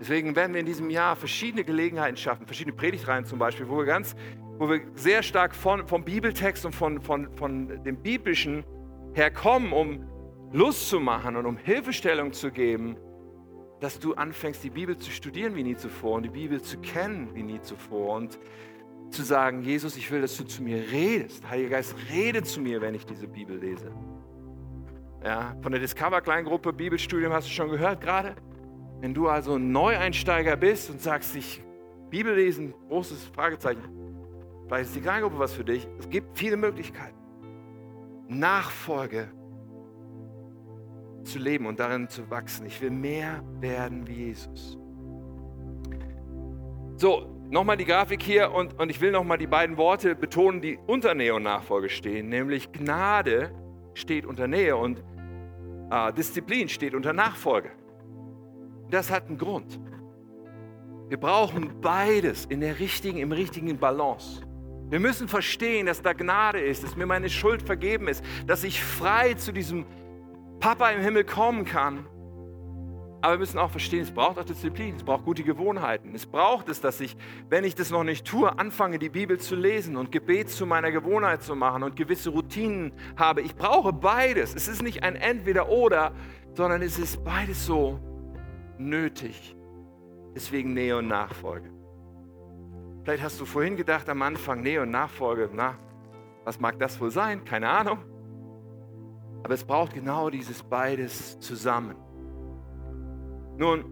Deswegen 0.00 0.34
werden 0.34 0.54
wir 0.54 0.60
in 0.60 0.66
diesem 0.66 0.88
Jahr 0.88 1.14
verschiedene 1.14 1.62
Gelegenheiten 1.62 2.16
schaffen, 2.16 2.46
verschiedene 2.46 2.74
Predigtreihen 2.74 3.26
zum 3.26 3.38
Beispiel, 3.38 3.68
wo 3.68 3.76
wir 3.76 3.84
ganz, 3.84 4.16
wo 4.56 4.70
wir 4.70 4.80
sehr 4.94 5.22
stark 5.22 5.54
von, 5.54 5.86
vom 5.86 6.06
Bibeltext 6.06 6.64
und 6.64 6.74
von, 6.74 7.02
von, 7.02 7.30
von 7.36 7.84
dem 7.84 7.98
Biblischen 7.98 8.64
herkommen, 9.12 9.74
um 9.74 10.15
Lust 10.52 10.88
zu 10.88 11.00
machen 11.00 11.36
und 11.36 11.46
um 11.46 11.56
Hilfestellung 11.56 12.32
zu 12.32 12.50
geben, 12.50 12.96
dass 13.80 13.98
du 13.98 14.14
anfängst, 14.14 14.64
die 14.64 14.70
Bibel 14.70 14.96
zu 14.96 15.10
studieren 15.10 15.54
wie 15.54 15.62
nie 15.62 15.76
zuvor 15.76 16.16
und 16.16 16.22
die 16.22 16.30
Bibel 16.30 16.62
zu 16.62 16.78
kennen 16.78 17.34
wie 17.34 17.42
nie 17.42 17.60
zuvor 17.60 18.16
und 18.16 18.38
zu 19.10 19.22
sagen, 19.22 19.62
Jesus, 19.62 19.96
ich 19.96 20.10
will, 20.10 20.20
dass 20.20 20.36
du 20.36 20.44
zu 20.44 20.62
mir 20.62 20.90
redest. 20.90 21.48
Heiliger 21.48 21.76
Geist, 21.76 21.94
rede 22.10 22.42
zu 22.42 22.60
mir, 22.60 22.80
wenn 22.80 22.94
ich 22.94 23.04
diese 23.06 23.28
Bibel 23.28 23.58
lese. 23.58 23.92
Ja, 25.24 25.56
von 25.62 25.72
der 25.72 25.80
Discover 25.80 26.20
Kleingruppe 26.20 26.72
Bibelstudium 26.72 27.32
hast 27.32 27.48
du 27.48 27.52
schon 27.52 27.70
gehört 27.70 28.00
gerade. 28.00 28.36
Wenn 29.00 29.12
du 29.12 29.28
also 29.28 29.56
ein 29.56 29.72
Neueinsteiger 29.72 30.56
bist 30.56 30.90
und 30.90 31.00
sagst, 31.00 31.36
ich 31.36 31.62
Bibel 32.10 32.34
lesen, 32.34 32.72
großes 32.88 33.24
Fragezeichen, 33.34 33.82
vielleicht 34.66 34.86
ist 34.86 34.96
die 34.96 35.00
Kleingruppe 35.00 35.38
was 35.38 35.52
für 35.52 35.64
dich. 35.64 35.86
Es 35.98 36.08
gibt 36.08 36.38
viele 36.38 36.56
Möglichkeiten. 36.56 37.16
Nachfolge 38.28 39.28
zu 41.26 41.38
leben 41.38 41.66
und 41.66 41.80
darin 41.80 42.08
zu 42.08 42.30
wachsen. 42.30 42.66
Ich 42.66 42.80
will 42.80 42.90
mehr 42.90 43.42
werden 43.60 44.06
wie 44.06 44.26
Jesus. 44.26 44.78
So, 46.96 47.26
nochmal 47.50 47.76
die 47.76 47.84
Grafik 47.84 48.22
hier 48.22 48.52
und, 48.52 48.78
und 48.78 48.90
ich 48.90 49.00
will 49.00 49.10
nochmal 49.10 49.38
die 49.38 49.46
beiden 49.46 49.76
Worte 49.76 50.14
betonen, 50.14 50.60
die 50.60 50.78
unter 50.86 51.14
Nähe 51.14 51.34
und 51.34 51.42
Nachfolge 51.42 51.88
stehen, 51.88 52.28
nämlich 52.28 52.72
Gnade 52.72 53.50
steht 53.94 54.26
unter 54.26 54.46
Nähe 54.46 54.76
und 54.76 55.02
äh, 55.90 56.12
Disziplin 56.12 56.68
steht 56.68 56.94
unter 56.94 57.12
Nachfolge. 57.12 57.70
Das 58.90 59.10
hat 59.10 59.26
einen 59.26 59.38
Grund. 59.38 59.80
Wir 61.08 61.18
brauchen 61.18 61.80
beides 61.80 62.46
in 62.46 62.60
der 62.60 62.78
richtigen, 62.78 63.18
im 63.18 63.32
richtigen 63.32 63.78
Balance. 63.78 64.42
Wir 64.88 65.00
müssen 65.00 65.28
verstehen, 65.28 65.86
dass 65.86 66.00
da 66.00 66.12
Gnade 66.12 66.60
ist, 66.60 66.84
dass 66.84 66.96
mir 66.96 67.06
meine 67.06 67.28
Schuld 67.28 67.62
vergeben 67.62 68.08
ist, 68.08 68.24
dass 68.46 68.64
ich 68.64 68.82
frei 68.82 69.34
zu 69.34 69.52
diesem 69.52 69.84
Papa 70.60 70.90
im 70.90 71.02
Himmel 71.02 71.24
kommen 71.24 71.64
kann 71.64 72.06
aber 73.26 73.34
wir 73.34 73.38
müssen 73.38 73.58
auch 73.58 73.72
verstehen, 73.72 74.02
es 74.02 74.12
braucht 74.12 74.38
auch 74.38 74.44
Disziplin, 74.44 74.94
es 74.94 75.02
braucht 75.02 75.24
gute 75.24 75.42
Gewohnheiten. 75.42 76.14
Es 76.14 76.26
braucht 76.26 76.68
es, 76.68 76.80
dass 76.80 77.00
ich, 77.00 77.16
wenn 77.48 77.64
ich 77.64 77.74
das 77.74 77.90
noch 77.90 78.04
nicht 78.04 78.24
tue, 78.24 78.56
anfange, 78.56 79.00
die 79.00 79.08
Bibel 79.08 79.40
zu 79.40 79.56
lesen 79.56 79.96
und 79.96 80.12
Gebet 80.12 80.48
zu 80.48 80.64
meiner 80.64 80.92
Gewohnheit 80.92 81.42
zu 81.42 81.56
machen 81.56 81.82
und 81.82 81.96
gewisse 81.96 82.30
Routinen 82.30 82.92
habe. 83.16 83.40
Ich 83.40 83.56
brauche 83.56 83.92
beides. 83.92 84.54
Es 84.54 84.68
ist 84.68 84.80
nicht 84.80 85.02
ein 85.02 85.16
Entweder-Oder, 85.16 86.12
sondern 86.54 86.82
es 86.82 87.00
ist 87.00 87.24
beides 87.24 87.66
so 87.66 87.98
nötig. 88.78 89.56
Deswegen 90.36 90.74
Nähe 90.74 90.96
und 90.96 91.08
Nachfolge. 91.08 91.70
Vielleicht 93.02 93.24
hast 93.24 93.40
du 93.40 93.44
vorhin 93.44 93.76
gedacht 93.76 94.08
am 94.08 94.22
Anfang, 94.22 94.62
Nähe 94.62 94.82
und 94.82 94.90
Nachfolge, 94.90 95.50
na, 95.52 95.76
was 96.44 96.60
mag 96.60 96.78
das 96.78 97.00
wohl 97.00 97.10
sein? 97.10 97.44
Keine 97.44 97.68
Ahnung. 97.68 97.98
Aber 99.46 99.54
es 99.54 99.62
braucht 99.62 99.94
genau 99.94 100.28
dieses 100.28 100.64
beides 100.64 101.38
zusammen. 101.38 101.94
Nun, 103.56 103.84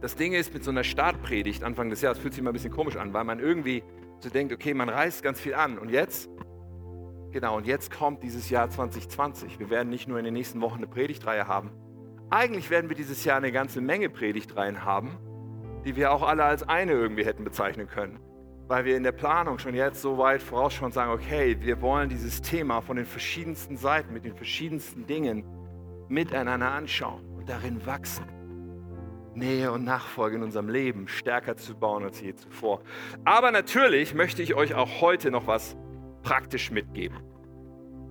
das 0.00 0.16
Ding 0.16 0.32
ist 0.32 0.52
mit 0.52 0.64
so 0.64 0.72
einer 0.72 0.82
Startpredigt 0.82 1.62
Anfang 1.62 1.88
des 1.88 2.00
Jahres, 2.00 2.18
fühlt 2.18 2.32
sich 2.32 2.40
immer 2.40 2.50
ein 2.50 2.54
bisschen 2.54 2.72
komisch 2.72 2.96
an, 2.96 3.12
weil 3.12 3.22
man 3.22 3.38
irgendwie 3.38 3.84
so 4.18 4.30
denkt, 4.30 4.52
okay, 4.52 4.74
man 4.74 4.88
reißt 4.88 5.22
ganz 5.22 5.38
viel 5.38 5.54
an. 5.54 5.78
Und 5.78 5.90
jetzt? 5.90 6.28
Genau, 7.30 7.56
und 7.56 7.68
jetzt 7.68 7.92
kommt 7.92 8.24
dieses 8.24 8.50
Jahr 8.50 8.68
2020. 8.68 9.60
Wir 9.60 9.70
werden 9.70 9.90
nicht 9.90 10.08
nur 10.08 10.18
in 10.18 10.24
den 10.24 10.34
nächsten 10.34 10.60
Wochen 10.60 10.78
eine 10.78 10.88
Predigtreihe 10.88 11.46
haben. 11.46 11.70
Eigentlich 12.30 12.70
werden 12.70 12.88
wir 12.88 12.96
dieses 12.96 13.24
Jahr 13.24 13.36
eine 13.36 13.52
ganze 13.52 13.80
Menge 13.80 14.10
Predigtreihen 14.10 14.84
haben, 14.84 15.18
die 15.84 15.94
wir 15.94 16.10
auch 16.10 16.24
alle 16.24 16.42
als 16.42 16.68
eine 16.68 16.94
irgendwie 16.94 17.24
hätten 17.24 17.44
bezeichnen 17.44 17.86
können. 17.86 18.18
Weil 18.68 18.84
wir 18.84 18.96
in 18.96 19.02
der 19.02 19.12
Planung 19.12 19.58
schon 19.58 19.74
jetzt 19.74 20.00
so 20.00 20.18
weit 20.18 20.42
vorausschauen 20.42 20.86
und 20.86 20.92
sagen, 20.92 21.10
okay, 21.10 21.56
wir 21.60 21.80
wollen 21.80 22.08
dieses 22.08 22.40
Thema 22.42 22.80
von 22.80 22.96
den 22.96 23.06
verschiedensten 23.06 23.76
Seiten, 23.76 24.12
mit 24.12 24.24
den 24.24 24.36
verschiedensten 24.36 25.06
Dingen 25.06 25.44
miteinander 26.08 26.70
anschauen 26.70 27.28
darin 27.48 27.84
wachsen. 27.86 28.26
Nähe 29.34 29.70
und 29.72 29.84
Nachfolge 29.84 30.36
in 30.36 30.42
unserem 30.42 30.68
Leben 30.68 31.08
stärker 31.08 31.56
zu 31.56 31.74
bauen 31.74 32.04
als 32.04 32.20
je 32.20 32.34
zuvor. 32.34 32.82
Aber 33.24 33.50
natürlich 33.50 34.14
möchte 34.14 34.42
ich 34.42 34.54
euch 34.54 34.74
auch 34.74 35.00
heute 35.00 35.30
noch 35.30 35.46
was 35.46 35.76
praktisch 36.22 36.70
mitgeben. 36.70 37.18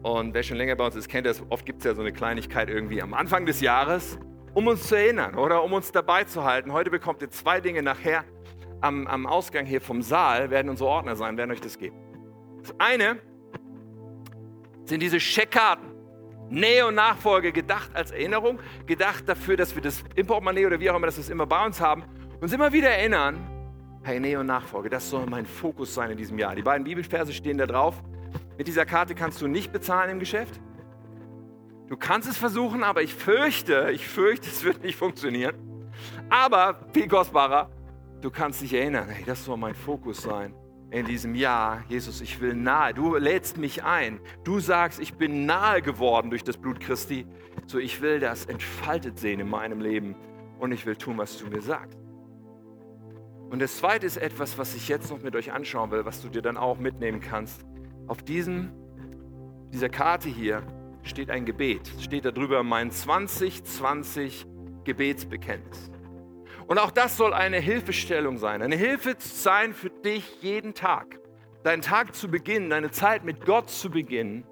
Und 0.03 0.33
wer 0.33 0.43
schon 0.43 0.57
länger 0.57 0.75
bei 0.75 0.85
uns 0.85 0.95
ist, 0.95 1.09
kennt 1.09 1.27
das. 1.27 1.43
Oft 1.49 1.65
gibt 1.65 1.79
es 1.79 1.85
ja 1.85 1.93
so 1.95 2.01
eine 2.01 2.13
Kleinigkeit 2.13 2.69
irgendwie 2.69 3.01
am 3.01 3.13
Anfang 3.13 3.45
des 3.45 3.61
Jahres, 3.61 4.17
um 4.53 4.67
uns 4.67 4.87
zu 4.87 4.95
erinnern 4.95 5.35
oder 5.35 5.63
um 5.63 5.73
uns 5.73 5.91
dabei 5.91 6.23
zu 6.23 6.45
halten. 6.45 6.71
Heute 6.71 6.89
bekommt 6.89 7.21
ihr 7.21 7.29
zwei 7.29 7.59
Dinge 7.59 7.83
nachher 7.83 8.23
am, 8.81 9.07
am 9.07 9.25
Ausgang 9.25 9.65
hier 9.65 9.81
vom 9.81 10.01
Saal, 10.01 10.49
werden 10.49 10.69
unsere 10.69 10.89
Ordner 10.89 11.15
sein, 11.15 11.37
werden 11.37 11.51
euch 11.51 11.61
das 11.61 11.77
geben. 11.77 11.97
Das 12.61 12.75
eine 12.79 13.19
sind 14.85 15.01
diese 15.01 15.19
Scheckkarten. 15.19 15.97
Nähe 16.49 16.87
und 16.87 16.95
Nachfolge 16.95 17.51
gedacht 17.51 17.91
als 17.93 18.11
Erinnerung, 18.11 18.59
gedacht 18.85 19.27
dafür, 19.27 19.57
dass 19.57 19.75
wir 19.75 19.81
das 19.81 20.03
im 20.15 20.29
oder 20.29 20.79
wie 20.79 20.89
auch 20.89 20.95
immer, 20.95 21.07
dass 21.07 21.17
wir 21.17 21.21
es 21.23 21.29
immer 21.29 21.45
bei 21.45 21.65
uns 21.65 21.81
haben, 21.81 22.05
uns 22.39 22.53
immer 22.53 22.71
wieder 22.71 22.89
erinnern, 22.89 23.35
hey, 24.03 24.19
Nähe 24.19 24.39
und 24.39 24.45
Nachfolge, 24.45 24.89
das 24.89 25.09
soll 25.09 25.25
mein 25.25 25.45
Fokus 25.45 25.93
sein 25.93 26.11
in 26.11 26.17
diesem 26.17 26.39
Jahr. 26.39 26.55
Die 26.55 26.61
beiden 26.61 26.85
Bibelverse 26.85 27.33
stehen 27.33 27.57
da 27.57 27.65
drauf. 27.65 28.01
Mit 28.57 28.67
dieser 28.67 28.85
Karte 28.85 29.13
kannst 29.13 29.41
du 29.41 29.47
nicht 29.47 29.73
bezahlen 29.73 30.11
im 30.11 30.19
Geschäft. 30.19 30.61
Du 31.89 31.97
kannst 31.97 32.29
es 32.29 32.37
versuchen, 32.37 32.83
aber 32.83 33.01
ich 33.01 33.13
fürchte, 33.13 33.89
ich 33.93 34.07
fürchte, 34.07 34.47
es 34.47 34.63
wird 34.63 34.83
nicht 34.83 34.97
funktionieren. 34.97 35.55
Aber 36.29 36.79
viel 36.93 37.07
kostbarer, 37.07 37.69
du 38.21 38.31
kannst 38.31 38.61
dich 38.61 38.73
erinnern, 38.73 39.09
hey, 39.09 39.23
das 39.25 39.45
soll 39.45 39.57
mein 39.57 39.75
Fokus 39.75 40.21
sein 40.21 40.53
in 40.89 41.05
diesem 41.05 41.35
Jahr, 41.35 41.83
Jesus, 41.89 42.21
ich 42.21 42.39
will 42.39 42.53
nahe. 42.53 42.93
Du 42.93 43.15
lädst 43.15 43.57
mich 43.57 43.83
ein. 43.83 44.19
Du 44.43 44.59
sagst, 44.59 44.99
ich 44.99 45.15
bin 45.15 45.45
nahe 45.45 45.81
geworden 45.81 46.29
durch 46.29 46.43
das 46.43 46.57
Blut 46.57 46.79
Christi. 46.79 47.25
So, 47.65 47.77
ich 47.77 48.01
will 48.01 48.19
das 48.19 48.45
entfaltet 48.45 49.19
sehen 49.19 49.39
in 49.39 49.49
meinem 49.49 49.81
Leben 49.81 50.15
und 50.59 50.71
ich 50.71 50.85
will 50.85 50.95
tun, 50.95 51.17
was 51.17 51.37
du 51.37 51.47
mir 51.47 51.61
sagst. 51.61 51.97
Und 53.49 53.61
das 53.61 53.77
zweite 53.77 54.05
ist 54.05 54.17
etwas, 54.17 54.57
was 54.57 54.75
ich 54.75 54.87
jetzt 54.87 55.09
noch 55.09 55.21
mit 55.21 55.35
euch 55.35 55.51
anschauen 55.51 55.91
will, 55.91 56.05
was 56.05 56.21
du 56.21 56.29
dir 56.29 56.41
dann 56.41 56.57
auch 56.57 56.79
mitnehmen 56.79 57.19
kannst. 57.19 57.65
Auf 58.07 58.23
diesem, 58.23 58.71
dieser 59.73 59.89
Karte 59.89 60.29
hier 60.29 60.63
steht 61.03 61.29
ein 61.29 61.45
Gebet. 61.45 61.91
Steht 61.99 62.25
darüber 62.25 62.63
mein 62.63 62.91
2020 62.91 64.45
Gebetsbekenntnis. 64.85 65.91
Und 66.67 66.79
auch 66.79 66.91
das 66.91 67.15
soll 67.15 67.33
eine 67.33 67.59
Hilfestellung 67.59 68.37
sein, 68.37 68.61
eine 68.61 68.75
Hilfe 68.75 69.15
sein 69.19 69.73
für 69.73 69.89
dich 69.89 70.41
jeden 70.41 70.73
Tag. 70.73 71.19
Deinen 71.63 71.81
Tag 71.81 72.13
zu 72.13 72.29
beginnen, 72.29 72.69
deine 72.69 72.91
Zeit 72.91 73.23
mit 73.23 73.45
Gott 73.45 73.69
zu 73.69 73.89
beginnen 73.89 74.45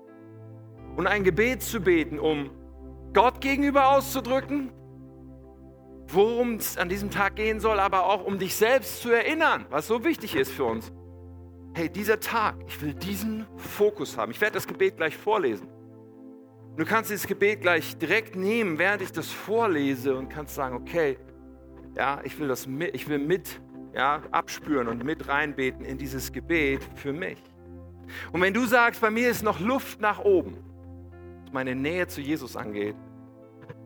und 0.95 1.07
ein 1.07 1.23
Gebet 1.25 1.61
zu 1.61 1.81
beten, 1.81 2.17
um 2.17 2.49
Gott 3.13 3.41
gegenüber 3.41 3.89
auszudrücken, 3.89 4.71
worum 6.07 6.55
es 6.55 6.77
an 6.77 6.87
diesem 6.87 7.11
Tag 7.11 7.35
gehen 7.35 7.59
soll, 7.59 7.79
aber 7.79 8.05
auch 8.05 8.23
um 8.23 8.39
dich 8.39 8.55
selbst 8.55 9.01
zu 9.01 9.11
erinnern, 9.11 9.65
was 9.69 9.87
so 9.87 10.03
wichtig 10.03 10.35
ist 10.35 10.51
für 10.51 10.65
uns. 10.65 10.93
Hey, 11.73 11.89
dieser 11.89 12.21
Tag, 12.21 12.55
ich 12.67 12.81
will 12.81 12.93
diesen 12.93 13.45
Fokus 13.57 14.17
haben. 14.17 14.31
Ich 14.31 14.39
werde 14.39 14.53
das 14.53 14.67
Gebet 14.67 14.95
gleich 14.95 15.17
vorlesen. 15.17 15.67
Du 16.77 16.85
kannst 16.85 17.09
dieses 17.09 17.27
Gebet 17.27 17.61
gleich 17.61 17.97
direkt 17.97 18.37
nehmen, 18.37 18.77
während 18.77 19.01
ich 19.01 19.11
das 19.11 19.29
vorlese 19.29 20.15
und 20.15 20.29
kannst 20.29 20.55
sagen, 20.55 20.75
okay, 20.75 21.17
ja, 21.95 22.21
ich 22.23 22.39
will 22.39 22.47
das 22.47 22.67
mit, 22.67 22.93
ich 22.93 23.07
will 23.07 23.19
mit 23.19 23.61
ja, 23.93 24.21
abspüren 24.31 24.87
und 24.87 25.03
mit 25.03 25.27
reinbeten 25.27 25.85
in 25.85 25.97
dieses 25.97 26.31
Gebet 26.31 26.83
für 26.95 27.13
mich. 27.13 27.41
Und 28.31 28.41
wenn 28.41 28.53
du 28.53 28.65
sagst, 28.65 29.01
bei 29.01 29.09
mir 29.09 29.29
ist 29.29 29.43
noch 29.43 29.59
Luft 29.59 30.01
nach 30.01 30.19
oben, 30.19 30.57
was 31.43 31.53
meine 31.53 31.75
Nähe 31.75 32.07
zu 32.07 32.21
Jesus 32.21 32.55
angeht 32.55 32.95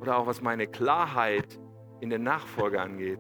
oder 0.02 0.18
auch 0.18 0.28
was 0.28 0.42
meine 0.42 0.68
Klarheit 0.68 1.60
in 2.02 2.10
der 2.10 2.20
Nachfolge 2.20 2.82
angeht, 2.82 3.20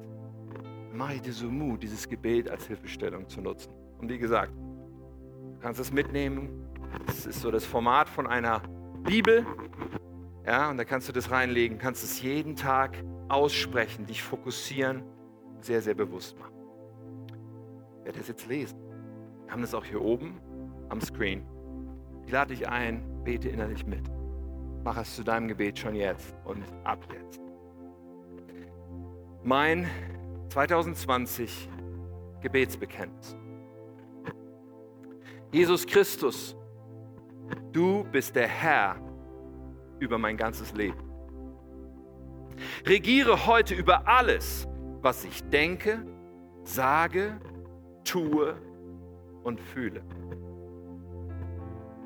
mache 0.93 1.15
ich 1.15 1.21
dir 1.21 1.33
so 1.33 1.47
Mut, 1.47 1.83
dieses 1.83 2.07
Gebet 2.09 2.49
als 2.49 2.65
Hilfestellung 2.67 3.29
zu 3.29 3.41
nutzen. 3.41 3.71
Und 3.99 4.09
wie 4.09 4.17
gesagt, 4.17 4.51
du 4.57 5.59
kannst 5.61 5.79
es 5.79 5.91
mitnehmen. 5.91 6.49
Das 7.05 7.25
ist 7.25 7.41
so 7.41 7.51
das 7.51 7.65
Format 7.65 8.09
von 8.09 8.25
einer 8.25 8.61
Bibel. 9.03 9.45
Ja, 10.45 10.69
und 10.69 10.77
da 10.77 10.85
kannst 10.85 11.07
du 11.07 11.13
das 11.13 11.29
reinlegen, 11.29 11.77
kannst 11.77 12.03
es 12.03 12.21
jeden 12.21 12.55
Tag 12.55 12.97
aussprechen, 13.29 14.05
dich 14.05 14.21
fokussieren, 14.23 15.03
sehr, 15.61 15.81
sehr 15.81 15.93
bewusst 15.93 16.37
machen. 16.37 16.55
Ich 17.99 18.05
werde 18.05 18.19
das 18.19 18.27
jetzt 18.27 18.47
lesen. 18.47 18.79
Wir 19.45 19.53
haben 19.53 19.61
das 19.61 19.73
auch 19.73 19.85
hier 19.85 20.01
oben 20.01 20.39
am 20.89 21.01
Screen. 21.01 21.45
Ich 22.25 22.31
lade 22.31 22.53
dich 22.53 22.67
ein, 22.67 23.23
bete 23.23 23.49
innerlich 23.49 23.85
mit. 23.85 24.03
Mach 24.83 24.97
es 24.97 25.15
zu 25.15 25.23
deinem 25.23 25.47
Gebet 25.47 25.77
schon 25.77 25.95
jetzt 25.95 26.35
und 26.45 26.63
ab 26.83 27.05
jetzt. 27.11 27.41
Mein 29.43 29.87
2020 30.49 31.69
Gebetsbekenntnis. 32.41 33.35
Jesus 35.51 35.85
Christus, 35.85 36.55
du 37.71 38.03
bist 38.11 38.35
der 38.35 38.47
Herr 38.47 38.95
über 39.99 40.17
mein 40.17 40.37
ganzes 40.37 40.73
Leben. 40.73 41.08
Regiere 42.85 43.45
heute 43.45 43.75
über 43.75 44.07
alles, 44.07 44.67
was 45.01 45.23
ich 45.25 45.43
denke, 45.49 46.05
sage, 46.63 47.39
tue 48.03 48.55
und 49.43 49.59
fühle. 49.59 50.03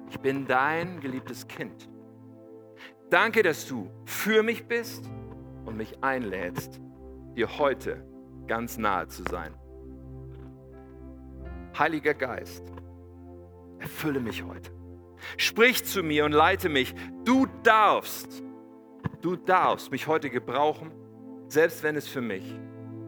Ich 0.10 0.20
bin 0.20 0.46
dein 0.46 1.00
geliebtes 1.00 1.48
Kind. 1.48 1.90
Danke, 3.10 3.44
dass 3.44 3.68
du 3.68 3.90
für 4.06 4.44
mich 4.44 4.66
bist 4.68 5.10
und 5.66 5.78
mich 5.78 6.04
einlädst, 6.04 6.80
dir 7.36 7.58
heute 7.58 8.06
ganz 8.48 8.78
nahe 8.78 9.08
zu 9.08 9.24
sein. 9.24 9.54
Heiliger 11.78 12.14
Geist, 12.14 12.64
erfülle 13.80 14.20
mich 14.20 14.44
heute. 14.44 14.72
Sprich 15.38 15.84
zu 15.86 16.04
mir 16.04 16.26
und 16.26 16.32
leite 16.32 16.70
mich. 16.70 16.94
Du 17.24 17.48
darfst 17.64 18.44
Du 19.24 19.38
darfst 19.38 19.90
mich 19.90 20.06
heute 20.06 20.30
gebrauchen, 20.30 20.92
selbst 21.48 21.82
wenn 21.82 21.96
es 21.96 22.10
für 22.10 22.20
mich 22.20 22.44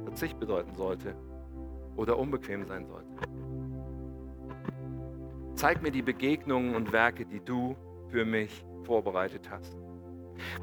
Verzicht 0.05 0.39
bedeuten 0.39 0.73
sollte 0.73 1.13
oder 1.97 2.17
unbequem 2.17 2.65
sein 2.65 2.85
sollte. 2.85 3.09
Zeig 5.55 5.81
mir 5.81 5.91
die 5.91 6.01
Begegnungen 6.01 6.73
und 6.73 6.93
Werke, 6.93 7.25
die 7.25 7.41
du 7.41 7.75
für 8.07 8.23
mich 8.23 8.63
vorbereitet 8.85 9.49
hast. 9.51 9.75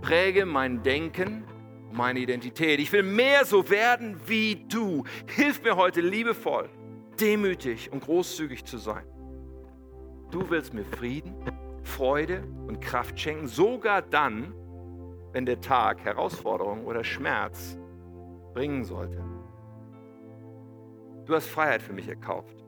Präge 0.00 0.46
mein 0.46 0.82
Denken, 0.82 1.44
meine 1.92 2.20
Identität. 2.20 2.80
Ich 2.80 2.90
will 2.90 3.03
mehr 3.03 3.44
so 3.44 3.68
werden 3.68 4.18
wie 4.26 4.64
du. 4.70 5.05
Hilf 5.26 5.62
mir 5.62 5.76
heute 5.76 6.00
liebevoll, 6.00 6.70
demütig 7.20 7.92
und 7.92 8.03
großzügig 8.03 8.64
zu 8.64 8.78
sein. 8.78 9.05
Du 10.30 10.48
willst 10.48 10.72
mir 10.72 10.86
Frieden, 10.86 11.34
Freude 11.82 12.42
und 12.66 12.80
Kraft 12.80 13.20
schenken, 13.20 13.48
sogar 13.48 14.00
dann, 14.00 14.55
wenn 15.33 15.47
der 15.47 15.61
Tag 15.61 16.05
Herausforderung 16.05 16.85
oder 16.85 17.05
Schmerz 17.05 17.78
bringen 18.53 18.85
sollte. 18.85 19.22
Du 21.24 21.35
hast 21.35 21.47
Freiheit 21.47 21.83
für 21.83 21.93
mich 21.93 22.09
erkauft. 22.09 22.64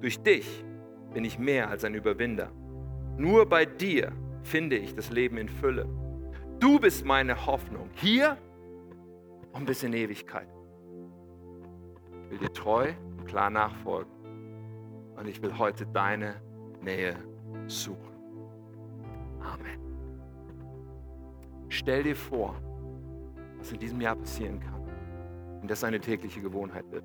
Durch 0.00 0.20
dich 0.20 0.64
bin 1.12 1.24
ich 1.24 1.38
mehr 1.38 1.70
als 1.70 1.84
ein 1.84 1.94
Überwinder. 1.94 2.50
Nur 3.16 3.46
bei 3.46 3.64
dir 3.64 4.12
finde 4.42 4.76
ich 4.76 4.94
das 4.94 5.10
Leben 5.10 5.38
in 5.38 5.48
Fülle. 5.48 5.88
Du 6.58 6.78
bist 6.78 7.04
meine 7.04 7.46
Hoffnung, 7.46 7.90
hier 7.94 8.36
und 9.52 9.66
bis 9.66 9.82
in 9.82 9.92
Ewigkeit. 9.92 10.48
Ich 12.24 12.30
will 12.30 12.38
dir 12.38 12.52
treu 12.52 12.92
und 13.18 13.26
klar 13.26 13.50
nachfolgen 13.50 14.12
und 15.16 15.28
ich 15.28 15.40
will 15.42 15.56
heute 15.56 15.86
deine 15.86 16.40
Nähe 16.82 17.16
suchen. 17.66 18.14
Amen. 19.40 19.83
Stell 21.74 22.04
dir 22.04 22.14
vor, 22.14 22.54
was 23.58 23.72
in 23.72 23.80
diesem 23.80 24.00
Jahr 24.00 24.14
passieren 24.14 24.60
kann 24.60 24.80
und 25.60 25.68
das 25.68 25.82
eine 25.82 25.98
tägliche 25.98 26.40
Gewohnheit 26.40 26.88
wird. 26.92 27.04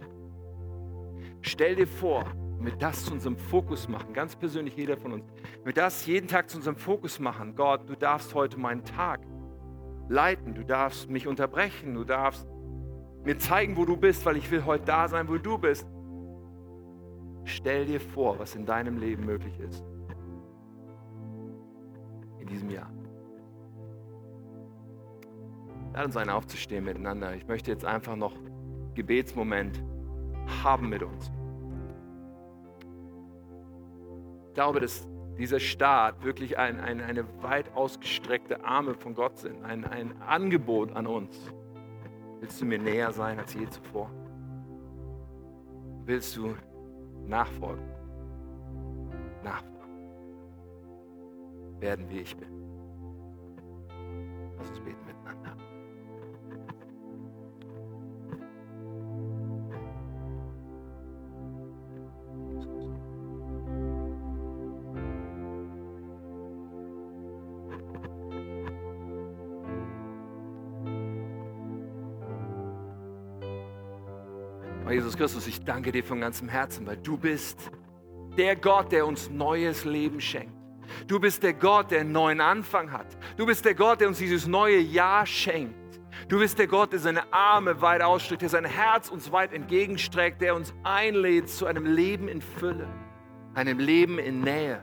Stell 1.41 1.75
dir 1.75 1.87
vor, 1.87 2.23
mit 2.59 2.79
das 2.79 3.05
zu 3.05 3.13
unserem 3.13 3.35
Fokus 3.35 3.87
machen, 3.87 4.13
ganz 4.13 4.35
persönlich 4.35 4.77
jeder 4.77 4.95
von 4.95 5.13
uns, 5.13 5.25
mit 5.65 5.75
das 5.75 6.05
jeden 6.05 6.27
Tag 6.27 6.51
zu 6.51 6.57
unserem 6.57 6.75
Fokus 6.75 7.19
machen. 7.19 7.55
Gott, 7.55 7.89
du 7.89 7.95
darfst 7.95 8.35
heute 8.35 8.59
meinen 8.59 8.83
Tag 8.83 9.21
leiten, 10.07 10.53
du 10.53 10.63
darfst 10.63 11.09
mich 11.09 11.25
unterbrechen, 11.25 11.95
du 11.95 12.03
darfst 12.03 12.47
mir 13.25 13.39
zeigen, 13.39 13.75
wo 13.75 13.85
du 13.85 13.97
bist, 13.97 14.23
weil 14.27 14.37
ich 14.37 14.51
will 14.51 14.65
heute 14.65 14.85
da 14.85 15.07
sein, 15.07 15.27
wo 15.29 15.37
du 15.37 15.57
bist. 15.57 15.87
Stell 17.43 17.87
dir 17.87 17.99
vor, 17.99 18.37
was 18.37 18.53
in 18.53 18.67
deinem 18.67 18.99
Leben 18.99 19.25
möglich 19.25 19.59
ist. 19.59 19.83
In 22.37 22.45
diesem 22.45 22.69
Jahr. 22.69 22.91
Lad 25.99 26.05
uns 26.05 26.15
ein, 26.15 26.29
aufzustehen 26.29 26.85
miteinander. 26.85 27.35
Ich 27.35 27.45
möchte 27.45 27.71
jetzt 27.71 27.83
einfach 27.83 28.15
noch 28.15 28.31
Gebetsmoment 28.95 29.83
haben 30.63 30.87
mit 30.87 31.03
uns. 31.03 31.29
Ich 34.47 34.53
glaube, 34.53 34.79
dass 34.79 35.09
dieser 35.37 35.59
Staat 35.59 36.23
wirklich 36.23 36.57
ein, 36.57 36.79
ein, 36.79 37.01
eine 37.01 37.25
weit 37.43 37.75
ausgestreckte 37.75 38.63
Arme 38.63 38.93
von 38.93 39.13
Gott 39.13 39.39
sind, 39.39 39.61
ein, 39.65 39.83
ein 39.83 40.21
Angebot 40.21 40.95
an 40.95 41.05
uns. 41.05 41.37
Willst 42.39 42.61
du 42.61 42.65
mir 42.65 42.79
näher 42.79 43.11
sein 43.11 43.37
als 43.37 43.53
je 43.53 43.69
zuvor? 43.69 44.09
Willst 46.05 46.33
du 46.37 46.55
nachfolgen? 47.27 47.83
Nachfolgen. 49.43 49.79
werden, 51.81 52.09
wie 52.09 52.19
ich 52.19 52.37
bin. 52.37 52.58
Christus, 75.19 75.47
ich 75.47 75.65
danke 75.65 75.91
dir 75.91 76.01
von 76.01 76.21
ganzem 76.21 76.47
Herzen, 76.47 76.87
weil 76.87 76.95
du 76.95 77.17
bist 77.17 77.59
der 78.37 78.55
Gott, 78.55 78.93
der 78.93 79.05
uns 79.05 79.29
neues 79.29 79.83
Leben 79.83 80.21
schenkt. 80.21 80.53
Du 81.07 81.19
bist 81.19 81.43
der 81.43 81.53
Gott, 81.53 81.91
der 81.91 81.99
einen 81.99 82.13
neuen 82.13 82.39
Anfang 82.39 82.93
hat. 82.93 83.17
Du 83.35 83.45
bist 83.45 83.65
der 83.65 83.75
Gott, 83.75 83.99
der 83.99 84.07
uns 84.07 84.19
dieses 84.19 84.47
neue 84.47 84.79
Jahr 84.79 85.25
schenkt. 85.25 85.99
Du 86.29 86.39
bist 86.39 86.57
der 86.57 86.67
Gott, 86.67 86.93
der 86.93 86.99
seine 86.99 87.33
Arme 87.33 87.81
weit 87.81 88.01
ausstreckt, 88.01 88.43
der 88.43 88.49
sein 88.49 88.63
Herz 88.63 89.09
uns 89.09 89.29
weit 89.33 89.51
entgegenstreckt, 89.51 90.41
der 90.41 90.55
uns 90.55 90.73
einlädt 90.83 91.49
zu 91.49 91.65
einem 91.65 91.85
Leben 91.85 92.29
in 92.29 92.41
Fülle, 92.41 92.87
einem 93.55 93.77
Leben 93.77 94.19
in 94.19 94.39
Nähe, 94.39 94.81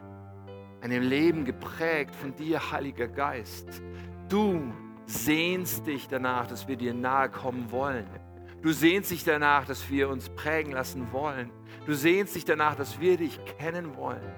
einem 0.82 1.02
Leben 1.02 1.46
geprägt 1.46 2.14
von 2.14 2.34
dir, 2.36 2.72
Heiliger 2.72 3.08
Geist. 3.08 3.80
Du 4.28 4.70
sehnst 5.06 5.86
dich 5.86 6.08
danach, 6.08 6.46
dass 6.46 6.68
wir 6.68 6.76
dir 6.76 6.92
nahe 6.92 7.30
kommen 7.30 7.70
wollen. 7.72 8.25
Du 8.66 8.72
sehnst 8.72 9.12
dich 9.12 9.22
danach, 9.22 9.64
dass 9.64 9.88
wir 9.90 10.08
uns 10.08 10.28
prägen 10.28 10.72
lassen 10.72 11.12
wollen. 11.12 11.52
Du 11.86 11.94
sehnst 11.94 12.34
dich 12.34 12.44
danach, 12.44 12.74
dass 12.74 12.98
wir 12.98 13.16
dich 13.16 13.38
kennen 13.44 13.94
wollen. 13.94 14.34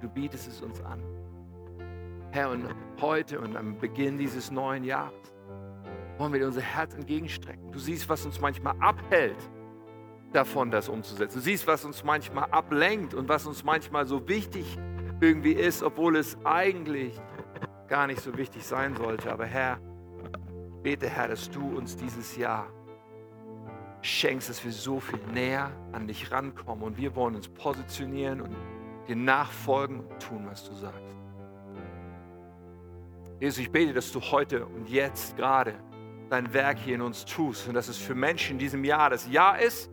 Du 0.00 0.08
bietest 0.08 0.48
es 0.48 0.60
uns 0.62 0.80
an. 0.80 1.00
Herr, 2.32 2.50
und 2.50 2.64
heute 3.00 3.38
und 3.38 3.56
am 3.56 3.78
Beginn 3.78 4.18
dieses 4.18 4.50
neuen 4.50 4.82
Jahres 4.82 5.14
wollen 6.16 6.32
wir 6.32 6.40
dir 6.40 6.48
unser 6.48 6.60
Herz 6.60 6.92
entgegenstrecken. 6.94 7.70
Du 7.70 7.78
siehst, 7.78 8.08
was 8.08 8.26
uns 8.26 8.40
manchmal 8.40 8.74
abhält, 8.80 9.38
davon 10.32 10.72
das 10.72 10.88
umzusetzen. 10.88 11.38
Du 11.38 11.44
siehst, 11.44 11.68
was 11.68 11.84
uns 11.84 12.02
manchmal 12.02 12.50
ablenkt 12.50 13.14
und 13.14 13.28
was 13.28 13.46
uns 13.46 13.62
manchmal 13.62 14.06
so 14.06 14.26
wichtig 14.26 14.76
irgendwie 15.20 15.52
ist, 15.52 15.84
obwohl 15.84 16.16
es 16.16 16.36
eigentlich 16.42 17.14
gar 17.86 18.08
nicht 18.08 18.22
so 18.22 18.36
wichtig 18.36 18.64
sein 18.66 18.96
sollte. 18.96 19.30
Aber 19.30 19.46
Herr, 19.46 19.78
bete 20.82 21.08
Herr, 21.08 21.28
dass 21.28 21.48
du 21.48 21.78
uns 21.78 21.96
dieses 21.96 22.36
Jahr 22.36 22.72
schenkst, 24.02 24.48
dass 24.48 24.64
wir 24.64 24.72
so 24.72 25.00
viel 25.00 25.20
näher 25.32 25.70
an 25.92 26.06
dich 26.06 26.30
rankommen. 26.30 26.84
Und 26.84 26.96
wir 26.96 27.14
wollen 27.14 27.34
uns 27.34 27.48
positionieren 27.48 28.40
und 28.40 28.56
dir 29.08 29.16
nachfolgen 29.16 30.00
und 30.00 30.20
tun, 30.20 30.46
was 30.48 30.68
du 30.68 30.74
sagst. 30.74 31.02
Jesus, 33.40 33.58
ich 33.58 33.70
bete, 33.70 33.92
dass 33.92 34.10
du 34.10 34.20
heute 34.20 34.66
und 34.66 34.88
jetzt 34.88 35.36
gerade 35.36 35.74
dein 36.28 36.52
Werk 36.52 36.78
hier 36.78 36.96
in 36.96 37.02
uns 37.02 37.24
tust 37.24 37.68
und 37.68 37.74
dass 37.74 37.88
es 37.88 37.96
für 37.96 38.14
Menschen 38.14 38.52
in 38.52 38.58
diesem 38.58 38.84
Jahr 38.84 39.10
das 39.10 39.30
Jahr 39.30 39.60
ist, 39.60 39.90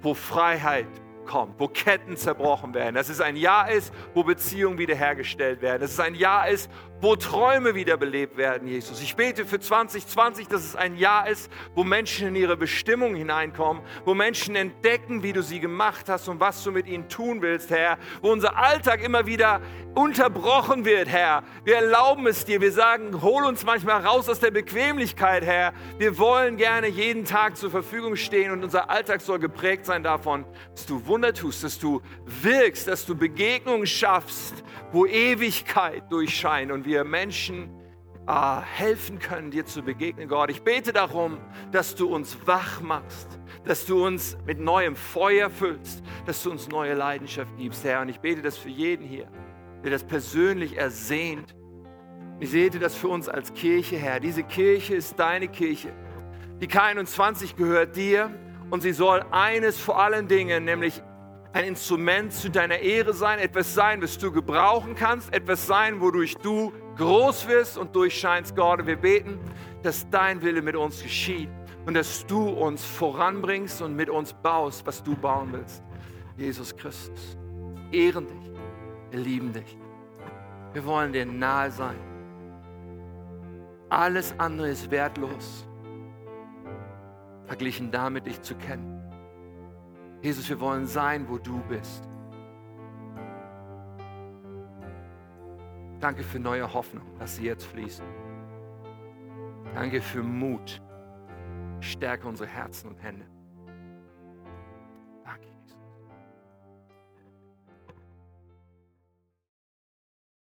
wo 0.00 0.14
Freiheit 0.14 0.86
kommt, 1.24 1.58
wo 1.58 1.68
Ketten 1.68 2.16
zerbrochen 2.16 2.74
werden, 2.74 2.94
dass 2.94 3.08
es 3.08 3.20
ein 3.20 3.36
Jahr 3.36 3.70
ist, 3.70 3.92
wo 4.14 4.22
Beziehungen 4.22 4.78
wiederhergestellt 4.78 5.62
werden, 5.62 5.80
dass 5.80 5.92
es 5.92 6.00
ein 6.00 6.14
Jahr 6.14 6.48
ist, 6.48 6.70
wo 7.00 7.16
Träume 7.16 7.74
wiederbelebt 7.74 8.36
werden, 8.36 8.68
Jesus. 8.68 9.02
Ich 9.02 9.16
bete 9.16 9.44
für 9.44 9.60
2020, 9.60 10.48
dass 10.48 10.64
es 10.64 10.76
ein 10.76 10.96
Jahr 10.96 11.28
ist, 11.28 11.50
wo 11.74 11.84
Menschen 11.84 12.28
in 12.28 12.36
ihre 12.36 12.56
Bestimmung 12.56 13.14
hineinkommen, 13.14 13.82
wo 14.04 14.14
Menschen 14.14 14.56
entdecken, 14.56 15.22
wie 15.22 15.32
du 15.32 15.42
sie 15.42 15.60
gemacht 15.60 16.08
hast 16.08 16.28
und 16.28 16.40
was 16.40 16.62
du 16.62 16.72
mit 16.72 16.86
ihnen 16.86 17.08
tun 17.08 17.42
willst, 17.42 17.70
Herr, 17.70 17.98
wo 18.22 18.30
unser 18.30 18.56
Alltag 18.56 19.02
immer 19.02 19.26
wieder 19.26 19.60
unterbrochen 19.94 20.84
wird, 20.84 21.08
Herr. 21.08 21.44
Wir 21.64 21.76
erlauben 21.76 22.26
es 22.26 22.44
dir, 22.44 22.60
wir 22.60 22.72
sagen, 22.72 23.22
hol 23.22 23.44
uns 23.44 23.64
manchmal 23.64 24.04
raus 24.04 24.28
aus 24.28 24.40
der 24.40 24.50
Bequemlichkeit, 24.50 25.44
Herr. 25.44 25.72
Wir 25.98 26.18
wollen 26.18 26.56
gerne 26.56 26.88
jeden 26.88 27.24
Tag 27.24 27.56
zur 27.56 27.70
Verfügung 27.70 28.16
stehen 28.16 28.50
und 28.50 28.64
unser 28.64 28.90
Alltag 28.90 29.20
soll 29.20 29.38
geprägt 29.38 29.86
sein 29.86 30.02
davon, 30.02 30.44
dass 30.74 30.86
du 30.86 31.06
Wunder 31.06 31.32
tust, 31.32 31.64
dass 31.64 31.78
du 31.78 32.00
wirkst, 32.24 32.88
dass 32.88 33.06
du 33.06 33.14
Begegnungen 33.14 33.86
schaffst, 33.86 34.64
wo 34.92 35.06
Ewigkeit 35.06 36.10
durchscheint 36.10 36.72
und 36.72 36.83
wir 36.84 37.04
Menschen 37.04 37.70
äh, 38.26 38.60
helfen 38.60 39.18
können, 39.18 39.50
dir 39.50 39.66
zu 39.66 39.82
begegnen, 39.82 40.28
Gott. 40.28 40.50
Ich 40.50 40.62
bete 40.62 40.92
darum, 40.92 41.38
dass 41.72 41.94
du 41.94 42.14
uns 42.14 42.38
wach 42.46 42.80
machst, 42.80 43.38
dass 43.64 43.84
du 43.86 44.04
uns 44.04 44.36
mit 44.46 44.58
neuem 44.58 44.96
Feuer 44.96 45.50
füllst, 45.50 46.02
dass 46.26 46.42
du 46.42 46.50
uns 46.50 46.68
neue 46.68 46.94
Leidenschaft 46.94 47.56
gibst, 47.58 47.84
Herr. 47.84 48.00
Und 48.00 48.08
ich 48.08 48.20
bete 48.20 48.40
das 48.40 48.56
für 48.56 48.70
jeden 48.70 49.06
hier, 49.06 49.28
der 49.82 49.90
das 49.90 50.04
persönlich 50.04 50.76
ersehnt. 50.76 51.54
Ich 52.40 52.52
bete 52.52 52.78
das 52.78 52.94
für 52.94 53.08
uns 53.08 53.28
als 53.28 53.52
Kirche, 53.52 53.96
Herr. 53.96 54.20
Diese 54.20 54.42
Kirche 54.42 54.94
ist 54.94 55.18
deine 55.18 55.48
Kirche. 55.48 55.92
Die 56.60 56.66
K21 56.66 57.56
gehört 57.56 57.94
dir 57.94 58.30
und 58.70 58.82
sie 58.82 58.92
soll 58.92 59.24
eines 59.30 59.78
vor 59.78 60.00
allen 60.00 60.28
Dingen, 60.28 60.64
nämlich 60.64 61.02
ein 61.54 61.66
Instrument 61.66 62.32
zu 62.32 62.50
deiner 62.50 62.80
Ehre 62.80 63.14
sein, 63.14 63.38
etwas 63.38 63.74
sein, 63.74 64.02
was 64.02 64.18
du 64.18 64.32
gebrauchen 64.32 64.96
kannst, 64.96 65.32
etwas 65.32 65.68
sein, 65.68 66.00
wodurch 66.00 66.34
du 66.34 66.72
groß 66.96 67.46
wirst 67.46 67.78
und 67.78 67.94
durchscheinst, 67.94 68.56
Gott. 68.56 68.84
Wir 68.84 68.96
beten, 68.96 69.38
dass 69.84 70.08
dein 70.10 70.42
Wille 70.42 70.62
mit 70.62 70.74
uns 70.74 71.00
geschieht 71.00 71.48
und 71.86 71.94
dass 71.94 72.26
du 72.26 72.48
uns 72.48 72.84
voranbringst 72.84 73.82
und 73.82 73.94
mit 73.94 74.10
uns 74.10 74.32
baust, 74.32 74.84
was 74.84 75.00
du 75.00 75.14
bauen 75.14 75.52
willst. 75.52 75.84
Jesus 76.36 76.76
Christus, 76.76 77.38
ehren 77.92 78.26
dich, 78.26 78.50
wir 79.12 79.20
lieben 79.20 79.52
dich. 79.52 79.78
Wir 80.72 80.84
wollen 80.84 81.12
dir 81.12 81.24
nahe 81.24 81.70
sein. 81.70 81.96
Alles 83.90 84.34
andere 84.38 84.70
ist 84.70 84.90
wertlos, 84.90 85.68
verglichen 87.46 87.92
damit, 87.92 88.26
dich 88.26 88.42
zu 88.42 88.56
kennen. 88.56 88.93
Jesus, 90.24 90.48
wir 90.48 90.58
wollen 90.58 90.86
sein, 90.86 91.28
wo 91.28 91.36
du 91.36 91.60
bist. 91.68 92.08
Danke 96.00 96.22
für 96.22 96.38
neue 96.38 96.72
Hoffnung, 96.72 97.04
dass 97.18 97.36
sie 97.36 97.44
jetzt 97.44 97.66
fließt. 97.66 98.02
Danke 99.74 100.00
für 100.00 100.22
Mut. 100.22 100.80
Stärke 101.80 102.26
unsere 102.26 102.48
Herzen 102.48 102.88
und 102.88 103.02
Hände. 103.02 103.26